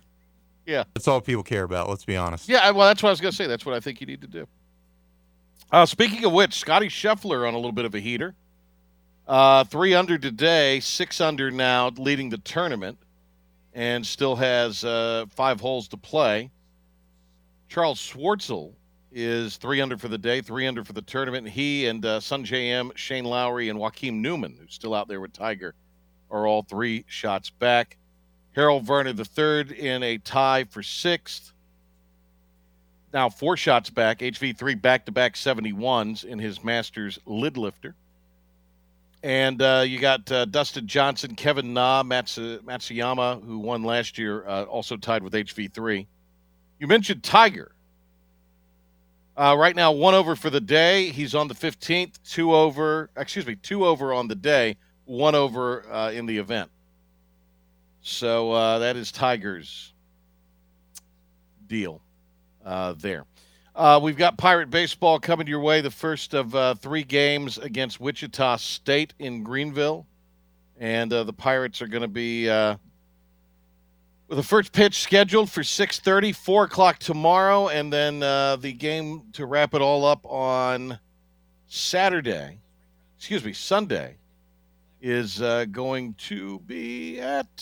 Yeah. 0.66 0.84
That's 0.94 1.08
all 1.08 1.20
people 1.20 1.42
care 1.42 1.64
about. 1.64 1.88
Let's 1.88 2.04
be 2.04 2.16
honest. 2.16 2.48
Yeah, 2.48 2.70
well, 2.70 2.86
that's 2.86 3.02
what 3.02 3.08
I 3.08 3.12
was 3.12 3.20
to 3.20 3.32
say. 3.32 3.48
That's 3.48 3.66
what 3.66 3.74
I 3.74 3.80
think 3.80 4.00
you 4.00 4.06
need 4.06 4.20
to 4.20 4.28
do. 4.28 4.46
Uh, 5.72 5.84
speaking 5.86 6.24
of 6.24 6.32
which, 6.32 6.54
Scotty 6.54 6.86
Scheffler 6.86 7.48
on 7.48 7.54
a 7.54 7.56
little 7.56 7.72
bit 7.72 7.84
of 7.84 7.94
a 7.94 7.98
heater. 7.98 8.34
Uh, 9.30 9.62
three 9.62 9.94
under 9.94 10.18
today, 10.18 10.80
six 10.80 11.20
under 11.20 11.52
now, 11.52 11.88
leading 11.96 12.28
the 12.30 12.38
tournament, 12.38 12.98
and 13.74 14.04
still 14.04 14.34
has 14.34 14.82
uh, 14.82 15.24
five 15.30 15.60
holes 15.60 15.86
to 15.86 15.96
play. 15.96 16.50
Charles 17.68 18.00
Schwartzel 18.00 18.72
is 19.12 19.56
three 19.56 19.80
under 19.80 19.96
for 19.96 20.08
the 20.08 20.18
day, 20.18 20.40
three 20.40 20.66
under 20.66 20.82
for 20.82 20.94
the 20.94 21.02
tournament. 21.02 21.48
He 21.48 21.86
and 21.86 22.04
uh, 22.04 22.18
Sungjae 22.18 22.70
Im, 22.70 22.90
Shane 22.96 23.24
Lowry, 23.24 23.68
and 23.68 23.78
Joaquin 23.78 24.20
Niemann, 24.20 24.58
who's 24.60 24.74
still 24.74 24.94
out 24.94 25.06
there 25.06 25.20
with 25.20 25.32
Tiger, 25.32 25.76
are 26.28 26.48
all 26.48 26.64
three 26.64 27.04
shots 27.06 27.50
back. 27.50 27.98
Harold 28.56 28.82
Varner 28.82 29.12
the 29.12 29.24
third 29.24 29.70
in 29.70 30.02
a 30.02 30.18
tie 30.18 30.64
for 30.64 30.82
sixth. 30.82 31.52
Now 33.12 33.28
four 33.28 33.56
shots 33.56 33.90
back. 33.90 34.18
HV3 34.18 34.82
back-to-back 34.82 35.34
71s 35.34 36.24
in 36.24 36.40
his 36.40 36.64
Masters 36.64 37.20
lid 37.26 37.56
lifter. 37.56 37.94
And 39.22 39.60
uh, 39.60 39.84
you 39.86 39.98
got 39.98 40.30
uh, 40.32 40.46
Dustin 40.46 40.86
Johnson, 40.86 41.34
Kevin 41.34 41.74
Na, 41.74 42.02
Matsu- 42.02 42.60
Matsuyama, 42.62 43.44
who 43.44 43.58
won 43.58 43.82
last 43.82 44.16
year, 44.16 44.46
uh, 44.46 44.64
also 44.64 44.96
tied 44.96 45.22
with 45.22 45.34
HV3. 45.34 46.06
You 46.78 46.86
mentioned 46.86 47.22
Tiger. 47.22 47.72
Uh, 49.36 49.54
right 49.58 49.76
now, 49.76 49.92
one 49.92 50.14
over 50.14 50.36
for 50.36 50.48
the 50.48 50.60
day. 50.60 51.10
He's 51.10 51.34
on 51.34 51.48
the 51.48 51.54
15th, 51.54 52.18
two 52.24 52.54
over, 52.54 53.10
excuse 53.16 53.46
me, 53.46 53.56
two 53.56 53.86
over 53.86 54.12
on 54.12 54.28
the 54.28 54.34
day, 54.34 54.76
one 55.04 55.34
over 55.34 55.90
uh, 55.90 56.10
in 56.10 56.26
the 56.26 56.38
event. 56.38 56.70
So 58.02 58.52
uh, 58.52 58.78
that 58.78 58.96
is 58.96 59.12
Tiger's 59.12 59.92
deal 61.66 62.00
there. 62.96 63.26
Uh, 63.80 63.98
we've 63.98 64.18
got 64.18 64.36
Pirate 64.36 64.68
Baseball 64.68 65.18
coming 65.18 65.46
your 65.46 65.60
way, 65.60 65.80
the 65.80 65.90
first 65.90 66.34
of 66.34 66.54
uh, 66.54 66.74
three 66.74 67.02
games 67.02 67.56
against 67.56 67.98
Wichita 67.98 68.56
State 68.56 69.14
in 69.18 69.42
Greenville. 69.42 70.04
And 70.78 71.10
uh, 71.10 71.24
the 71.24 71.32
Pirates 71.32 71.80
are 71.80 71.86
going 71.86 72.02
to 72.02 72.06
be 72.06 72.46
uh, 72.50 72.76
with 74.28 74.36
the 74.36 74.42
first 74.42 74.72
pitch 74.72 75.00
scheduled 75.00 75.50
for 75.50 75.62
6.30, 75.62 76.36
4 76.36 76.64
o'clock 76.64 76.98
tomorrow, 76.98 77.68
and 77.68 77.90
then 77.90 78.22
uh, 78.22 78.56
the 78.56 78.74
game 78.74 79.22
to 79.32 79.46
wrap 79.46 79.72
it 79.72 79.80
all 79.80 80.04
up 80.04 80.26
on 80.26 80.98
Saturday, 81.66 82.58
excuse 83.16 83.42
me, 83.42 83.54
Sunday, 83.54 84.16
is 85.00 85.40
uh, 85.40 85.64
going 85.64 86.12
to 86.18 86.58
be 86.66 87.18
at 87.18 87.56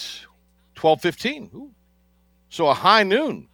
12.15. 0.75 1.55
Ooh. 1.55 1.71
So 2.49 2.67
a 2.67 2.75
high 2.75 3.05
noon 3.05 3.47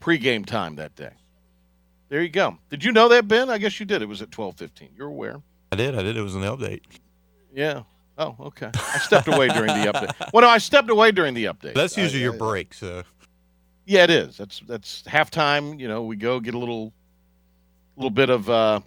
pregame 0.00 0.46
time 0.46 0.76
that 0.76 0.96
day. 0.96 1.10
There 2.12 2.20
you 2.20 2.28
go. 2.28 2.58
Did 2.68 2.84
you 2.84 2.92
know 2.92 3.08
that, 3.08 3.26
Ben? 3.26 3.48
I 3.48 3.56
guess 3.56 3.80
you 3.80 3.86
did. 3.86 4.02
It 4.02 4.06
was 4.06 4.20
at 4.20 4.28
12.15. 4.28 4.90
You're 4.94 5.08
aware. 5.08 5.40
I 5.72 5.76
did. 5.76 5.96
I 5.96 6.02
did. 6.02 6.14
It 6.18 6.20
was 6.20 6.34
an 6.34 6.42
update. 6.42 6.82
Yeah. 7.54 7.84
Oh, 8.18 8.36
okay. 8.38 8.70
I 8.74 8.98
stepped 8.98 9.28
away 9.28 9.48
during 9.48 9.68
the 9.68 9.90
update. 9.90 10.30
Well, 10.30 10.42
no, 10.42 10.48
I 10.50 10.58
stepped 10.58 10.90
away 10.90 11.12
during 11.12 11.32
the 11.32 11.46
update. 11.46 11.72
That's 11.72 11.96
usually 11.96 12.20
I- 12.20 12.24
your 12.24 12.34
I- 12.34 12.36
break. 12.36 12.74
So 12.74 13.04
Yeah, 13.86 14.04
it 14.04 14.10
is. 14.10 14.36
That's 14.36 14.60
that's 14.68 15.04
halftime. 15.04 15.80
You 15.80 15.88
know, 15.88 16.02
we 16.02 16.16
go 16.16 16.38
get 16.38 16.52
a 16.52 16.58
little, 16.58 16.92
little 17.96 18.10
bit 18.10 18.28
of 18.28 18.50
uh, 18.50 18.80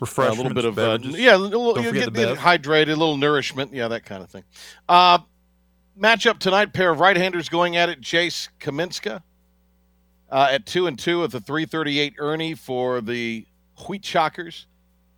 refreshment, 0.00 0.38
a 0.38 0.42
little 0.44 0.54
bit 0.54 0.64
of 0.64 0.78
uh, 0.78 0.98
yeah, 1.02 1.36
a 1.36 1.36
little, 1.36 1.78
you 1.78 1.92
get, 1.92 2.10
get 2.14 2.38
hydrated, 2.38 2.84
a 2.84 2.96
little 2.96 3.18
nourishment, 3.18 3.74
yeah, 3.74 3.88
that 3.88 4.06
kind 4.06 4.22
of 4.22 4.30
thing. 4.30 4.44
Uh, 4.88 5.18
matchup 6.00 6.38
tonight: 6.38 6.72
pair 6.72 6.88
of 6.90 7.00
right-handers 7.00 7.50
going 7.50 7.76
at 7.76 7.90
it. 7.90 8.00
Jace 8.00 8.48
Kaminska 8.58 9.20
uh, 10.30 10.48
at 10.50 10.66
two 10.66 10.86
and 10.86 10.98
two 10.98 11.20
with 11.20 11.34
a 11.34 11.40
338 11.40 12.14
Ernie 12.18 12.54
for 12.54 13.00
the 13.00 13.46
Wheat 13.88 14.04
Shockers, 14.04 14.66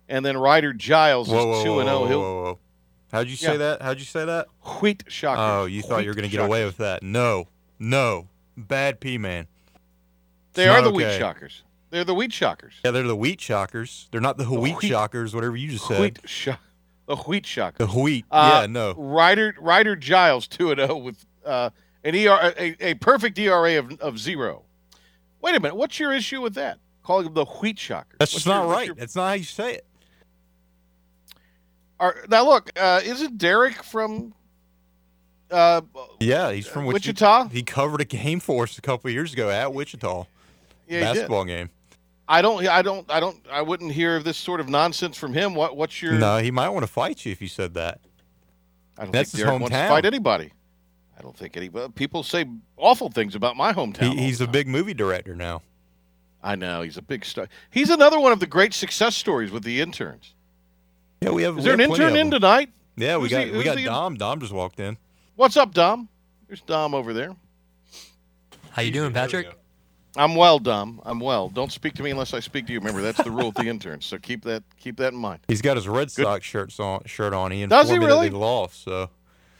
and 0.09 0.25
then 0.25 0.37
Ryder 0.37 0.73
Giles 0.73 1.29
Whoa, 1.29 1.45
whoa, 1.47 1.57
is 1.57 1.63
two 1.63 1.71
whoa, 1.73 1.79
and 1.79 1.87
zero. 1.89 1.99
whoa, 1.99 2.07
whoa, 2.19 2.43
whoa. 2.43 2.59
How'd 3.11 3.27
you 3.27 3.35
say 3.37 3.53
Yeah. 3.53 3.57
that? 3.57 3.81
How'd 3.81 3.99
you 3.99 4.05
say 4.05 4.25
that? 4.25 4.47
Wheat 4.81 5.03
shockers. 5.07 5.39
Oh, 5.41 5.65
you 5.65 5.81
thought 5.81 6.03
you 6.03 6.09
were 6.09 6.13
going 6.15 6.29
to 6.29 6.35
get 6.35 6.43
away 6.43 6.65
with 6.65 6.77
that? 6.77 7.03
No, 7.03 7.47
no, 7.79 8.27
bad 8.57 8.99
P 8.99 9.17
man. 9.17 9.47
They 10.53 10.67
are 10.67 10.81
the 10.81 10.91
wheat 10.91 11.17
shockers. 11.17 11.63
They're 11.89 12.03
the 12.03 12.13
wheat 12.15 12.33
shockers. 12.33 12.73
Yeah, 12.83 12.91
they're 12.91 13.03
the 13.03 13.15
wheat 13.15 13.39
shockers. 13.39 14.09
They're 14.11 14.19
not 14.19 14.37
the 14.37 14.43
wheat, 14.45 14.75
wheat- 14.81 14.89
shockers. 14.89 15.33
Whatever 15.33 15.55
you 15.55 15.69
just 15.69 15.87
said. 15.87 16.01
Wheat 16.01 16.19
shock. 16.25 16.59
The 17.05 17.15
wheat 17.15 17.45
shockers. 17.45 17.87
The 17.87 17.93
wheat. 17.99 18.25
Uh, 18.29 18.59
yeah, 18.61 18.67
no. 18.67 18.93
Ryder 18.97 19.55
Ryder 19.59 19.95
Giles 19.95 20.47
two 20.47 20.71
and 20.71 20.79
zero 20.79 20.97
with 20.97 21.25
uh, 21.45 21.69
an 22.03 22.13
ER 22.15 22.53
a, 22.57 22.75
a 22.81 22.93
perfect 22.95 23.39
ERA 23.39 23.79
of, 23.79 23.97
of 24.01 24.19
zero. 24.19 24.63
Wait 25.41 25.55
a 25.55 25.59
minute. 25.59 25.75
What's 25.75 25.99
your 25.99 26.11
issue 26.13 26.41
with 26.41 26.55
that? 26.55 26.79
Calling 27.03 27.27
him 27.27 27.33
the 27.33 27.45
wheat 27.45 27.79
shockers. 27.79 28.17
That's 28.19 28.31
just 28.33 28.45
your- 28.45 28.55
not 28.55 28.69
right. 28.69 28.87
your- 28.87 28.95
That's 28.95 29.15
not 29.15 29.27
how 29.27 29.33
you 29.33 29.43
say 29.43 29.75
it. 29.75 29.85
Are, 31.99 32.15
now 32.29 32.45
look, 32.45 32.69
uh, 32.79 33.01
isn't 33.03 33.37
Derek 33.37 33.81
from? 33.83 34.33
Uh, 35.49 35.81
Yeah, 36.19 36.51
he's 36.51 36.67
from 36.67 36.85
Wichi- 36.85 36.93
Wichita? 36.93 37.47
He 37.49 37.63
covered 37.63 38.01
a 38.01 38.05
game 38.05 38.39
for 38.39 38.63
us 38.63 38.77
a 38.77 38.81
couple 38.81 39.09
years 39.09 39.33
ago 39.33 39.49
at 39.49 39.73
Wichita. 39.73 40.25
Yeah, 40.25 40.25
he 40.87 40.95
did. 40.95 41.01
basketball 41.01 41.45
game. 41.45 41.69
I 42.27 42.41
don't. 42.41 42.67
I 42.67 42.81
don't. 42.81 43.09
I 43.09 43.19
don't. 43.21 43.37
I 43.49 43.61
wouldn't 43.61 43.93
hear 43.93 44.21
this 44.21 44.37
sort 44.37 44.59
of 44.59 44.67
nonsense 44.67 45.17
from 45.17 45.33
him. 45.33 45.55
What? 45.55 45.77
What's 45.77 46.01
your? 46.01 46.13
No, 46.13 46.37
he 46.39 46.51
might 46.51 46.69
want 46.69 46.83
to 46.83 46.91
fight 46.91 47.25
you 47.25 47.31
if 47.31 47.41
you 47.41 47.47
said 47.47 47.73
that. 47.75 48.01
I 48.97 49.03
don't 49.03 49.11
That's 49.13 49.31
think 49.31 49.45
Derek 49.45 49.61
wants 49.61 49.73
to 49.73 49.81
hometown. 49.81 49.87
fight 49.87 50.05
anybody. 50.05 50.51
I 51.17 51.21
don't 51.21 51.35
think 51.35 51.57
any. 51.57 51.69
well, 51.69 51.89
People 51.89 52.23
say 52.23 52.45
awful 52.77 53.09
things 53.09 53.35
about 53.35 53.55
my 53.57 53.73
hometown. 53.73 54.13
He, 54.13 54.25
he's 54.25 54.41
a 54.41 54.47
big 54.47 54.67
movie 54.67 54.93
director 54.93 55.35
now. 55.35 55.61
I 56.43 56.55
know 56.55 56.81
he's 56.83 56.97
a 56.97 57.01
big 57.01 57.25
star. 57.25 57.49
He's 57.71 57.89
another 57.89 58.19
one 58.19 58.31
of 58.31 58.39
the 58.39 58.45
great 58.47 58.73
success 58.73 59.15
stories 59.15 59.51
with 59.51 59.63
the 59.63 59.81
interns. 59.81 60.33
Yeah, 61.21 61.31
we 61.31 61.41
have. 61.43 61.57
Is 61.57 61.63
we 61.63 61.63
there 61.63 61.73
an 61.73 61.79
have 61.79 61.89
plenty 61.89 62.03
intern 62.05 62.19
in 62.19 62.31
tonight? 62.31 62.69
Yeah, 62.95 63.17
we 63.17 63.29
got 63.29 63.45
the- 63.45 63.57
we 63.57 63.63
got 63.63 63.75
the- 63.75 63.85
Dom. 63.85 64.15
Dom 64.15 64.39
just 64.39 64.53
walked 64.53 64.79
in. 64.79 64.97
What's 65.35 65.57
up, 65.57 65.73
Dom? 65.73 66.07
There's 66.47 66.61
Dom 66.61 66.93
over 66.93 67.13
there. 67.13 67.35
How 68.71 68.83
you 68.83 68.91
doing, 68.91 69.11
Patrick? 69.13 69.47
I'm 70.15 70.35
well, 70.35 70.57
Dom. 70.57 70.99
I'm 71.05 71.19
well. 71.19 71.49
Don't 71.49 71.71
speak 71.71 71.93
to 71.95 72.03
me 72.03 72.09
unless 72.09 72.33
I 72.33 72.39
speak 72.39 72.65
to 72.67 72.73
you. 72.73 72.79
Remember, 72.79 73.01
that's 73.01 73.23
the 73.23 73.29
rule 73.29 73.47
with 73.47 73.55
the 73.55 73.67
interns. 73.67 74.05
So 74.05 74.17
keep 74.17 74.43
that 74.45 74.63
keep 74.79 74.97
that 74.97 75.13
in 75.13 75.19
mind. 75.19 75.39
He's 75.47 75.61
got 75.61 75.77
his 75.77 75.87
Red 75.87 76.07
Good. 76.15 76.23
Sox 76.23 76.45
shirts 76.45 76.79
on. 76.79 77.03
Shirt 77.05 77.33
on. 77.33 77.51
He 77.51 77.65
Does 77.67 77.89
he 77.89 77.99
me 77.99 78.05
really? 78.05 78.27
that 78.29 78.33
they 78.33 78.39
lost. 78.39 78.83
So 78.83 79.09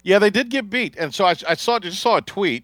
Yeah, 0.08 0.20
they 0.20 0.30
did 0.30 0.48
get 0.48 0.70
beat, 0.70 0.96
and 0.96 1.14
so 1.14 1.26
I, 1.26 1.36
I 1.50 1.56
saw 1.56 1.80
just 1.80 2.00
saw 2.00 2.16
a 2.16 2.22
tweet 2.22 2.64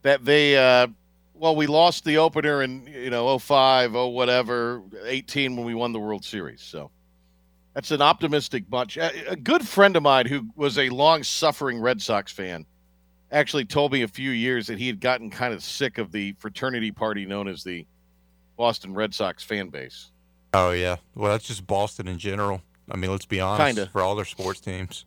that 0.00 0.24
they 0.24 0.56
uh, 0.56 0.86
well 1.34 1.54
we 1.54 1.66
lost 1.66 2.06
the 2.06 2.16
opener 2.16 2.62
in 2.62 2.86
you 2.86 3.10
know 3.10 3.38
05, 3.38 3.90
0 3.90 4.08
whatever 4.08 4.80
18 5.04 5.56
when 5.56 5.66
we 5.66 5.74
won 5.74 5.92
the 5.92 6.00
World 6.00 6.24
Series. 6.24 6.62
So 6.62 6.90
that's 7.74 7.90
an 7.90 8.00
optimistic 8.00 8.70
bunch. 8.70 8.96
A, 8.96 9.32
a 9.32 9.36
good 9.36 9.68
friend 9.68 9.94
of 9.94 10.02
mine 10.02 10.24
who 10.24 10.46
was 10.56 10.78
a 10.78 10.88
long 10.88 11.22
suffering 11.22 11.80
Red 11.80 12.00
Sox 12.00 12.32
fan 12.32 12.64
actually 13.30 13.66
told 13.66 13.92
me 13.92 14.00
a 14.00 14.08
few 14.08 14.30
years 14.30 14.66
that 14.68 14.78
he 14.78 14.86
had 14.86 15.02
gotten 15.02 15.28
kind 15.28 15.52
of 15.52 15.62
sick 15.62 15.98
of 15.98 16.12
the 16.12 16.32
fraternity 16.38 16.90
party 16.90 17.26
known 17.26 17.46
as 17.46 17.62
the 17.62 17.86
Boston 18.56 18.94
Red 18.94 19.12
Sox 19.12 19.44
fan 19.44 19.68
base. 19.68 20.12
Oh 20.54 20.70
yeah. 20.70 20.96
Well, 21.14 21.30
that's 21.30 21.46
just 21.46 21.66
Boston 21.66 22.08
in 22.08 22.16
general. 22.16 22.62
I 22.90 22.96
mean, 22.96 23.10
let's 23.10 23.26
be 23.26 23.42
honest. 23.42 23.66
Kinda. 23.66 23.90
For 23.92 24.00
all 24.00 24.14
their 24.14 24.24
sports 24.24 24.60
teams. 24.60 25.04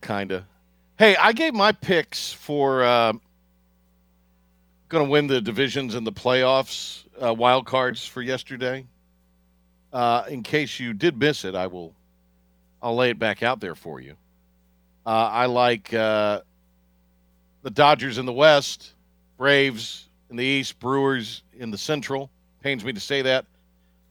Kinda. 0.00 0.46
Hey, 0.96 1.16
I 1.16 1.32
gave 1.32 1.54
my 1.54 1.72
picks 1.72 2.32
for 2.32 2.84
uh, 2.84 3.14
going 4.88 5.04
to 5.06 5.10
win 5.10 5.26
the 5.26 5.40
divisions 5.40 5.96
and 5.96 6.06
the 6.06 6.12
playoffs 6.12 7.02
uh, 7.20 7.34
wild 7.34 7.66
cards 7.66 8.06
for 8.06 8.22
yesterday. 8.22 8.86
Uh, 9.92 10.22
in 10.28 10.44
case 10.44 10.78
you 10.78 10.92
did 10.92 11.18
miss 11.18 11.44
it, 11.44 11.56
I 11.56 11.66
will. 11.66 11.92
I'll 12.80 12.94
lay 12.94 13.10
it 13.10 13.18
back 13.18 13.42
out 13.42 13.58
there 13.58 13.74
for 13.74 14.00
you. 14.00 14.14
Uh, 15.04 15.30
I 15.32 15.46
like 15.46 15.92
uh, 15.92 16.42
the 17.62 17.70
Dodgers 17.70 18.18
in 18.18 18.24
the 18.24 18.32
West, 18.32 18.94
Braves 19.36 20.08
in 20.30 20.36
the 20.36 20.44
East, 20.44 20.78
Brewers 20.78 21.42
in 21.54 21.72
the 21.72 21.78
Central. 21.78 22.30
Pains 22.60 22.84
me 22.84 22.92
to 22.92 23.00
say 23.00 23.20
that. 23.22 23.46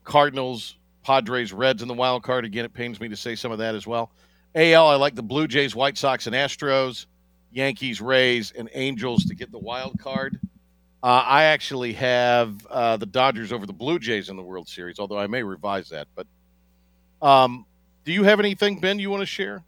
Cardinals, 0.04 0.76
Padres, 1.02 1.54
Reds 1.54 1.82
in 1.82 1.88
the 1.88 1.94
wild 1.94 2.24
card. 2.24 2.44
Again, 2.44 2.66
it 2.66 2.74
pains 2.74 3.00
me 3.00 3.08
to 3.08 3.16
say 3.16 3.36
some 3.36 3.54
of 3.54 3.60
that 3.60 3.74
as 3.74 3.88
well. 3.88 4.12
AL, 4.56 4.88
I 4.88 4.96
like 4.96 5.16
the 5.16 5.24
Blue 5.24 5.48
Jays, 5.48 5.76
White 5.76 5.98
Sox, 5.98 6.28
and 6.28 6.36
Astros, 6.36 7.06
Yankees, 7.52 8.02
Rays, 8.02 8.52
and 8.56 8.70
Angels 8.74 9.26
to 9.26 9.36
get 9.36 9.52
the 9.52 9.60
wild 9.60 10.00
card. 10.00 10.40
Uh, 11.02 11.24
I 11.26 11.44
actually 11.46 11.94
have 11.94 12.66
uh, 12.68 12.98
the 12.98 13.06
Dodgers 13.06 13.52
over 13.52 13.66
the 13.66 13.74
Blue 13.74 14.00
Jays 14.00 14.30
in 14.30 14.38
the 14.38 14.44
World 14.44 14.70
Series, 14.70 15.00
although 15.00 15.18
I 15.18 15.28
may 15.28 15.44
revise 15.44 15.90
that. 15.90 16.08
But 16.16 16.28
um, 17.22 17.66
do 18.06 18.14
you 18.14 18.24
have 18.24 18.40
anything, 18.40 18.80
Ben, 18.80 19.00
you 19.00 19.10
want 19.10 19.22
to 19.22 19.26
share? 19.26 19.64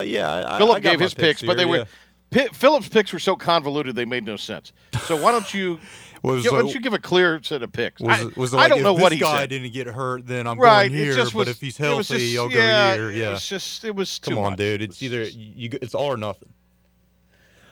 Uh, 0.00 0.04
yeah, 0.04 0.46
I, 0.46 0.58
Philip 0.58 0.76
I 0.76 0.80
gave 0.80 1.00
his 1.00 1.12
picks, 1.12 1.42
but 1.42 1.56
they 1.56 1.64
here, 1.64 1.70
were 1.70 1.76
yeah. 1.78 1.84
Pi 2.30 2.46
Philip's 2.52 2.88
picks 2.88 3.12
were 3.12 3.18
so 3.18 3.36
convoluted 3.36 3.96
they 3.96 4.04
made 4.04 4.24
no 4.24 4.36
sense. 4.36 4.72
So 5.02 5.20
why 5.20 5.32
don't 5.32 5.52
you? 5.52 5.78
Was, 6.22 6.44
yeah, 6.44 6.50
why 6.52 6.58
don't 6.58 6.74
you 6.74 6.80
give 6.80 6.92
a 6.92 6.98
clear 6.98 7.40
set 7.42 7.62
of 7.62 7.72
picks? 7.72 8.00
Was, 8.02 8.20
I, 8.20 8.24
was 8.38 8.52
it 8.52 8.56
I 8.56 8.60
like, 8.60 8.68
don't 8.70 8.78
if 8.78 8.84
know 8.84 8.94
this 8.94 9.02
what 9.02 9.12
he 9.12 9.18
guy 9.18 9.38
said. 9.40 9.50
didn't 9.50 9.72
get 9.72 9.86
hurt, 9.86 10.26
then 10.26 10.46
I'm 10.46 10.58
right, 10.58 10.88
going 10.88 10.98
here. 11.02 11.14
just 11.14 11.32
but 11.32 11.48
if 11.48 11.60
he's 11.60 11.78
healthy, 11.78 12.18
just- 12.18 12.38
I'll 12.38 12.48
go 12.48 12.56
yeah, 12.58 12.94
here. 12.94 13.10
it 13.10 13.16
Yeah. 13.16 13.30
was 13.30 13.46
just 13.46 13.84
it 13.84 13.94
was 13.94 14.18
Come 14.18 14.36
on, 14.36 14.50
much. 14.52 14.58
dude. 14.58 14.82
It's 14.82 15.02
either 15.02 15.22
you. 15.24 15.70
It's 15.80 15.94
all 15.94 16.12
or 16.12 16.16
nothing. 16.18 16.50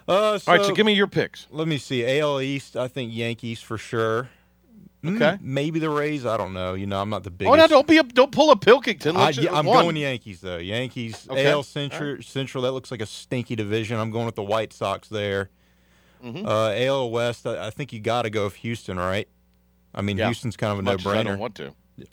Uh, 0.06 0.38
so, 0.38 0.50
All 0.50 0.56
right, 0.58 0.66
so 0.66 0.74
give 0.74 0.86
me 0.86 0.94
your 0.94 1.06
picks. 1.06 1.46
Let 1.50 1.68
me 1.68 1.76
see. 1.76 2.18
AL 2.20 2.40
East. 2.40 2.76
I 2.78 2.88
think 2.88 3.12
Yankees 3.14 3.60
for 3.60 3.76
sure. 3.76 4.30
Mm, 5.04 5.16
Okay. 5.16 5.38
maybe 5.42 5.78
the 5.78 5.90
Rays. 5.90 6.24
I 6.24 6.36
don't 6.38 6.54
know. 6.54 6.72
You 6.74 6.86
know, 6.86 7.00
I'm 7.00 7.10
not 7.10 7.22
the 7.24 7.30
biggest. 7.30 7.52
Oh 7.52 7.56
no! 7.56 7.66
Don't 7.68 7.86
be 7.86 7.98
a, 7.98 8.02
don't 8.02 8.32
pull 8.32 8.50
a 8.50 8.56
Pilkington. 8.56 9.16
I, 9.16 9.26
Let's 9.26 9.38
yeah, 9.38 9.62
going 9.62 9.96
Yankees 9.96 10.40
though. 10.40 10.56
Yankees. 10.56 11.26
Okay. 11.30 11.46
AL 11.50 11.62
Central. 11.62 12.22
Central. 12.22 12.64
That 12.64 12.72
looks 12.72 12.90
like 12.90 13.02
a 13.02 13.06
stinky 13.06 13.54
division. 13.54 13.98
I'm 14.00 14.10
going 14.10 14.26
with 14.26 14.34
the 14.34 14.42
White 14.42 14.72
Sox 14.72 15.08
there. 15.08 15.50
Mhm. 16.24 16.46
Uh, 16.46 16.72
AL 16.74 17.10
West. 17.10 17.46
I, 17.46 17.66
I 17.66 17.70
think 17.70 17.92
you 17.92 18.00
got 18.00 18.22
to 18.22 18.30
go 18.30 18.44
with 18.44 18.56
Houston, 18.56 18.98
right? 18.98 19.28
I 19.94 20.02
mean, 20.02 20.16
Yeah. 20.18 20.26
Houston's 20.26 20.56
kind 20.56 20.72
of 20.72 20.78
a 20.78 20.82
no 20.82 20.96
brainer. 20.96 21.16
I 21.18 21.22
don't 21.22 21.38
want 21.38 21.54
to. 21.56 21.72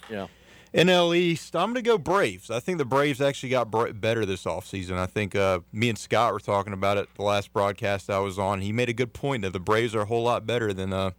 Yeah. 0.09 0.27
NL 0.73 1.15
East, 1.15 1.55
I'm 1.55 1.67
going 1.71 1.75
to 1.75 1.81
go 1.81 1.97
Braves. 1.97 2.51
I 2.51 2.59
think 2.59 2.79
the 2.79 2.85
Braves 2.85 3.21
actually 3.21 3.49
got 3.49 3.71
br- 3.71 3.91
better 3.93 4.25
this 4.25 4.43
offseason. 4.43 4.97
I 4.97 5.05
think 5.05 5.33
uh, 5.33 5.59
me 5.71 5.87
and 5.87 5.97
Scott 5.97 6.33
were 6.33 6.39
talking 6.41 6.73
about 6.73 6.97
it 6.97 7.07
the 7.15 7.23
last 7.23 7.53
broadcast 7.53 8.09
I 8.09 8.19
was 8.19 8.37
on. 8.37 8.59
He 8.61 8.73
made 8.73 8.89
a 8.89 8.93
good 8.93 9.13
point 9.13 9.43
that 9.43 9.53
the 9.53 9.59
Braves 9.59 9.95
are 9.95 10.01
a 10.01 10.05
whole 10.05 10.23
lot 10.23 10.45
better 10.45 10.73
than 10.73 10.91
uh, 10.91 11.11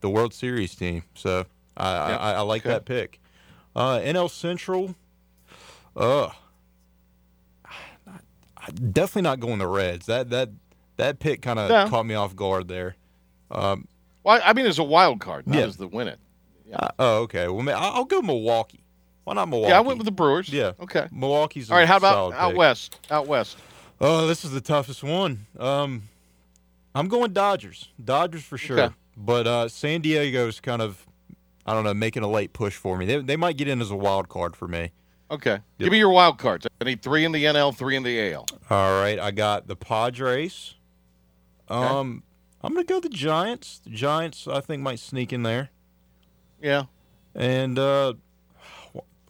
the 0.00 0.10
World 0.10 0.34
Series 0.34 0.74
team. 0.74 1.04
So 1.14 1.46
I, 1.76 1.92
Yeah. 2.10 2.16
I, 2.18 2.32
I 2.32 2.40
like 2.40 2.62
Okay. 2.62 2.70
that 2.70 2.84
pick. 2.86 3.20
Uh, 3.76 3.98
NL 4.00 4.28
Central, 4.30 4.96
uh, 5.96 6.30
definitely 8.74 9.22
not 9.22 9.40
going 9.40 9.58
the 9.58 9.66
Reds. 9.68 10.06
That 10.06 10.30
that 10.30 10.50
that 10.96 11.18
pick 11.18 11.42
kind 11.42 11.58
of 11.58 11.70
Yeah. 11.70 11.88
caught 11.88 12.06
me 12.06 12.14
off 12.14 12.34
guard 12.36 12.68
there. 12.68 12.96
Um, 13.50 13.88
Well, 14.22 14.40
I 14.44 14.52
mean, 14.52 14.66
as 14.66 14.78
a 14.78 14.84
wild 14.84 15.20
card, 15.20 15.46
not 15.46 15.58
Yeah. 15.58 15.64
as 15.66 15.76
the 15.76 15.86
win 15.88 16.08
it. 16.08 16.18
uh, 16.72 16.88
oh, 16.98 17.16
okay. 17.22 17.46
Well, 17.48 17.62
ma- 17.62 17.72
I- 17.72 17.90
I'll 17.96 18.04
go 18.04 18.20
Milwaukee. 18.22 18.80
Why 19.24 19.34
not 19.34 19.48
Milwaukee? 19.48 19.70
Yeah, 19.70 19.78
I 19.78 19.80
went 19.80 19.98
with 19.98 20.06
the 20.06 20.12
Brewers. 20.12 20.48
Yeah. 20.48 20.72
Okay. 20.80 21.06
Milwaukee's. 21.12 21.70
All 21.70 21.76
right. 21.76 21.86
How 21.88 21.96
about 21.98 22.32
out 22.34 22.50
pick. 22.50 22.58
west? 22.58 23.00
Out 23.10 23.26
west. 23.26 23.56
Oh, 24.00 24.26
this 24.26 24.44
is 24.44 24.50
the 24.50 24.60
toughest 24.60 25.02
one. 25.02 25.46
Um, 25.58 26.04
I'm 26.94 27.08
going 27.08 27.32
Dodgers. 27.32 27.88
Dodgers 28.02 28.42
for 28.44 28.58
sure. 28.58 28.80
Okay. 28.80 28.94
But 29.16 29.46
uh, 29.46 29.68
San 29.68 30.00
Diego's 30.00 30.58
kind 30.60 30.82
of, 30.82 31.06
I 31.64 31.72
don't 31.74 31.84
know, 31.84 31.94
making 31.94 32.22
a 32.22 32.28
late 32.28 32.52
push 32.52 32.74
for 32.76 32.98
me. 32.98 33.06
They, 33.06 33.16
they 33.20 33.36
might 33.36 33.56
get 33.56 33.68
in 33.68 33.80
as 33.80 33.90
a 33.90 33.96
wild 33.96 34.28
card 34.28 34.56
for 34.56 34.66
me. 34.68 34.90
Okay. 35.30 35.58
Give 35.78 35.90
me 35.90 35.98
your 35.98 36.10
wild 36.10 36.38
cards. 36.38 36.66
I 36.80 36.84
need 36.84 37.00
three 37.02 37.24
in 37.24 37.32
the 37.32 37.44
NL, 37.44 37.72
three 37.74 37.96
in 37.96 38.02
the 38.02 38.32
AL. 38.32 38.46
All 38.70 39.00
right, 39.00 39.18
I 39.18 39.30
got 39.30 39.68
the 39.68 39.76
Padres. 39.76 40.74
Um, 41.68 42.22
I'm 42.62 42.72
gonna 42.74 42.84
go 42.84 43.00
the 43.00 43.08
Giants. 43.08 43.80
The 43.84 43.90
Giants, 43.90 44.46
I 44.48 44.60
think, 44.60 44.82
might 44.82 44.98
sneak 44.98 45.32
in 45.32 45.42
there. 45.42 45.70
Yeah. 46.62 46.84
And 47.34 47.78
uh, 47.78 48.14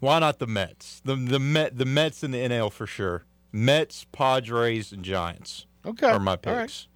why 0.01 0.19
not 0.19 0.39
the 0.39 0.47
Mets? 0.47 1.01
The 1.05 1.17
the 1.17 1.39
Met 1.39 1.79
the 1.79 1.85
Mets 1.85 2.23
in 2.23 2.31
the 2.31 2.39
NL 2.39 2.71
for 2.71 2.87
sure. 2.87 3.25
Mets, 3.53 4.07
Padres, 4.13 4.93
and 4.93 5.05
Giants. 5.05 5.67
Okay. 5.87 6.09
Are 6.09 6.19
my 6.19 6.33
All 6.33 6.53
right. 6.53 6.63
picks. 6.63 6.89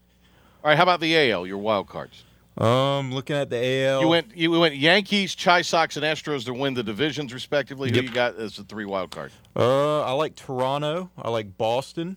All 0.65 0.71
right. 0.71 0.77
How 0.77 0.83
about 0.83 1.01
the 1.01 1.17
AL? 1.31 1.47
Your 1.47 1.59
wild 1.59 1.89
cards. 1.89 2.25
Um, 2.57 3.13
looking 3.13 3.37
at 3.37 3.51
the 3.51 3.85
AL. 3.87 4.01
You 4.01 4.09
went. 4.09 4.37
You 4.37 4.51
went 4.51 4.75
Yankees, 4.77 5.37
Chi 5.37 5.63
Sox, 5.63 5.97
and 5.97 6.05
Astros 6.05 6.45
to 6.47 6.53
win 6.53 6.75
the 6.75 6.83
divisions 6.83 7.33
respectively. 7.33 7.91
Who 7.91 8.01
you 8.01 8.11
got 8.11 8.37
as 8.37 8.57
the 8.57 8.65
three 8.65 8.85
wild 8.85 9.11
cards? 9.13 9.33
Uh, 9.55 10.01
I 10.03 10.11
like 10.13 10.35
Toronto. 10.35 11.11
I 11.17 11.31
like 11.31 11.57
Boston, 11.57 12.17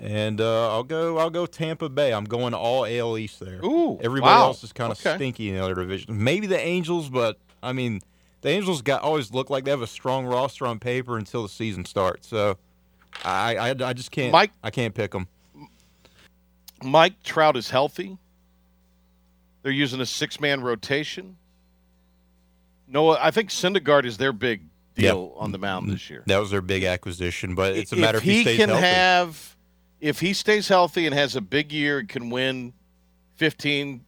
and 0.00 0.40
uh, 0.40 0.70
I'll 0.72 0.84
go. 0.84 1.18
I'll 1.18 1.30
go 1.30 1.46
Tampa 1.46 1.88
Bay. 1.88 2.12
I'm 2.12 2.24
going 2.24 2.54
all 2.54 2.84
AL 2.86 3.18
East 3.18 3.40
there. 3.40 3.60
Ooh, 3.64 3.98
everybody 4.00 4.32
wow. 4.32 4.46
else 4.46 4.62
is 4.64 4.72
kind 4.72 4.92
of 4.92 4.98
Okay. 5.04 5.16
stinky 5.16 5.48
in 5.50 5.56
the 5.56 5.62
other 5.64 5.74
division. 5.74 6.22
Maybe 6.22 6.46
the 6.46 6.58
Angels, 6.58 7.08
but 7.08 7.38
I 7.62 7.72
mean, 7.72 8.00
the 8.42 8.48
Angels 8.50 8.82
got 8.82 9.02
always 9.02 9.32
look 9.32 9.50
like 9.50 9.64
they 9.64 9.70
have 9.70 9.82
a 9.82 9.86
strong 9.86 10.26
roster 10.26 10.66
on 10.66 10.78
paper 10.78 11.16
until 11.18 11.42
the 11.42 11.48
season 11.48 11.84
starts. 11.84 12.28
So, 12.28 12.56
I 13.24 13.56
I, 13.56 13.70
I 13.70 13.92
just 13.92 14.10
can't. 14.10 14.32
Mike- 14.32 14.52
I 14.62 14.70
can't 14.70 14.94
pick 14.94 15.10
them. 15.12 15.26
Mike 16.82 17.22
Trout 17.24 17.56
is 17.56 17.70
healthy. 17.70 18.18
They're 19.62 19.72
using 19.72 20.00
a 20.00 20.06
six-man 20.06 20.60
rotation. 20.62 21.36
Noah, 22.86 23.18
I 23.20 23.32
think 23.32 23.50
Syndergaard 23.50 24.04
is 24.04 24.16
their 24.16 24.32
big 24.32 24.62
deal 24.94 25.34
on 25.36 25.52
the 25.52 25.58
mound 25.58 25.90
this 25.90 26.08
year. 26.08 26.22
That 26.26 26.38
was 26.38 26.50
their 26.50 26.62
big 26.62 26.84
acquisition, 26.84 27.54
but 27.54 27.76
it's 27.76 27.92
a 27.92 27.96
if 27.96 28.00
matter 28.00 28.18
if 28.18 28.24
he, 28.24 28.34
he 28.36 28.42
stays 28.42 28.56
can 28.58 28.68
healthy. 28.68 28.84
have, 28.86 29.56
if 30.00 30.20
he 30.20 30.32
stays 30.32 30.68
healthy 30.68 31.06
and 31.06 31.14
has 31.14 31.36
a 31.36 31.40
big 31.40 31.72
year, 31.72 31.98
and 31.98 32.08
can 32.08 32.30
win 32.30 32.72
fifteen 33.36 34.04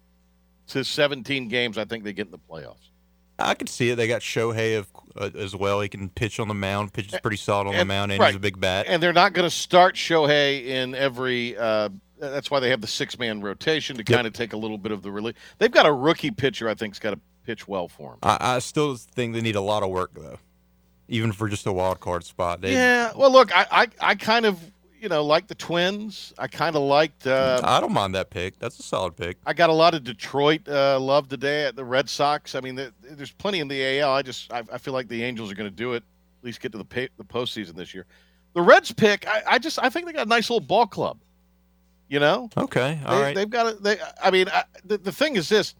to 0.68 0.84
seventeen 0.84 1.48
games. 1.48 1.78
I 1.78 1.84
think 1.84 2.04
they 2.04 2.12
get 2.12 2.26
in 2.26 2.32
the 2.32 2.38
playoffs. 2.38 2.90
I 3.38 3.54
could 3.54 3.68
see 3.68 3.90
it. 3.90 3.96
They 3.96 4.06
got 4.06 4.20
Shohei 4.20 4.78
of, 4.78 4.88
uh, 5.16 5.30
as 5.38 5.56
well. 5.56 5.80
He 5.80 5.88
can 5.88 6.10
pitch 6.10 6.38
on 6.38 6.48
the 6.48 6.54
mound. 6.54 6.92
Pitches 6.92 7.18
pretty 7.20 7.38
solid 7.38 7.68
on 7.68 7.76
the 7.76 7.84
mound, 7.86 8.12
and 8.12 8.20
right. 8.20 8.28
he's 8.28 8.36
a 8.36 8.40
big 8.40 8.60
bat. 8.60 8.84
And 8.86 9.02
they're 9.02 9.14
not 9.14 9.32
going 9.32 9.46
to 9.48 9.54
start 9.54 9.94
Shohei 9.94 10.66
in 10.66 10.94
every. 10.94 11.56
Uh, 11.56 11.88
that's 12.18 12.50
why 12.50 12.60
they 12.60 12.68
have 12.68 12.82
the 12.82 12.86
six 12.86 13.18
man 13.18 13.40
rotation 13.40 13.96
to 13.96 14.04
Yep. 14.06 14.14
kind 14.14 14.26
of 14.26 14.34
take 14.34 14.52
a 14.52 14.56
little 14.58 14.76
bit 14.76 14.92
of 14.92 15.02
the 15.02 15.10
relief. 15.10 15.36
They've 15.56 15.70
got 15.70 15.86
a 15.86 15.92
rookie 15.92 16.30
pitcher. 16.30 16.68
I 16.68 16.74
think's 16.74 16.98
got 16.98 17.12
to 17.12 17.20
pitch 17.46 17.66
well 17.66 17.88
for 17.88 18.12
him. 18.12 18.18
I, 18.22 18.36
I 18.56 18.58
still 18.58 18.94
think 18.94 19.32
they 19.32 19.40
need 19.40 19.56
a 19.56 19.62
lot 19.62 19.82
of 19.82 19.88
work 19.88 20.10
though, 20.14 20.38
even 21.08 21.32
for 21.32 21.48
just 21.48 21.66
a 21.66 21.72
wild 21.72 22.00
card 22.00 22.24
spot. 22.24 22.60
They, 22.60 22.74
Yeah. 22.74 23.12
Well, 23.16 23.32
look, 23.32 23.56
I, 23.56 23.66
I, 23.70 23.86
I 24.10 24.14
kind 24.16 24.44
of, 24.44 24.60
you 25.00 25.08
know, 25.08 25.24
like 25.24 25.46
the 25.46 25.54
Twins. 25.54 26.32
I 26.38 26.46
kind 26.46 26.76
of 26.76 26.82
liked. 26.82 27.26
Uh, 27.26 27.60
I 27.64 27.80
don't 27.80 27.92
mind 27.92 28.14
that 28.14 28.30
pick. 28.30 28.58
That's 28.58 28.78
a 28.78 28.82
solid 28.82 29.16
pick. 29.16 29.38
I 29.46 29.52
got 29.52 29.70
a 29.70 29.72
lot 29.72 29.94
of 29.94 30.04
Detroit 30.04 30.68
uh, 30.68 31.00
love 31.00 31.28
today 31.28 31.64
at 31.64 31.76
the 31.76 31.84
Red 31.84 32.08
Sox. 32.08 32.54
I 32.54 32.60
mean, 32.60 32.74
there- 32.74 32.92
there's 33.02 33.32
plenty 33.32 33.60
in 33.60 33.68
the 33.68 34.00
AL. 34.00 34.12
I 34.12 34.22
just, 34.22 34.52
I, 34.52 34.62
I 34.72 34.78
feel 34.78 34.92
like 34.94 35.08
the 35.08 35.22
Angels 35.24 35.50
are 35.50 35.54
going 35.54 35.70
to 35.70 35.74
do 35.74 35.94
it. 35.94 36.02
At 36.40 36.44
least 36.44 36.60
get 36.60 36.72
to 36.72 36.78
the 36.78 36.84
pay, 36.84 37.08
the 37.18 37.24
postseason 37.24 37.74
this 37.74 37.92
year. 37.94 38.06
The 38.54 38.62
Reds 38.62 38.92
pick, 38.92 39.26
I, 39.28 39.42
I 39.52 39.58
just, 39.58 39.78
I 39.78 39.88
think 39.90 40.06
they 40.06 40.12
got 40.12 40.26
a 40.26 40.28
nice 40.28 40.48
little 40.50 40.66
ball 40.66 40.86
club. 40.86 41.18
You 42.08 42.18
know. 42.18 42.50
Okay. 42.56 42.98
All 43.06 43.16
they, 43.16 43.22
right. 43.22 43.34
They've 43.36 43.48
got 43.50 43.66
it. 43.66 43.82
They, 43.82 43.96
I 44.22 44.30
mean, 44.30 44.48
I, 44.48 44.64
the, 44.84 44.98
the 44.98 45.12
thing 45.12 45.36
is 45.36 45.48
this: 45.48 45.76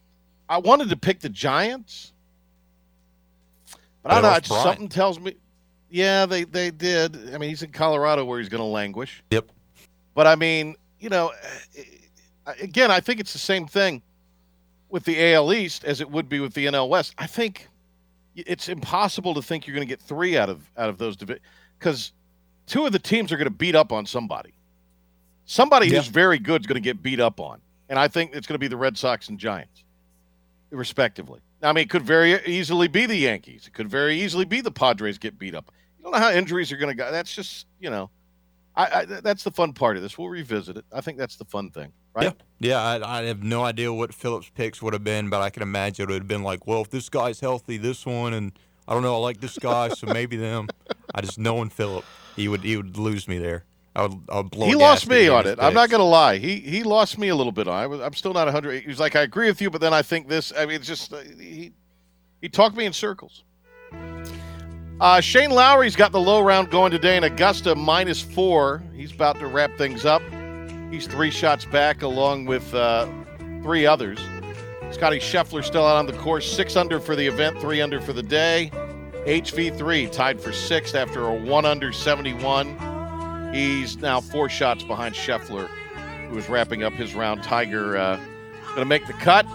I 0.49 0.59
wanted 0.59 0.89
to 0.91 0.97
pick 0.97 1.19
the 1.19 1.29
Giants, 1.29 2.13
but 4.03 4.13
I 4.13 4.15
don't 4.15 4.23
know. 4.23 4.29
Bryant. 4.29 4.47
Something 4.47 4.89
tells 4.89 5.19
me, 5.19 5.35
yeah, 5.91 6.27
they 6.27 6.45
they 6.45 6.71
did. 6.71 7.35
I 7.35 7.39
mean, 7.39 7.51
he's 7.51 7.63
in 7.63 7.73
Colorado 7.73 8.25
where 8.25 8.39
he's 8.39 8.49
going 8.49 8.61
to 8.63 8.65
languish. 8.67 9.23
Yep. 9.31 9.51
But 10.15 10.27
I 10.27 10.37
mean, 10.37 10.77
you 10.99 11.09
know, 11.09 11.33
uh, 12.47 12.53
again, 12.61 12.91
I 12.91 13.01
think 13.01 13.21
it's 13.21 13.33
the 13.33 13.39
same 13.39 13.67
thing 13.67 14.03
with 14.89 15.05
the 15.05 15.33
AL 15.35 15.53
East 15.53 15.85
as 15.85 16.01
it 16.01 16.11
would 16.11 16.29
be 16.29 16.41
with 16.41 16.55
the 16.55 16.67
NL 16.67 16.89
West. 16.89 17.15
I 17.19 17.27
think 17.27 17.69
it's 18.37 18.69
impossible 18.69 19.35
to 19.35 19.43
think 19.43 19.67
you're 19.67 19.75
going 19.75 19.87
to 19.87 19.91
get 19.93 20.01
three 20.01 20.37
out 20.37 20.49
of 20.49 20.63
out 20.77 20.89
of 20.89 20.99
those 20.99 21.17
divisions 21.17 21.45
because 21.79 22.13
two 22.67 22.87
of 22.87 22.93
the 22.93 22.99
teams 22.99 23.33
are 23.33 23.37
going 23.37 23.47
to 23.47 23.51
beat 23.51 23.75
up 23.75 23.93
on 23.93 24.07
somebody. 24.07 24.53
Somebody 25.47 25.89
Yeah. 25.89 25.99
who's 25.99 26.09
very 26.09 26.39
good 26.39 26.63
is 26.63 26.67
going 26.67 26.81
to 26.81 26.87
get 26.87 27.03
beat 27.03 27.19
up 27.21 27.41
on, 27.41 27.61
and 27.89 27.99
I 27.99 28.07
think 28.09 28.35
it's 28.35 28.47
going 28.47 28.55
to 28.55 28.59
be 28.61 28.69
the 28.69 28.77
Red 28.77 28.97
Sox 28.97 29.29
and 29.29 29.39
Giants, 29.39 29.83
respectively. 30.71 31.41
I 31.63 31.73
mean, 31.73 31.83
it 31.83 31.91
could 31.91 32.03
very 32.03 32.45
easily 32.47 32.89
be 32.89 33.07
the 33.07 33.17
Yankees. 33.17 33.67
It 33.67 33.75
could 33.75 33.89
very 33.89 34.21
easily 34.21 34.45
be 34.45 34.61
the 34.61 34.71
Padres 34.71 35.19
get 35.19 35.39
beat 35.39 35.55
up. 35.55 35.71
You 35.99 36.05
don't 36.05 36.13
know 36.13 36.19
how 36.19 36.31
injuries 36.31 36.73
are 36.73 36.77
going 36.77 36.89
to 36.89 36.95
go. 36.95 37.11
That's 37.11 37.35
just 37.35 37.67
you 37.79 37.91
know, 37.91 38.11
I, 38.75 39.01
I 39.01 39.05
that's 39.05 39.45
the 39.45 39.51
fun 39.51 39.73
part 39.73 39.97
of 39.97 40.03
this. 40.03 40.17
We'll 40.17 40.29
revisit 40.29 40.77
it. 40.77 40.85
I 40.93 41.01
think 41.01 41.19
that's 41.19 41.37
the 41.37 41.45
fun 41.45 41.71
thing, 41.71 41.93
right? 42.15 42.35
Yeah, 42.59 42.81
I, 42.81 43.19
I 43.19 43.23
have 43.25 43.43
no 43.43 43.65
idea 43.65 43.93
what 43.93 44.15
Phillips' 44.15 44.51
picks 44.55 44.81
would 44.81 44.93
have 44.93 45.05
been, 45.05 45.29
but 45.29 45.41
I 45.41 45.51
can 45.51 45.63
imagine 45.63 46.05
it 46.05 46.13
would 46.13 46.23
have 46.23 46.29
been 46.29 46.43
like, 46.43 46.67
well, 46.67 46.83
if 46.83 46.91
this 46.91 47.09
guy's 47.09 47.41
healthy, 47.41 47.77
this 47.77 48.07
one, 48.07 48.33
and 48.33 48.53
I 48.89 48.95
don't 48.95 49.03
know, 49.03 49.15
I 49.15 49.19
like 49.19 49.41
this 49.41 49.59
guy, 49.59 49.89
so 49.89 50.07
maybe 50.07 50.37
them. 50.37 50.69
I 51.15 51.21
just 51.21 51.39
knowing 51.39 51.71
Philip, 51.71 52.05
he 52.37 52.49
would 52.49 52.63
he 52.63 52.77
would 52.77 52.97
lose 52.97 53.29
me 53.29 53.39
there. 53.39 53.65
I 53.95 54.03
would, 54.03 54.21
I 54.29 54.37
would 54.37 54.51
blow. 54.51 54.67
he 54.67 54.75
lost 54.75 55.09
me 55.09 55.29
on 55.29 55.47
it. 55.47 55.59
I'm 55.61 55.75
not 55.75 55.91
going 55.91 56.01
to 56.01 56.05
lie. 56.05 56.39
He 56.39 56.57
he 56.61 56.83
lost 56.85 57.19
me 57.19 57.29
a 57.29 57.35
little 57.35 57.53
bit 57.53 57.67
on. 57.67 57.77
it. 57.79 57.83
I 57.83 57.87
was, 57.87 58.01
I'm 58.01 58.15
still 58.15 58.33
not 58.33 58.47
100. 58.47 58.83
He 58.83 58.89
was 58.89 59.01
like, 59.01 59.17
I 59.17 59.23
agree 59.23 59.49
with 59.49 59.61
you, 59.61 59.69
but 59.71 59.81
then 59.81 59.93
I 59.93 60.03
think 60.03 60.29
this. 60.29 60.53
I 60.57 60.67
mean, 60.67 60.77
it's 60.77 60.87
just 60.87 61.13
uh, 61.13 61.19
he 61.39 61.73
he 62.41 62.49
talked 62.49 62.77
me 62.77 62.85
in 62.85 62.93
circles. 62.93 63.45
Uh, 65.01 65.21
Shane 65.21 65.51
Lowry's 65.51 65.97
got 65.97 66.13
the 66.13 66.21
low 66.21 66.41
round 66.43 66.71
going 66.71 66.93
today 66.93 67.17
in 67.17 67.25
Augusta 67.25 67.75
minus 67.75 68.21
four. 68.21 68.83
He's 68.95 69.13
about 69.13 69.39
to 69.41 69.47
wrap 69.47 69.77
things 69.79 70.05
up. 70.05 70.23
He's 70.91 71.07
three 71.07 71.31
shots 71.31 71.65
back 71.65 72.03
along 72.03 72.45
with 72.45 72.73
uh, 72.75 73.09
three 73.63 73.87
others. 73.87 74.21
Scotty 74.93 75.19
Scheffler 75.19 75.65
still 75.65 75.87
out 75.87 75.97
on 75.97 76.07
the 76.07 76.13
course, 76.15 76.51
six 76.51 76.77
under 76.77 77.01
for 77.01 77.17
the 77.17 77.27
event, 77.27 77.59
three 77.61 77.81
under 77.81 78.01
for 78.01 78.13
the 78.13 78.23
day. 78.23 78.71
HV3 79.27 80.11
tied 80.11 80.41
for 80.41 80.53
sixth 80.53 80.95
after 80.95 81.27
a 81.29 81.35
one 81.35 81.65
under 81.65 81.93
71. 81.93 82.77
He's 83.53 83.97
now 83.97 84.21
four 84.21 84.49
shots 84.49 84.85
behind 84.85 85.15
Scheffler, 85.15 85.69
who 86.29 86.39
is 86.39 86.49
wrapping 86.49 86.83
up 86.83 86.93
his 86.93 87.15
round. 87.15 87.43
Tiger 87.43 87.97
uh, 87.97 88.17
going 88.67 88.79
to 88.79 88.85
make 88.85 89.07
the 89.07 89.13
cut, 89.15 89.47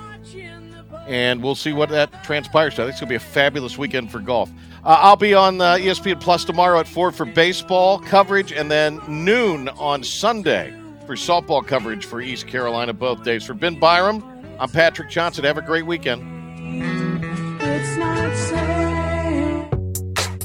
and 1.07 1.41
we'll 1.41 1.55
see 1.55 1.73
what 1.73 1.89
that 1.89 2.23
transpires. 2.23 2.73
I 2.73 2.77
think 2.77 2.89
it's 2.89 2.99
going 2.99 3.07
to 3.07 3.11
be 3.11 3.15
a 3.15 3.19
fabulous 3.19 3.77
weekend 3.77 4.11
for 4.11 4.19
golf. 4.19 4.51
Uh, 4.83 4.99
I'll 5.01 5.15
be 5.15 5.33
on 5.33 5.61
uh, 5.61 5.75
ESPN 5.75 6.19
Plus 6.19 6.45
tomorrow 6.45 6.79
at 6.79 6.87
4 6.87 7.11
for 7.11 7.25
baseball 7.25 7.99
coverage, 7.99 8.51
and 8.51 8.69
then 8.69 8.99
noon 9.07 9.69
on 9.69 10.03
Sunday 10.03 10.73
for 11.05 11.15
softball 11.15 11.65
coverage 11.65 12.05
for 12.05 12.21
East 12.21 12.47
Carolina 12.47 12.93
both 12.93 13.23
days. 13.23 13.43
For 13.43 13.53
Ben 13.53 13.79
Byram, 13.79 14.23
I'm 14.59 14.69
Patrick 14.69 15.09
Johnson. 15.09 15.43
Have 15.45 15.57
a 15.57 15.61
great 15.61 15.85
weekend. 15.85 16.33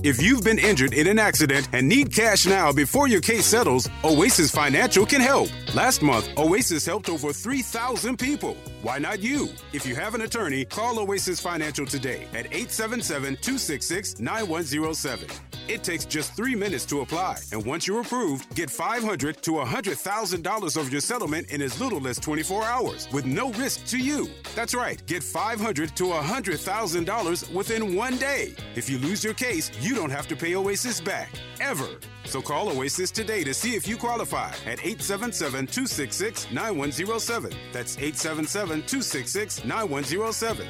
If 0.02 0.22
you've 0.22 0.42
been 0.42 0.58
injured 0.58 0.94
in 0.94 1.06
an 1.08 1.18
accident 1.18 1.68
and 1.74 1.86
need 1.86 2.10
cash 2.14 2.46
now 2.46 2.72
before 2.72 3.06
your 3.06 3.20
case 3.20 3.44
settles, 3.44 3.86
Oasis 4.02 4.50
Financial 4.50 5.04
can 5.04 5.20
help. 5.20 5.50
Last 5.74 6.00
month, 6.00 6.26
Oasis 6.38 6.86
helped 6.86 7.10
over 7.10 7.34
3,000 7.34 8.18
people. 8.18 8.56
Why 8.80 8.98
not 8.98 9.20
you? 9.20 9.50
If 9.74 9.84
you 9.84 9.94
have 9.96 10.14
an 10.14 10.22
attorney, 10.22 10.64
call 10.64 10.98
Oasis 11.00 11.38
Financial 11.38 11.84
today 11.84 12.22
at 12.32 12.46
877 12.46 13.36
266 13.42 14.20
9107. 14.20 15.28
It 15.68 15.84
takes 15.84 16.04
just 16.04 16.34
three 16.34 16.56
minutes 16.56 16.84
to 16.86 17.00
apply, 17.02 17.36
and 17.52 17.64
once 17.64 17.86
you're 17.86 18.00
approved, 18.00 18.52
get 18.56 18.70
$500 18.70 19.40
to 19.42 19.52
$100,000 19.52 20.76
of 20.76 20.90
your 20.90 21.00
settlement 21.00 21.50
in 21.50 21.62
as 21.62 21.80
little 21.80 22.08
as 22.08 22.18
24 22.18 22.64
hours 22.64 23.06
with 23.12 23.24
no 23.24 23.52
risk 23.52 23.86
to 23.86 23.98
you. 23.98 24.28
That's 24.56 24.74
right, 24.74 25.00
get 25.06 25.22
$500 25.22 25.94
to 25.94 26.04
$100,000 26.04 27.54
within 27.54 27.94
one 27.94 28.16
day. 28.16 28.54
If 28.74 28.90
you 28.90 28.98
lose 28.98 29.22
your 29.22 29.34
case, 29.34 29.70
you 29.80 29.89
don't 29.94 30.10
have 30.10 30.26
to 30.28 30.36
pay 30.36 30.54
Oasis 30.54 31.00
back, 31.00 31.30
ever. 31.60 31.88
So 32.24 32.40
call 32.42 32.68
Oasis 32.70 33.10
today 33.10 33.44
to 33.44 33.54
see 33.54 33.74
if 33.74 33.88
you 33.88 33.96
qualify 33.96 34.48
at 34.66 34.78
877 34.84 35.66
266 35.66 36.50
9107. 36.52 37.52
That's 37.72 37.96
877 37.96 38.82
266 38.82 39.64
9107. 39.64 40.66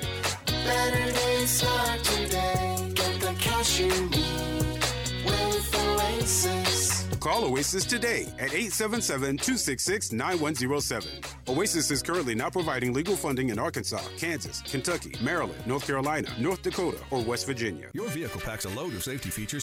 Better 0.65 1.13
days 1.13 1.51
start 1.51 2.05
today. 2.05 2.93
Get 2.95 3.21
the 3.21 3.35
cash 3.39 3.81
you 3.81 3.89
need 3.89 4.85
with 5.25 5.75
Oasis. 5.75 7.00
Call 7.21 7.45
Oasis 7.45 7.85
today 7.85 8.23
at 8.39 8.55
877 8.55 9.37
266 9.37 10.13
9107. 10.13 11.21
Oasis 11.49 11.91
is 11.91 12.03
currently 12.03 12.35
not 12.35 12.51
providing 12.51 12.95
legal 12.95 13.15
funding 13.15 13.51
in 13.51 13.59
Arkansas, 13.59 14.01
Kansas, 14.17 14.63
Kentucky, 14.63 15.13
Maryland, 15.23 15.67
North 15.67 15.87
Carolina, 15.87 16.29
North 16.39 16.63
Dakota, 16.63 16.97
or 17.11 17.23
West 17.23 17.45
Virginia. 17.47 17.89
Your 17.93 18.09
vehicle 18.09 18.41
packs 18.41 18.65
a 18.65 18.71
load 18.71 18.95
of 18.95 19.05
safety 19.05 19.29
features 19.29 19.59